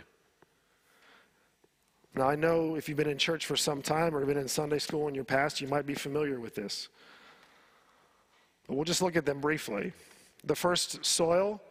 Now, 2.13 2.29
I 2.29 2.35
know 2.35 2.75
if 2.75 2.87
you've 2.87 2.99
been 2.99 3.09
in 3.09 3.17
church 3.17 3.47
for 3.47 3.55
some 3.55 3.81
time 3.81 4.15
or 4.15 4.23
been 4.27 4.37
in 4.37 4.47
Sunday 4.47 4.77
school 4.77 5.07
in 5.07 5.15
your 5.15 5.23
past, 5.23 5.59
you 5.59 5.67
might 5.67 5.87
be 5.87 5.95
familiar 5.95 6.39
with 6.39 6.53
this. 6.53 6.87
But 8.67 8.75
we'll 8.75 8.85
just 8.85 9.01
look 9.01 9.15
at 9.15 9.25
them 9.25 9.41
briefly. 9.41 9.91
The 10.43 10.55
first 10.55 11.03
soil 11.03 11.61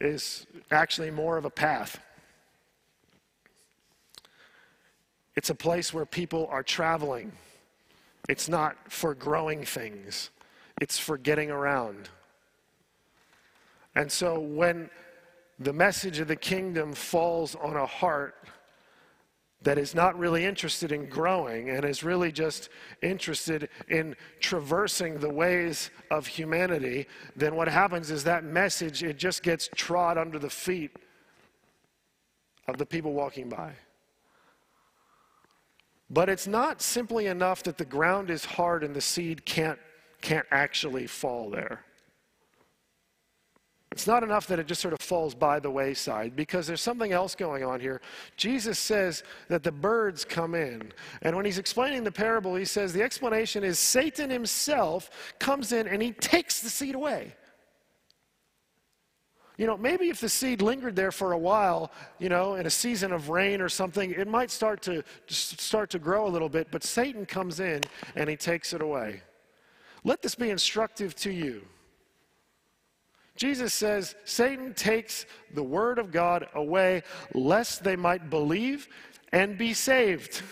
is 0.00 0.46
actually 0.70 1.10
more 1.10 1.36
of 1.36 1.44
a 1.44 1.50
path. 1.50 1.98
It's 5.38 5.50
a 5.50 5.54
place 5.54 5.94
where 5.94 6.04
people 6.04 6.48
are 6.50 6.64
traveling. 6.64 7.30
It's 8.28 8.48
not 8.48 8.76
for 8.90 9.14
growing 9.14 9.64
things, 9.64 10.30
it's 10.80 10.98
for 10.98 11.16
getting 11.16 11.48
around. 11.48 12.08
And 13.94 14.10
so 14.10 14.40
when 14.40 14.90
the 15.60 15.72
message 15.72 16.18
of 16.18 16.26
the 16.26 16.34
kingdom 16.34 16.92
falls 16.92 17.54
on 17.54 17.76
a 17.76 17.86
heart 17.86 18.34
that 19.62 19.78
is 19.78 19.94
not 19.94 20.18
really 20.18 20.44
interested 20.44 20.90
in 20.90 21.08
growing 21.08 21.70
and 21.70 21.84
is 21.84 22.02
really 22.02 22.32
just 22.32 22.68
interested 23.00 23.68
in 23.86 24.16
traversing 24.40 25.20
the 25.20 25.32
ways 25.32 25.92
of 26.10 26.26
humanity, 26.26 27.06
then 27.36 27.54
what 27.54 27.68
happens 27.68 28.10
is 28.10 28.24
that 28.24 28.42
message, 28.42 29.04
it 29.04 29.16
just 29.16 29.44
gets 29.44 29.70
trod 29.76 30.18
under 30.18 30.40
the 30.40 30.50
feet 30.50 30.96
of 32.66 32.76
the 32.76 32.86
people 32.86 33.12
walking 33.12 33.48
by. 33.48 33.72
But 36.10 36.28
it's 36.28 36.46
not 36.46 36.80
simply 36.80 37.26
enough 37.26 37.62
that 37.64 37.78
the 37.78 37.84
ground 37.84 38.30
is 38.30 38.44
hard 38.44 38.82
and 38.82 38.94
the 38.94 39.00
seed 39.00 39.44
can't, 39.44 39.78
can't 40.20 40.46
actually 40.50 41.06
fall 41.06 41.50
there. 41.50 41.84
It's 43.92 44.06
not 44.06 44.22
enough 44.22 44.46
that 44.46 44.58
it 44.58 44.66
just 44.66 44.80
sort 44.80 44.94
of 44.94 45.00
falls 45.00 45.34
by 45.34 45.58
the 45.58 45.70
wayside 45.70 46.36
because 46.36 46.66
there's 46.66 46.80
something 46.80 47.10
else 47.12 47.34
going 47.34 47.64
on 47.64 47.80
here. 47.80 48.00
Jesus 48.36 48.78
says 48.78 49.24
that 49.48 49.62
the 49.62 49.72
birds 49.72 50.24
come 50.24 50.54
in. 50.54 50.92
And 51.22 51.34
when 51.34 51.44
he's 51.44 51.58
explaining 51.58 52.04
the 52.04 52.12
parable, 52.12 52.54
he 52.54 52.64
says 52.64 52.92
the 52.92 53.02
explanation 53.02 53.64
is 53.64 53.78
Satan 53.78 54.30
himself 54.30 55.34
comes 55.38 55.72
in 55.72 55.88
and 55.88 56.02
he 56.02 56.12
takes 56.12 56.60
the 56.60 56.70
seed 56.70 56.94
away. 56.94 57.34
You 59.58 59.66
know, 59.66 59.76
maybe 59.76 60.08
if 60.08 60.20
the 60.20 60.28
seed 60.28 60.62
lingered 60.62 60.94
there 60.94 61.10
for 61.10 61.32
a 61.32 61.38
while, 61.38 61.90
you 62.20 62.28
know, 62.28 62.54
in 62.54 62.66
a 62.66 62.70
season 62.70 63.12
of 63.12 63.28
rain 63.28 63.60
or 63.60 63.68
something, 63.68 64.12
it 64.12 64.28
might 64.28 64.52
start 64.52 64.80
to 64.82 65.02
start 65.26 65.90
to 65.90 65.98
grow 65.98 66.28
a 66.28 66.30
little 66.30 66.48
bit, 66.48 66.68
but 66.70 66.84
Satan 66.84 67.26
comes 67.26 67.58
in 67.58 67.82
and 68.14 68.30
he 68.30 68.36
takes 68.36 68.72
it 68.72 68.80
away. 68.80 69.20
Let 70.04 70.22
this 70.22 70.36
be 70.36 70.50
instructive 70.50 71.16
to 71.16 71.32
you. 71.32 71.62
Jesus 73.34 73.74
says 73.74 74.14
Satan 74.24 74.74
takes 74.74 75.26
the 75.52 75.62
word 75.62 75.98
of 75.98 76.12
God 76.12 76.46
away 76.54 77.02
lest 77.34 77.82
they 77.82 77.96
might 77.96 78.30
believe 78.30 78.88
and 79.32 79.58
be 79.58 79.74
saved. 79.74 80.42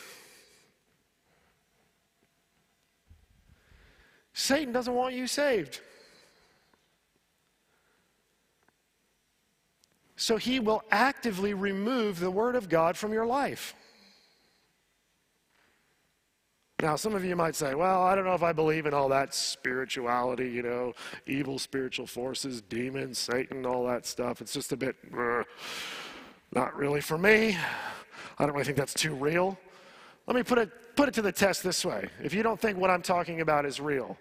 Satan 4.33 4.73
doesn't 4.73 4.95
want 4.95 5.15
you 5.15 5.29
saved. 5.29 5.81
So 10.17 10.39
he 10.39 10.61
will 10.61 10.83
actively 10.91 11.53
remove 11.55 12.21
the 12.21 12.31
word 12.31 12.57
of 12.57 12.69
God 12.69 12.97
from 12.97 13.12
your 13.12 13.27
life. 13.27 13.75
Now, 16.83 16.97
some 16.97 17.14
of 17.14 17.25
you 17.25 17.37
might 17.37 17.55
say, 17.55 17.75
well, 17.75 18.03
I 18.03 18.14
don't 18.14 18.25
know 18.25 18.35
if 18.35 18.43
I 18.43 18.53
believe 18.53 18.85
in 18.85 18.93
all 18.93 19.09
that 19.09 19.35
spirituality, 19.35 20.51
you 20.51 20.62
know, 20.62 20.93
evil 21.27 21.59
spiritual 21.59 22.07
forces, 22.07 22.61
demons, 22.61 23.19
Satan, 23.19 23.64
all 23.64 23.87
that 23.87 24.05
stuff. 24.05 24.43
It's 24.43 24.53
just 24.53 24.73
a 24.73 24.77
bit, 24.77 24.95
uh, 25.17 25.43
not 26.53 26.77
really 26.77 27.01
for 27.01 27.17
me. 27.17 27.57
I 28.39 28.45
don't 28.45 28.53
really 28.53 28.64
think 28.64 28.77
that's 28.77 28.93
too 28.93 29.14
real. 29.14 29.59
Let 30.27 30.37
me 30.37 30.43
put 30.43 30.59
it, 30.59 30.97
put 30.97 31.09
it 31.09 31.14
to 31.14 31.23
the 31.23 31.33
test 31.33 31.62
this 31.62 31.83
way. 31.83 32.09
If 32.23 32.35
you 32.35 32.43
don't 32.43 32.61
think 32.61 32.77
what 32.77 32.91
I'm 32.91 33.03
talking 33.03 33.41
about 33.41 33.64
is 33.64 33.81
real, 33.81 34.19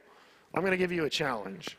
I'm 0.54 0.62
going 0.62 0.72
to 0.72 0.78
give 0.78 0.94
you 0.94 1.04
a 1.04 1.10
challenge. 1.10 1.78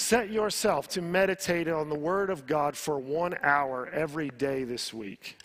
Set 0.00 0.30
yourself 0.30 0.88
to 0.88 1.02
meditate 1.02 1.68
on 1.68 1.90
the 1.90 1.94
Word 1.94 2.30
of 2.30 2.46
God 2.46 2.74
for 2.74 2.98
one 2.98 3.34
hour 3.42 3.86
every 3.92 4.30
day 4.30 4.64
this 4.64 4.94
week. 4.94 5.36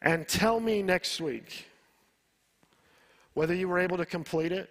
And 0.00 0.26
tell 0.28 0.60
me 0.60 0.80
next 0.80 1.20
week 1.20 1.66
whether 3.34 3.52
you 3.52 3.68
were 3.68 3.80
able 3.80 3.96
to 3.96 4.06
complete 4.06 4.52
it. 4.52 4.70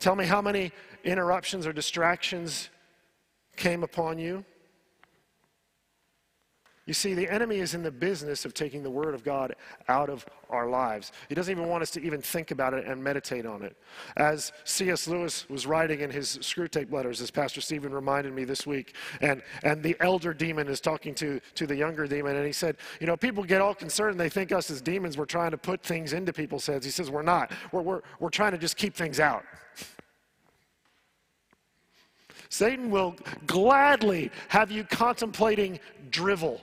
Tell 0.00 0.16
me 0.16 0.26
how 0.26 0.42
many 0.42 0.72
interruptions 1.04 1.68
or 1.68 1.72
distractions 1.72 2.68
came 3.56 3.84
upon 3.84 4.18
you. 4.18 4.44
You 6.90 6.94
see, 6.94 7.14
the 7.14 7.30
enemy 7.30 7.60
is 7.60 7.74
in 7.74 7.84
the 7.84 7.90
business 7.92 8.44
of 8.44 8.52
taking 8.52 8.82
the 8.82 8.90
Word 8.90 9.14
of 9.14 9.22
God 9.22 9.54
out 9.86 10.10
of 10.10 10.26
our 10.48 10.68
lives. 10.68 11.12
He 11.28 11.36
doesn't 11.36 11.52
even 11.56 11.68
want 11.68 11.82
us 11.84 11.92
to 11.92 12.02
even 12.02 12.20
think 12.20 12.50
about 12.50 12.74
it 12.74 12.84
and 12.84 13.00
meditate 13.00 13.46
on 13.46 13.62
it. 13.62 13.76
As 14.16 14.50
C.S. 14.64 15.06
Lewis 15.06 15.48
was 15.48 15.66
writing 15.66 16.00
in 16.00 16.10
his 16.10 16.38
Screwtape 16.38 16.90
letters, 16.90 17.20
as 17.20 17.30
Pastor 17.30 17.60
Stephen 17.60 17.94
reminded 17.94 18.34
me 18.34 18.42
this 18.42 18.66
week, 18.66 18.96
and, 19.20 19.40
and 19.62 19.84
the 19.84 19.96
elder 20.00 20.34
demon 20.34 20.66
is 20.66 20.80
talking 20.80 21.14
to, 21.14 21.38
to 21.54 21.64
the 21.64 21.76
younger 21.76 22.08
demon, 22.08 22.34
and 22.34 22.44
he 22.44 22.50
said, 22.50 22.76
You 23.00 23.06
know, 23.06 23.16
people 23.16 23.44
get 23.44 23.60
all 23.60 23.76
concerned 23.76 24.18
they 24.18 24.28
think 24.28 24.50
us 24.50 24.68
as 24.68 24.80
demons, 24.80 25.16
we're 25.16 25.26
trying 25.26 25.52
to 25.52 25.58
put 25.58 25.84
things 25.84 26.12
into 26.12 26.32
people's 26.32 26.66
heads. 26.66 26.84
He 26.84 26.90
says, 26.90 27.08
We're 27.08 27.22
not. 27.22 27.52
We're, 27.70 27.82
we're, 27.82 28.00
we're 28.18 28.30
trying 28.30 28.50
to 28.50 28.58
just 28.58 28.76
keep 28.76 28.96
things 28.96 29.20
out. 29.20 29.44
Satan 32.48 32.90
will 32.90 33.14
gladly 33.46 34.32
have 34.48 34.72
you 34.72 34.82
contemplating 34.82 35.78
drivel, 36.10 36.60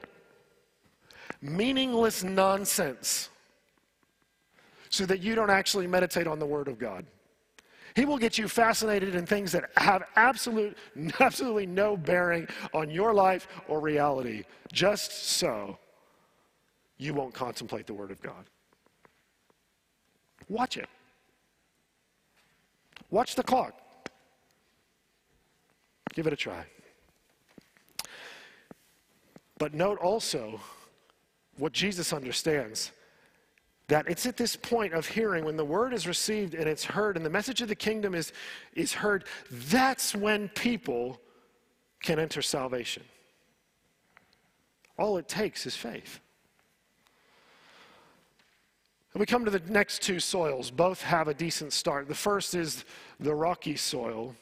meaningless 1.41 2.23
nonsense, 2.23 3.29
so 4.89 5.05
that 5.05 5.21
you 5.21 5.35
don't 5.35 5.49
actually 5.49 5.87
meditate 5.87 6.27
on 6.27 6.39
the 6.39 6.45
Word 6.45 6.67
of 6.67 6.79
God. 6.79 7.05
He 7.95 8.05
will 8.05 8.17
get 8.17 8.37
you 8.37 8.47
fascinated 8.47 9.15
in 9.15 9.25
things 9.25 9.51
that 9.53 9.71
have 9.77 10.03
absolute, 10.15 10.77
absolutely 11.19 11.65
no 11.65 11.97
bearing 11.97 12.47
on 12.73 12.91
your 12.91 13.13
life 13.13 13.47
or 13.67 13.79
reality, 13.79 14.43
just 14.71 15.11
so 15.11 15.77
you 16.97 17.13
won't 17.13 17.33
contemplate 17.33 17.87
the 17.87 17.93
Word 17.93 18.11
of 18.11 18.21
God. 18.21 18.45
Watch 20.49 20.77
it. 20.77 20.87
Watch 23.09 23.35
the 23.35 23.43
clock. 23.43 23.73
Give 26.13 26.27
it 26.27 26.33
a 26.33 26.37
try. 26.37 26.65
But 29.57 29.73
note 29.73 29.97
also 29.99 30.59
what 31.57 31.73
Jesus 31.73 32.13
understands 32.13 32.91
that 33.87 34.05
it's 34.09 34.25
at 34.25 34.35
this 34.35 34.55
point 34.55 34.93
of 34.93 35.07
hearing 35.07 35.45
when 35.45 35.55
the 35.55 35.65
word 35.65 35.93
is 35.93 36.07
received 36.07 36.53
and 36.53 36.67
it's 36.67 36.83
heard 36.83 37.15
and 37.15 37.25
the 37.25 37.29
message 37.29 37.61
of 37.61 37.69
the 37.69 37.75
kingdom 37.75 38.13
is, 38.13 38.33
is 38.73 38.93
heard 38.93 39.23
that's 39.49 40.13
when 40.13 40.49
people 40.49 41.19
can 42.03 42.19
enter 42.19 42.41
salvation. 42.41 43.03
All 44.97 45.17
it 45.17 45.27
takes 45.27 45.65
is 45.65 45.75
faith. 45.75 46.19
And 49.13 49.19
we 49.19 49.25
come 49.25 49.45
to 49.45 49.51
the 49.51 49.61
next 49.71 50.01
two 50.01 50.19
soils. 50.19 50.69
Both 50.69 51.01
have 51.01 51.27
a 51.27 51.33
decent 51.33 51.71
start. 51.71 52.07
The 52.07 52.15
first 52.15 52.55
is 52.55 52.83
the 53.19 53.33
rocky 53.33 53.75
soil. 53.75 54.35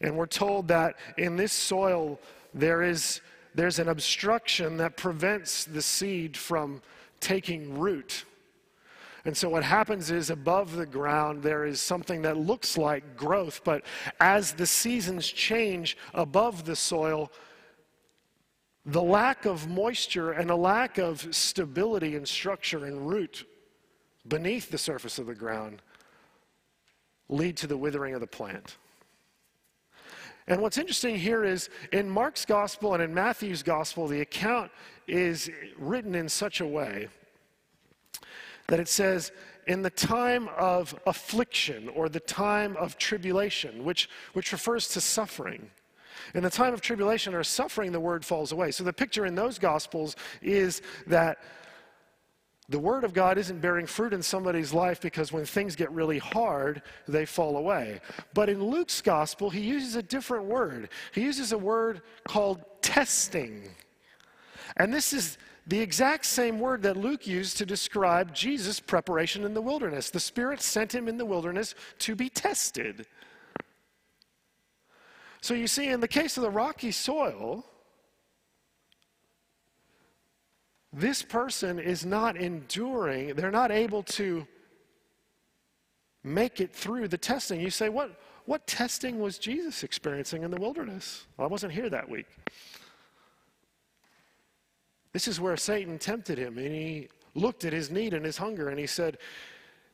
And 0.00 0.16
we're 0.16 0.26
told 0.26 0.68
that 0.68 0.96
in 1.16 1.36
this 1.36 1.52
soil, 1.52 2.20
there 2.52 2.82
is, 2.82 3.20
there's 3.54 3.78
an 3.78 3.88
obstruction 3.88 4.76
that 4.78 4.96
prevents 4.96 5.64
the 5.64 5.82
seed 5.82 6.36
from 6.36 6.82
taking 7.20 7.78
root. 7.78 8.24
And 9.24 9.34
so, 9.34 9.48
what 9.48 9.64
happens 9.64 10.10
is 10.10 10.28
above 10.28 10.76
the 10.76 10.84
ground, 10.84 11.42
there 11.42 11.64
is 11.64 11.80
something 11.80 12.22
that 12.22 12.36
looks 12.36 12.76
like 12.76 13.16
growth, 13.16 13.62
but 13.64 13.82
as 14.20 14.52
the 14.52 14.66
seasons 14.66 15.26
change 15.26 15.96
above 16.12 16.64
the 16.66 16.76
soil, 16.76 17.32
the 18.84 19.02
lack 19.02 19.46
of 19.46 19.68
moisture 19.68 20.32
and 20.32 20.50
a 20.50 20.56
lack 20.56 20.98
of 20.98 21.34
stability 21.34 22.16
and 22.16 22.28
structure 22.28 22.84
and 22.84 23.08
root 23.08 23.46
beneath 24.28 24.70
the 24.70 24.78
surface 24.78 25.18
of 25.18 25.26
the 25.26 25.34
ground 25.34 25.80
lead 27.30 27.56
to 27.56 27.66
the 27.66 27.76
withering 27.76 28.14
of 28.14 28.20
the 28.20 28.26
plant. 28.26 28.76
And 30.46 30.60
what's 30.60 30.76
interesting 30.76 31.16
here 31.16 31.44
is 31.44 31.70
in 31.92 32.08
Mark's 32.08 32.44
gospel 32.44 32.94
and 32.94 33.02
in 33.02 33.14
Matthew's 33.14 33.62
gospel, 33.62 34.06
the 34.06 34.20
account 34.20 34.70
is 35.06 35.50
written 35.78 36.14
in 36.14 36.28
such 36.28 36.60
a 36.60 36.66
way 36.66 37.08
that 38.68 38.80
it 38.80 38.88
says, 38.88 39.32
in 39.66 39.82
the 39.82 39.90
time 39.90 40.48
of 40.58 40.94
affliction 41.06 41.88
or 41.90 42.08
the 42.08 42.20
time 42.20 42.76
of 42.76 42.98
tribulation, 42.98 43.84
which, 43.84 44.08
which 44.34 44.52
refers 44.52 44.88
to 44.88 45.00
suffering. 45.00 45.70
In 46.34 46.42
the 46.42 46.50
time 46.50 46.74
of 46.74 46.80
tribulation 46.80 47.34
or 47.34 47.42
suffering, 47.44 47.92
the 47.92 48.00
word 48.00 48.24
falls 48.24 48.52
away. 48.52 48.70
So 48.70 48.84
the 48.84 48.92
picture 48.92 49.26
in 49.26 49.34
those 49.34 49.58
gospels 49.58 50.16
is 50.42 50.82
that 51.06 51.38
the 52.68 52.78
Word 52.78 53.04
of 53.04 53.12
God 53.12 53.36
isn't 53.36 53.60
bearing 53.60 53.86
fruit 53.86 54.14
in 54.14 54.22
somebody's 54.22 54.72
life 54.72 55.00
because 55.00 55.32
when 55.32 55.44
things 55.44 55.76
get 55.76 55.90
really 55.90 56.18
hard, 56.18 56.82
they 57.06 57.26
fall 57.26 57.58
away. 57.58 58.00
But 58.32 58.48
in 58.48 58.64
Luke's 58.64 59.02
gospel, 59.02 59.50
he 59.50 59.60
uses 59.60 59.96
a 59.96 60.02
different 60.02 60.46
word. 60.46 60.88
He 61.12 61.20
uses 61.22 61.52
a 61.52 61.58
word 61.58 62.00
called 62.26 62.64
testing. 62.80 63.68
And 64.78 64.92
this 64.94 65.12
is 65.12 65.36
the 65.66 65.80
exact 65.80 66.24
same 66.24 66.58
word 66.58 66.82
that 66.82 66.96
Luke 66.96 67.26
used 67.26 67.58
to 67.58 67.66
describe 67.66 68.34
Jesus' 68.34 68.80
preparation 68.80 69.44
in 69.44 69.52
the 69.52 69.62
wilderness. 69.62 70.08
The 70.08 70.20
Spirit 70.20 70.62
sent 70.62 70.94
him 70.94 71.06
in 71.06 71.18
the 71.18 71.26
wilderness 71.26 71.74
to 72.00 72.14
be 72.14 72.30
tested. 72.30 73.06
So 75.42 75.52
you 75.52 75.66
see, 75.66 75.88
in 75.88 76.00
the 76.00 76.08
case 76.08 76.38
of 76.38 76.42
the 76.42 76.50
rocky 76.50 76.90
soil, 76.90 77.66
this 80.94 81.22
person 81.22 81.80
is 81.80 82.06
not 82.06 82.36
enduring, 82.36 83.34
they're 83.34 83.50
not 83.50 83.72
able 83.72 84.04
to 84.04 84.46
make 86.22 86.60
it 86.60 86.72
through 86.72 87.08
the 87.08 87.18
testing. 87.18 87.60
You 87.60 87.70
say, 87.70 87.88
what, 87.88 88.18
what 88.46 88.66
testing 88.66 89.18
was 89.18 89.36
Jesus 89.36 89.82
experiencing 89.82 90.44
in 90.44 90.52
the 90.52 90.56
wilderness? 90.56 91.26
Well, 91.36 91.48
I 91.48 91.50
wasn't 91.50 91.72
here 91.72 91.90
that 91.90 92.08
week. 92.08 92.28
This 95.12 95.26
is 95.26 95.40
where 95.40 95.56
Satan 95.56 95.98
tempted 95.98 96.38
him, 96.38 96.58
and 96.58 96.72
he 96.72 97.08
looked 97.34 97.64
at 97.64 97.72
his 97.72 97.90
need 97.90 98.14
and 98.14 98.24
his 98.24 98.38
hunger, 98.38 98.68
and 98.68 98.78
he 98.78 98.86
said, 98.86 99.18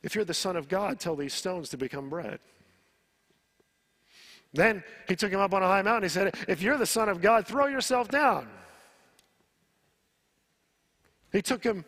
If 0.03 0.13
you're 0.13 0.25
the 0.25 0.33
Son 0.35 0.55
of 0.55 0.67
God, 0.67 0.99
tell 0.99 1.15
these 1.15 1.33
stones 1.33 1.69
to 1.69 1.77
become 1.77 2.09
bread. 2.09 2.39
Then 4.53 4.83
he 5.07 5.15
took 5.15 5.31
him 5.31 5.39
up 5.39 5.53
on 5.53 5.63
a 5.63 5.67
high 5.67 5.81
mountain. 5.81 6.03
He 6.03 6.09
said, 6.09 6.35
If 6.47 6.61
you're 6.61 6.77
the 6.77 6.85
Son 6.85 7.09
of 7.09 7.21
God, 7.21 7.47
throw 7.47 7.65
yourself 7.65 8.07
down. 8.07 8.47
He 11.31 11.41
took 11.41 11.63
him 11.63 11.85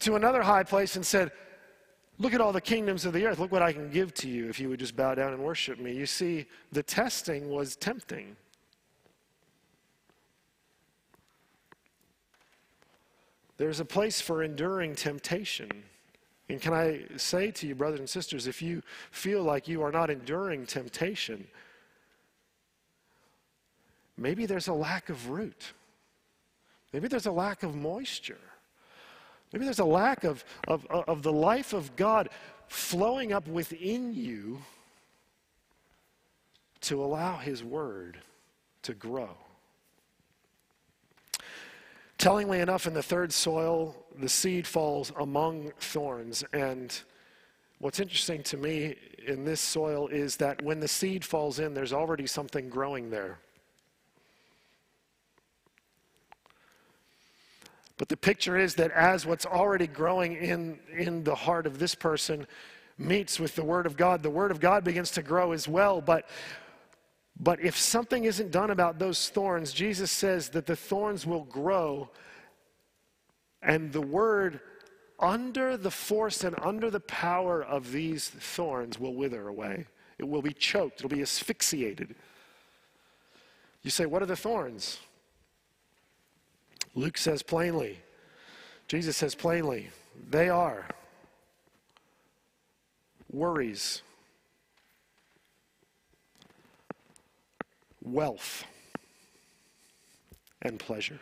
to 0.00 0.16
another 0.16 0.42
high 0.42 0.62
place 0.62 0.96
and 0.96 1.04
said, 1.04 1.32
Look 2.20 2.34
at 2.34 2.40
all 2.40 2.52
the 2.52 2.60
kingdoms 2.60 3.04
of 3.04 3.12
the 3.12 3.24
earth. 3.26 3.38
Look 3.38 3.52
what 3.52 3.62
I 3.62 3.72
can 3.72 3.90
give 3.90 4.12
to 4.14 4.28
you 4.28 4.48
if 4.48 4.58
you 4.58 4.68
would 4.68 4.80
just 4.80 4.96
bow 4.96 5.14
down 5.14 5.32
and 5.32 5.42
worship 5.42 5.78
me. 5.78 5.92
You 5.92 6.04
see, 6.04 6.46
the 6.72 6.82
testing 6.82 7.48
was 7.48 7.76
tempting. 7.76 8.34
There's 13.56 13.78
a 13.78 13.84
place 13.84 14.20
for 14.20 14.42
enduring 14.42 14.96
temptation. 14.96 15.70
And 16.48 16.60
can 16.60 16.72
I 16.72 17.02
say 17.16 17.50
to 17.52 17.66
you, 17.68 17.76
brothers 17.76 18.00
and 18.00 18.08
sisters, 18.08 18.48
if 18.48 18.62
you 18.62 18.82
feel 19.10 19.42
like 19.44 19.68
you 19.68 19.82
are 19.82 19.92
not 19.92 20.10
enduring 20.10 20.66
temptation, 20.66 21.46
maybe 24.16 24.44
there's 24.46 24.68
a 24.68 24.72
lack 24.72 25.08
of 25.08 25.28
root. 25.28 25.72
Maybe 26.92 27.08
there's 27.08 27.26
a 27.26 27.32
lack 27.32 27.62
of 27.62 27.74
moisture. 27.74 28.38
Maybe 29.52 29.64
there's 29.64 29.78
a 29.78 29.84
lack 29.84 30.24
of, 30.24 30.44
of, 30.66 30.86
of 30.86 31.22
the 31.22 31.32
life 31.32 31.72
of 31.72 31.96
God 31.96 32.28
flowing 32.68 33.32
up 33.32 33.48
within 33.48 34.14
you 34.14 34.60
to 36.82 37.02
allow 37.02 37.38
His 37.38 37.64
Word 37.64 38.18
to 38.82 38.94
grow. 38.94 39.30
Tellingly 42.18 42.60
enough, 42.60 42.86
in 42.86 42.94
the 42.94 43.02
third 43.02 43.32
soil, 43.32 43.94
the 44.16 44.28
seed 44.28 44.66
falls 44.66 45.12
among 45.18 45.70
thorns. 45.78 46.42
And 46.52 46.98
what's 47.78 48.00
interesting 48.00 48.42
to 48.44 48.56
me 48.56 48.96
in 49.26 49.44
this 49.44 49.60
soil 49.60 50.08
is 50.08 50.36
that 50.38 50.60
when 50.62 50.80
the 50.80 50.88
seed 50.88 51.24
falls 51.24 51.60
in, 51.60 51.74
there's 51.74 51.92
already 51.92 52.26
something 52.26 52.68
growing 52.68 53.10
there. 53.10 53.38
But 57.98 58.08
the 58.08 58.16
picture 58.16 58.56
is 58.56 58.76
that 58.76 58.92
as 58.92 59.26
what's 59.26 59.44
already 59.44 59.88
growing 59.88 60.36
in, 60.36 60.78
in 60.96 61.24
the 61.24 61.34
heart 61.34 61.66
of 61.66 61.78
this 61.78 61.94
person 61.94 62.46
meets 62.96 63.38
with 63.38 63.54
the 63.56 63.64
Word 63.64 63.86
of 63.86 63.96
God, 63.96 64.22
the 64.22 64.30
Word 64.30 64.50
of 64.50 64.60
God 64.60 64.84
begins 64.84 65.10
to 65.12 65.22
grow 65.22 65.52
as 65.52 65.68
well. 65.68 66.00
But, 66.00 66.28
but 67.38 67.60
if 67.60 67.76
something 67.76 68.24
isn't 68.24 68.52
done 68.52 68.70
about 68.70 68.98
those 68.98 69.28
thorns, 69.28 69.72
Jesus 69.72 70.10
says 70.10 70.48
that 70.50 70.66
the 70.66 70.76
thorns 70.76 71.26
will 71.26 71.44
grow 71.44 72.08
and 73.62 73.92
the 73.92 74.00
Word, 74.00 74.60
under 75.18 75.76
the 75.76 75.90
force 75.90 76.44
and 76.44 76.54
under 76.62 76.90
the 76.90 77.00
power 77.00 77.62
of 77.62 77.90
these 77.90 78.28
thorns, 78.28 79.00
will 79.00 79.14
wither 79.14 79.48
away. 79.48 79.86
It 80.18 80.28
will 80.28 80.42
be 80.42 80.52
choked, 80.52 81.00
it'll 81.00 81.08
be 81.08 81.22
asphyxiated. 81.22 82.14
You 83.82 83.90
say, 83.90 84.06
What 84.06 84.22
are 84.22 84.26
the 84.26 84.36
thorns? 84.36 84.98
Luke 86.98 87.16
says 87.16 87.44
plainly, 87.44 88.00
Jesus 88.88 89.16
says 89.16 89.36
plainly, 89.36 89.90
they 90.28 90.48
are 90.48 90.88
worries, 93.30 94.02
wealth, 98.02 98.64
and 100.60 100.80
pleasure. 100.80 101.20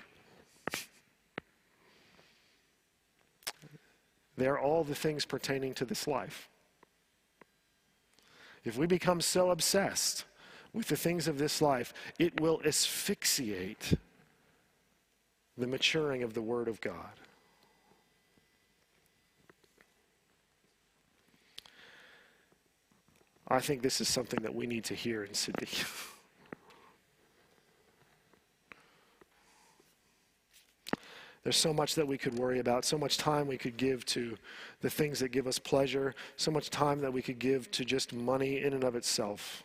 They're 4.39 4.59
all 4.59 4.83
the 4.83 4.95
things 4.95 5.27
pertaining 5.27 5.74
to 5.74 5.85
this 5.85 6.07
life. 6.07 6.49
If 8.64 8.79
we 8.79 8.87
become 8.87 9.20
so 9.20 9.51
obsessed 9.51 10.24
with 10.72 10.89
the 10.89 10.97
things 10.97 11.29
of 11.29 11.37
this 11.37 11.61
life, 11.61 11.93
it 12.18 12.41
will 12.41 12.62
asphyxiate 12.64 13.99
the 15.59 15.66
maturing 15.66 16.22
of 16.22 16.34
the 16.34 16.42
Word 16.42 16.68
of 16.68 16.80
God. 16.80 17.20
I 23.48 23.61
think 23.61 23.80
this 23.82 24.00
is 24.00 24.09
something 24.09 24.42
that 24.42 24.54
we 24.54 24.66
need 24.66 24.84
to 24.84 24.94
hear 24.94 25.22
in 25.22 25.32
Sydney. 25.32 25.68
There's 31.44 31.57
so 31.57 31.72
much 31.72 31.94
that 31.94 32.09
we 32.09 32.18
could 32.18 32.36
worry 32.36 32.59
about, 32.59 32.84
so 32.84 32.98
much 32.98 33.18
time 33.18 33.46
we 33.46 33.57
could 33.57 33.76
give 33.76 34.04
to 34.07 34.36
the 34.80 34.90
things 34.90 35.20
that 35.20 35.28
give 35.28 35.46
us 35.46 35.61
pleasure, 35.61 36.16
so 36.36 36.50
much 36.50 36.70
time 36.70 37.00
that 37.02 37.12
we 37.12 37.22
could 37.22 37.38
give 37.38 37.70
to 37.70 37.84
just 37.84 38.12
money 38.12 38.62
in 38.62 38.72
and 38.72 38.82
of 38.82 38.96
itself. 38.96 39.62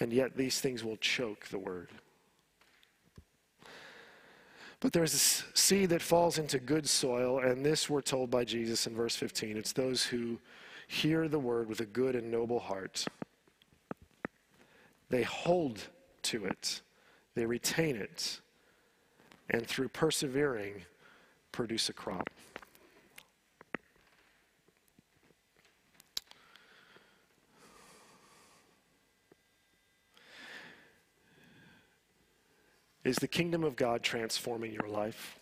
And 0.00 0.10
yet 0.10 0.34
these 0.34 0.62
things 0.62 0.82
will 0.82 0.96
choke 0.96 1.46
the 1.48 1.58
word. 1.58 1.90
But 4.82 4.92
there's 4.92 5.14
a 5.14 5.56
seed 5.56 5.90
that 5.90 6.02
falls 6.02 6.38
into 6.38 6.58
good 6.58 6.88
soil, 6.88 7.38
and 7.38 7.64
this 7.64 7.88
we're 7.88 8.02
told 8.02 8.32
by 8.32 8.44
Jesus 8.44 8.88
in 8.88 8.96
verse 8.96 9.14
15. 9.14 9.56
It's 9.56 9.72
those 9.72 10.04
who 10.04 10.40
hear 10.88 11.28
the 11.28 11.38
word 11.38 11.68
with 11.68 11.78
a 11.78 11.86
good 11.86 12.16
and 12.16 12.32
noble 12.32 12.58
heart. 12.58 13.06
They 15.08 15.22
hold 15.22 15.86
to 16.22 16.46
it, 16.46 16.82
they 17.36 17.46
retain 17.46 17.94
it, 17.94 18.40
and 19.50 19.64
through 19.64 19.88
persevering, 19.88 20.82
produce 21.52 21.88
a 21.88 21.92
crop. 21.92 22.28
Is 33.04 33.16
the 33.16 33.28
kingdom 33.28 33.64
of 33.64 33.76
God 33.76 34.02
transforming 34.02 34.72
your 34.72 34.88
life? 34.88 35.38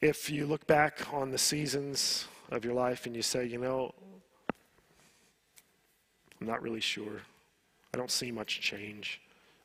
If 0.00 0.28
you 0.28 0.46
look 0.46 0.66
back 0.66 1.12
on 1.12 1.30
the 1.30 1.38
seasons 1.38 2.26
of 2.50 2.64
your 2.64 2.74
life 2.74 3.06
and 3.06 3.14
you 3.14 3.22
say, 3.22 3.46
you 3.46 3.58
know, 3.58 3.94
I'm 6.40 6.46
not 6.48 6.60
really 6.60 6.80
sure. 6.80 7.22
I 7.94 7.98
don't 7.98 8.10
see 8.10 8.32
much 8.32 8.60
change. 8.60 9.20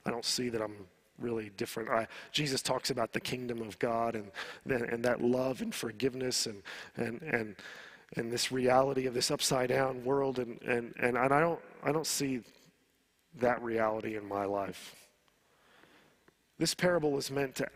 I 0.05 0.11
don't 0.11 0.23
see 0.23 0.49
that 0.49 0.61
I'm 0.61 0.75
really 1.17 1.49
different. 1.57 1.89
I, 1.89 2.07
Jesus 2.31 2.61
talks 2.61 2.91
about 2.91 3.13
the 3.13 3.19
kingdom 3.19 3.61
of 3.63 3.79
God 3.79 4.15
and, 4.15 4.31
and 4.65 5.03
that 5.03 5.21
love 5.21 5.61
and 5.63 5.73
forgiveness 5.73 6.45
and, 6.45 6.61
and, 6.95 7.21
and, 7.23 7.55
and 8.15 8.31
this 8.31 8.51
reality 8.51 9.07
of 9.07 9.15
this 9.15 9.31
upside 9.31 9.69
down 9.69 10.03
world. 10.05 10.37
And, 10.37 10.61
and, 10.61 10.93
and 10.99 11.17
I, 11.17 11.27
don't, 11.39 11.59
I 11.83 11.91
don't 11.91 12.07
see 12.07 12.41
that 13.39 13.61
reality 13.61 14.15
in 14.15 14.27
my 14.27 14.45
life. 14.45 14.95
This 16.57 16.73
parable 16.73 17.17
is 17.17 17.29
meant 17.29 17.55
to, 17.55 17.67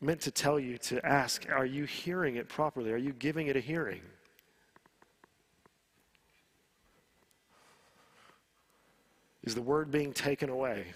meant 0.00 0.20
to 0.22 0.30
tell 0.30 0.58
you 0.58 0.78
to 0.78 1.04
ask, 1.04 1.46
are 1.50 1.66
you 1.66 1.84
hearing 1.84 2.36
it 2.36 2.48
properly? 2.48 2.92
Are 2.92 2.96
you 2.96 3.12
giving 3.12 3.48
it 3.48 3.56
a 3.56 3.60
hearing? 3.60 4.02
Is 9.42 9.54
the 9.54 9.62
word 9.62 9.90
being 9.90 10.12
taken 10.12 10.48
away? 10.48 10.86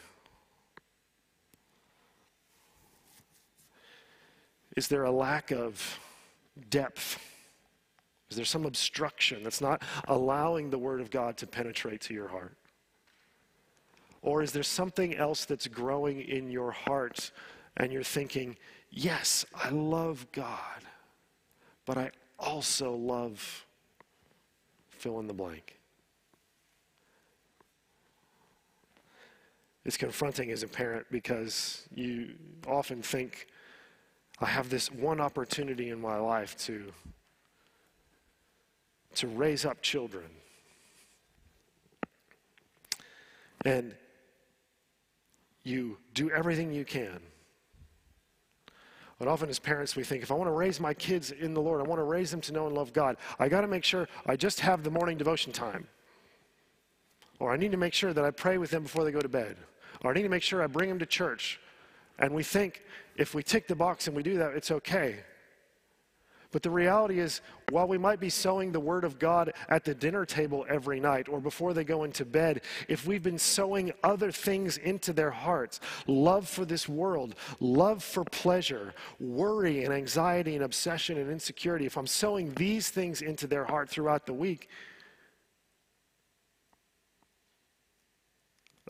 Is 4.76 4.88
there 4.88 5.04
a 5.04 5.10
lack 5.10 5.50
of 5.50 5.98
depth? 6.68 7.18
Is 8.30 8.36
there 8.36 8.44
some 8.44 8.64
obstruction 8.64 9.42
that's 9.42 9.60
not 9.60 9.82
allowing 10.08 10.70
the 10.70 10.78
Word 10.78 11.00
of 11.00 11.10
God 11.10 11.36
to 11.38 11.46
penetrate 11.46 12.00
to 12.02 12.14
your 12.14 12.28
heart? 12.28 12.56
Or 14.22 14.42
is 14.42 14.52
there 14.52 14.62
something 14.62 15.14
else 15.16 15.44
that's 15.44 15.66
growing 15.66 16.22
in 16.22 16.50
your 16.50 16.70
heart 16.70 17.30
and 17.76 17.92
you're 17.92 18.02
thinking, 18.02 18.56
yes, 18.90 19.44
I 19.54 19.68
love 19.68 20.26
God, 20.32 20.82
but 21.84 21.98
I 21.98 22.10
also 22.38 22.94
love 22.94 23.66
fill 24.88 25.20
in 25.20 25.26
the 25.26 25.34
blank? 25.34 25.78
It's 29.84 29.98
confronting 29.98 30.50
as 30.50 30.62
a 30.62 30.68
parent 30.68 31.06
because 31.10 31.86
you 31.94 32.30
often 32.66 33.02
think, 33.02 33.48
I 34.40 34.46
have 34.46 34.70
this 34.70 34.90
one 34.90 35.20
opportunity 35.20 35.90
in 35.90 36.00
my 36.00 36.16
life 36.16 36.56
to, 36.64 36.90
to 39.16 39.28
raise 39.28 39.64
up 39.64 39.82
children. 39.82 40.26
And 43.64 43.94
you 45.62 45.98
do 46.12 46.30
everything 46.30 46.72
you 46.72 46.84
can. 46.84 47.18
But 49.18 49.28
often 49.28 49.48
as 49.48 49.58
parents, 49.58 49.96
we 49.96 50.04
think 50.04 50.22
if 50.22 50.30
I 50.30 50.34
want 50.34 50.48
to 50.48 50.52
raise 50.52 50.80
my 50.80 50.92
kids 50.92 51.30
in 51.30 51.54
the 51.54 51.60
Lord, 51.60 51.80
I 51.80 51.84
want 51.84 51.98
to 51.98 52.04
raise 52.04 52.30
them 52.30 52.40
to 52.42 52.52
know 52.52 52.66
and 52.66 52.74
love 52.74 52.92
God, 52.92 53.16
I 53.38 53.48
got 53.48 53.62
to 53.62 53.68
make 53.68 53.84
sure 53.84 54.08
I 54.26 54.36
just 54.36 54.60
have 54.60 54.82
the 54.82 54.90
morning 54.90 55.16
devotion 55.16 55.52
time. 55.52 55.86
Or 57.38 57.52
I 57.52 57.56
need 57.56 57.72
to 57.72 57.78
make 57.78 57.94
sure 57.94 58.12
that 58.12 58.24
I 58.24 58.30
pray 58.30 58.58
with 58.58 58.70
them 58.70 58.82
before 58.82 59.04
they 59.04 59.12
go 59.12 59.20
to 59.20 59.28
bed 59.28 59.56
or 60.04 60.10
I 60.10 60.14
need 60.14 60.22
to 60.22 60.28
make 60.28 60.42
sure 60.42 60.62
I 60.62 60.66
bring 60.66 60.88
them 60.88 60.98
to 60.98 61.06
church. 61.06 61.58
And 62.18 62.32
we 62.32 62.42
think 62.42 62.82
if 63.16 63.34
we 63.34 63.42
tick 63.42 63.66
the 63.66 63.74
box 63.74 64.06
and 64.06 64.14
we 64.16 64.22
do 64.22 64.38
that, 64.38 64.52
it's 64.52 64.70
okay. 64.70 65.20
But 66.54 66.62
the 66.62 66.70
reality 66.70 67.18
is, 67.18 67.40
while 67.70 67.88
we 67.88 67.98
might 67.98 68.20
be 68.20 68.30
sowing 68.30 68.70
the 68.70 68.78
Word 68.78 69.02
of 69.02 69.18
God 69.18 69.52
at 69.68 69.82
the 69.82 69.92
dinner 69.92 70.24
table 70.24 70.64
every 70.68 71.00
night 71.00 71.28
or 71.28 71.40
before 71.40 71.74
they 71.74 71.82
go 71.82 72.04
into 72.04 72.24
bed, 72.24 72.60
if 72.86 73.08
we've 73.08 73.24
been 73.24 73.40
sowing 73.40 73.92
other 74.04 74.30
things 74.30 74.76
into 74.76 75.12
their 75.12 75.32
hearts 75.32 75.80
love 76.06 76.48
for 76.48 76.64
this 76.64 76.88
world, 76.88 77.34
love 77.58 78.04
for 78.04 78.22
pleasure, 78.22 78.94
worry 79.18 79.82
and 79.82 79.92
anxiety 79.92 80.54
and 80.54 80.62
obsession 80.62 81.18
and 81.18 81.28
insecurity 81.28 81.86
if 81.86 81.98
I'm 81.98 82.06
sowing 82.06 82.54
these 82.54 82.88
things 82.88 83.20
into 83.20 83.48
their 83.48 83.64
heart 83.64 83.90
throughout 83.90 84.24
the 84.24 84.32
week, 84.32 84.68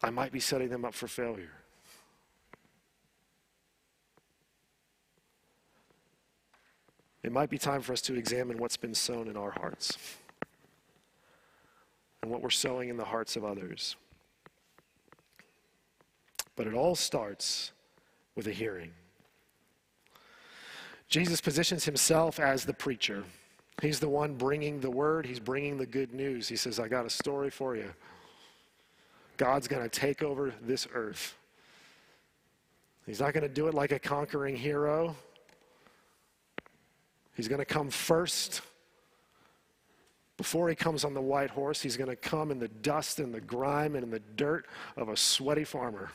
I 0.03 0.11
might 0.11 0.33
be 0.33 0.41
setting 0.41 0.69
them 0.69 0.85
up 0.85 0.93
for 0.93 1.09
failure. 1.09 1.64
It 7.25 7.33
might 7.33 7.49
be 7.49 7.57
time 7.57 7.81
for 7.81 7.95
us 7.95 8.03
to 8.03 8.15
examine 8.15 8.59
what's 8.59 8.77
been 8.77 8.95
sown 8.95 9.29
in 9.29 9.37
our 9.37 9.51
hearts 9.51 9.97
and 12.23 12.31
what 12.31 12.43
we're 12.43 12.51
sowing 12.51 12.91
in 12.91 12.99
the 12.99 13.05
hearts 13.05 13.35
of 13.35 13.47
others. 13.47 13.97
But 16.55 16.67
it 16.67 16.75
all 16.75 16.95
starts 16.95 17.73
with 18.37 18.47
a 18.47 18.53
hearing. 18.53 18.91
Jesus 21.09 21.41
positions 21.41 21.87
himself 21.87 22.39
as 22.39 22.67
the 22.67 22.75
preacher. 22.75 23.25
He's 23.81 24.01
the 24.01 24.09
one 24.09 24.35
bringing 24.35 24.81
the 24.81 24.91
word, 24.91 25.25
he's 25.25 25.41
bringing 25.41 25.79
the 25.79 25.87
good 25.87 26.13
news. 26.13 26.47
He 26.47 26.57
says, 26.57 26.79
I 26.79 26.89
got 26.89 27.07
a 27.07 27.11
story 27.11 27.51
for 27.51 27.75
you. 27.75 27.93
God's 29.39 29.67
going 29.67 29.83
to 29.83 29.89
take 29.89 30.23
over 30.23 30.53
this 30.61 30.87
earth. 30.93 31.37
He's 33.07 33.21
not 33.21 33.33
going 33.33 33.43
to 33.43 33.49
do 33.49 33.67
it 33.67 33.75
like 33.75 33.93
a 33.93 33.99
conquering 33.99 34.57
hero. 34.57 35.17
He's 37.35 37.49
going 37.49 37.59
to 37.59 37.65
come 37.65 37.91
first. 37.91 38.63
Before 40.37 40.69
he 40.69 40.75
comes 40.75 41.05
on 41.05 41.15
the 41.15 41.21
white 41.21 41.51
horse, 41.51 41.81
he's 41.81 41.97
going 41.97 42.11
to 42.11 42.17
come 42.17 42.51
in 42.51 42.59
the 42.59 42.69
dust 42.69 43.21
and 43.21 43.33
the 43.33 43.41
grime 43.41 43.95
and 43.95 44.05
in 44.05 44.11
the 44.11 44.23
dirt 44.37 44.67
of 44.97 45.09
a 45.09 45.17
sweaty 45.17 45.65
farmer 45.65 46.11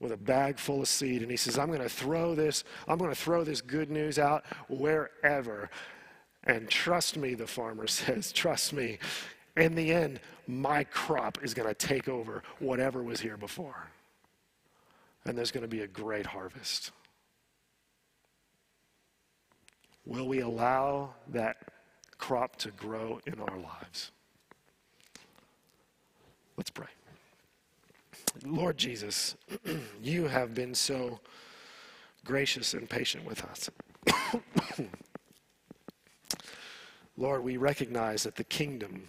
with 0.00 0.12
a 0.12 0.16
bag 0.16 0.58
full 0.58 0.80
of 0.80 0.88
seed. 0.88 1.22
And 1.22 1.30
he 1.30 1.36
says, 1.36 1.58
I'm 1.58 1.68
going 1.68 1.80
to 1.80 1.88
throw 1.88 2.34
this, 2.34 2.64
I'm 2.88 2.98
going 2.98 3.10
to 3.10 3.16
throw 3.16 3.44
this 3.44 3.60
good 3.60 3.90
news 3.90 4.18
out 4.18 4.44
wherever. 4.68 5.70
And 6.44 6.68
trust 6.68 7.16
me, 7.16 7.34
the 7.34 7.46
farmer 7.46 7.86
says, 7.86 8.32
trust 8.32 8.72
me, 8.72 8.98
in 9.56 9.74
the 9.74 9.92
end, 9.92 10.20
my 10.46 10.84
crop 10.84 11.38
is 11.42 11.54
going 11.54 11.68
to 11.68 11.74
take 11.74 12.08
over 12.08 12.42
whatever 12.58 13.02
was 13.02 13.20
here 13.20 13.36
before. 13.36 13.88
And 15.26 15.36
there's 15.36 15.50
going 15.50 15.62
to 15.62 15.68
be 15.68 15.82
a 15.82 15.86
great 15.86 16.24
harvest. 16.24 16.92
Will 20.06 20.26
we 20.26 20.40
allow 20.40 21.14
that 21.28 21.56
crop 22.18 22.56
to 22.56 22.70
grow 22.72 23.20
in 23.26 23.40
our 23.40 23.58
lives? 23.58 24.10
Let's 26.56 26.70
pray. 26.70 26.86
Lord 28.44 28.78
Jesus, 28.78 29.36
you 30.02 30.26
have 30.28 30.54
been 30.54 30.74
so 30.74 31.20
gracious 32.24 32.74
and 32.74 32.88
patient 32.88 33.24
with 33.24 33.44
us. 33.44 33.70
Lord, 37.16 37.42
we 37.44 37.56
recognize 37.56 38.22
that 38.22 38.36
the 38.36 38.44
kingdom 38.44 39.04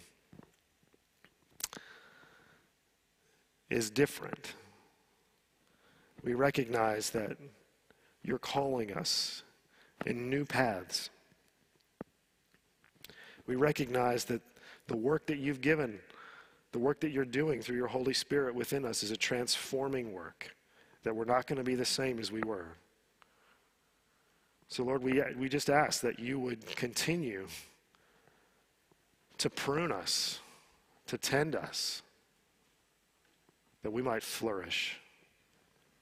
is 3.70 3.90
different. 3.90 4.54
We 6.22 6.34
recognize 6.34 7.10
that 7.10 7.36
you're 8.22 8.38
calling 8.38 8.92
us 8.92 9.42
in 10.06 10.30
new 10.30 10.44
paths. 10.44 11.10
We 13.46 13.56
recognize 13.56 14.24
that 14.26 14.42
the 14.86 14.96
work 14.96 15.26
that 15.26 15.38
you've 15.38 15.60
given, 15.60 15.98
the 16.72 16.78
work 16.78 17.00
that 17.00 17.10
you're 17.10 17.24
doing 17.24 17.60
through 17.60 17.76
your 17.76 17.88
Holy 17.88 18.14
Spirit 18.14 18.54
within 18.54 18.84
us 18.84 19.02
is 19.02 19.10
a 19.10 19.16
transforming 19.16 20.12
work, 20.12 20.54
that 21.02 21.14
we're 21.14 21.24
not 21.24 21.46
going 21.46 21.58
to 21.58 21.64
be 21.64 21.74
the 21.74 21.84
same 21.84 22.18
as 22.18 22.30
we 22.30 22.42
were. 22.42 22.68
So, 24.68 24.84
Lord, 24.84 25.02
we, 25.02 25.22
we 25.36 25.48
just 25.48 25.68
ask 25.68 26.00
that 26.00 26.18
you 26.18 26.38
would 26.38 26.64
continue 26.76 27.46
to 29.38 29.50
prune 29.50 29.92
us, 29.92 30.40
to 31.08 31.18
tend 31.18 31.54
us, 31.54 32.02
that 33.82 33.90
we 33.90 34.00
might 34.00 34.22
flourish 34.22 34.98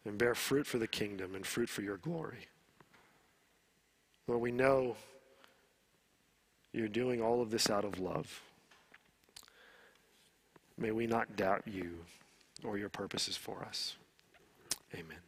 and 0.04 0.16
bear 0.16 0.34
fruit 0.34 0.66
for 0.66 0.78
the 0.78 0.86
kingdom 0.86 1.34
and 1.34 1.44
fruit 1.44 1.68
for 1.68 1.82
your 1.82 1.96
glory. 1.96 2.46
Lord, 4.30 4.42
we 4.42 4.52
know 4.52 4.94
you're 6.72 6.86
doing 6.86 7.20
all 7.20 7.42
of 7.42 7.50
this 7.50 7.68
out 7.68 7.84
of 7.84 7.98
love. 7.98 8.42
May 10.78 10.92
we 10.92 11.08
not 11.08 11.34
doubt 11.34 11.62
you 11.66 11.98
or 12.62 12.78
your 12.78 12.90
purposes 12.90 13.36
for 13.36 13.64
us. 13.64 13.96
Amen. 14.94 15.18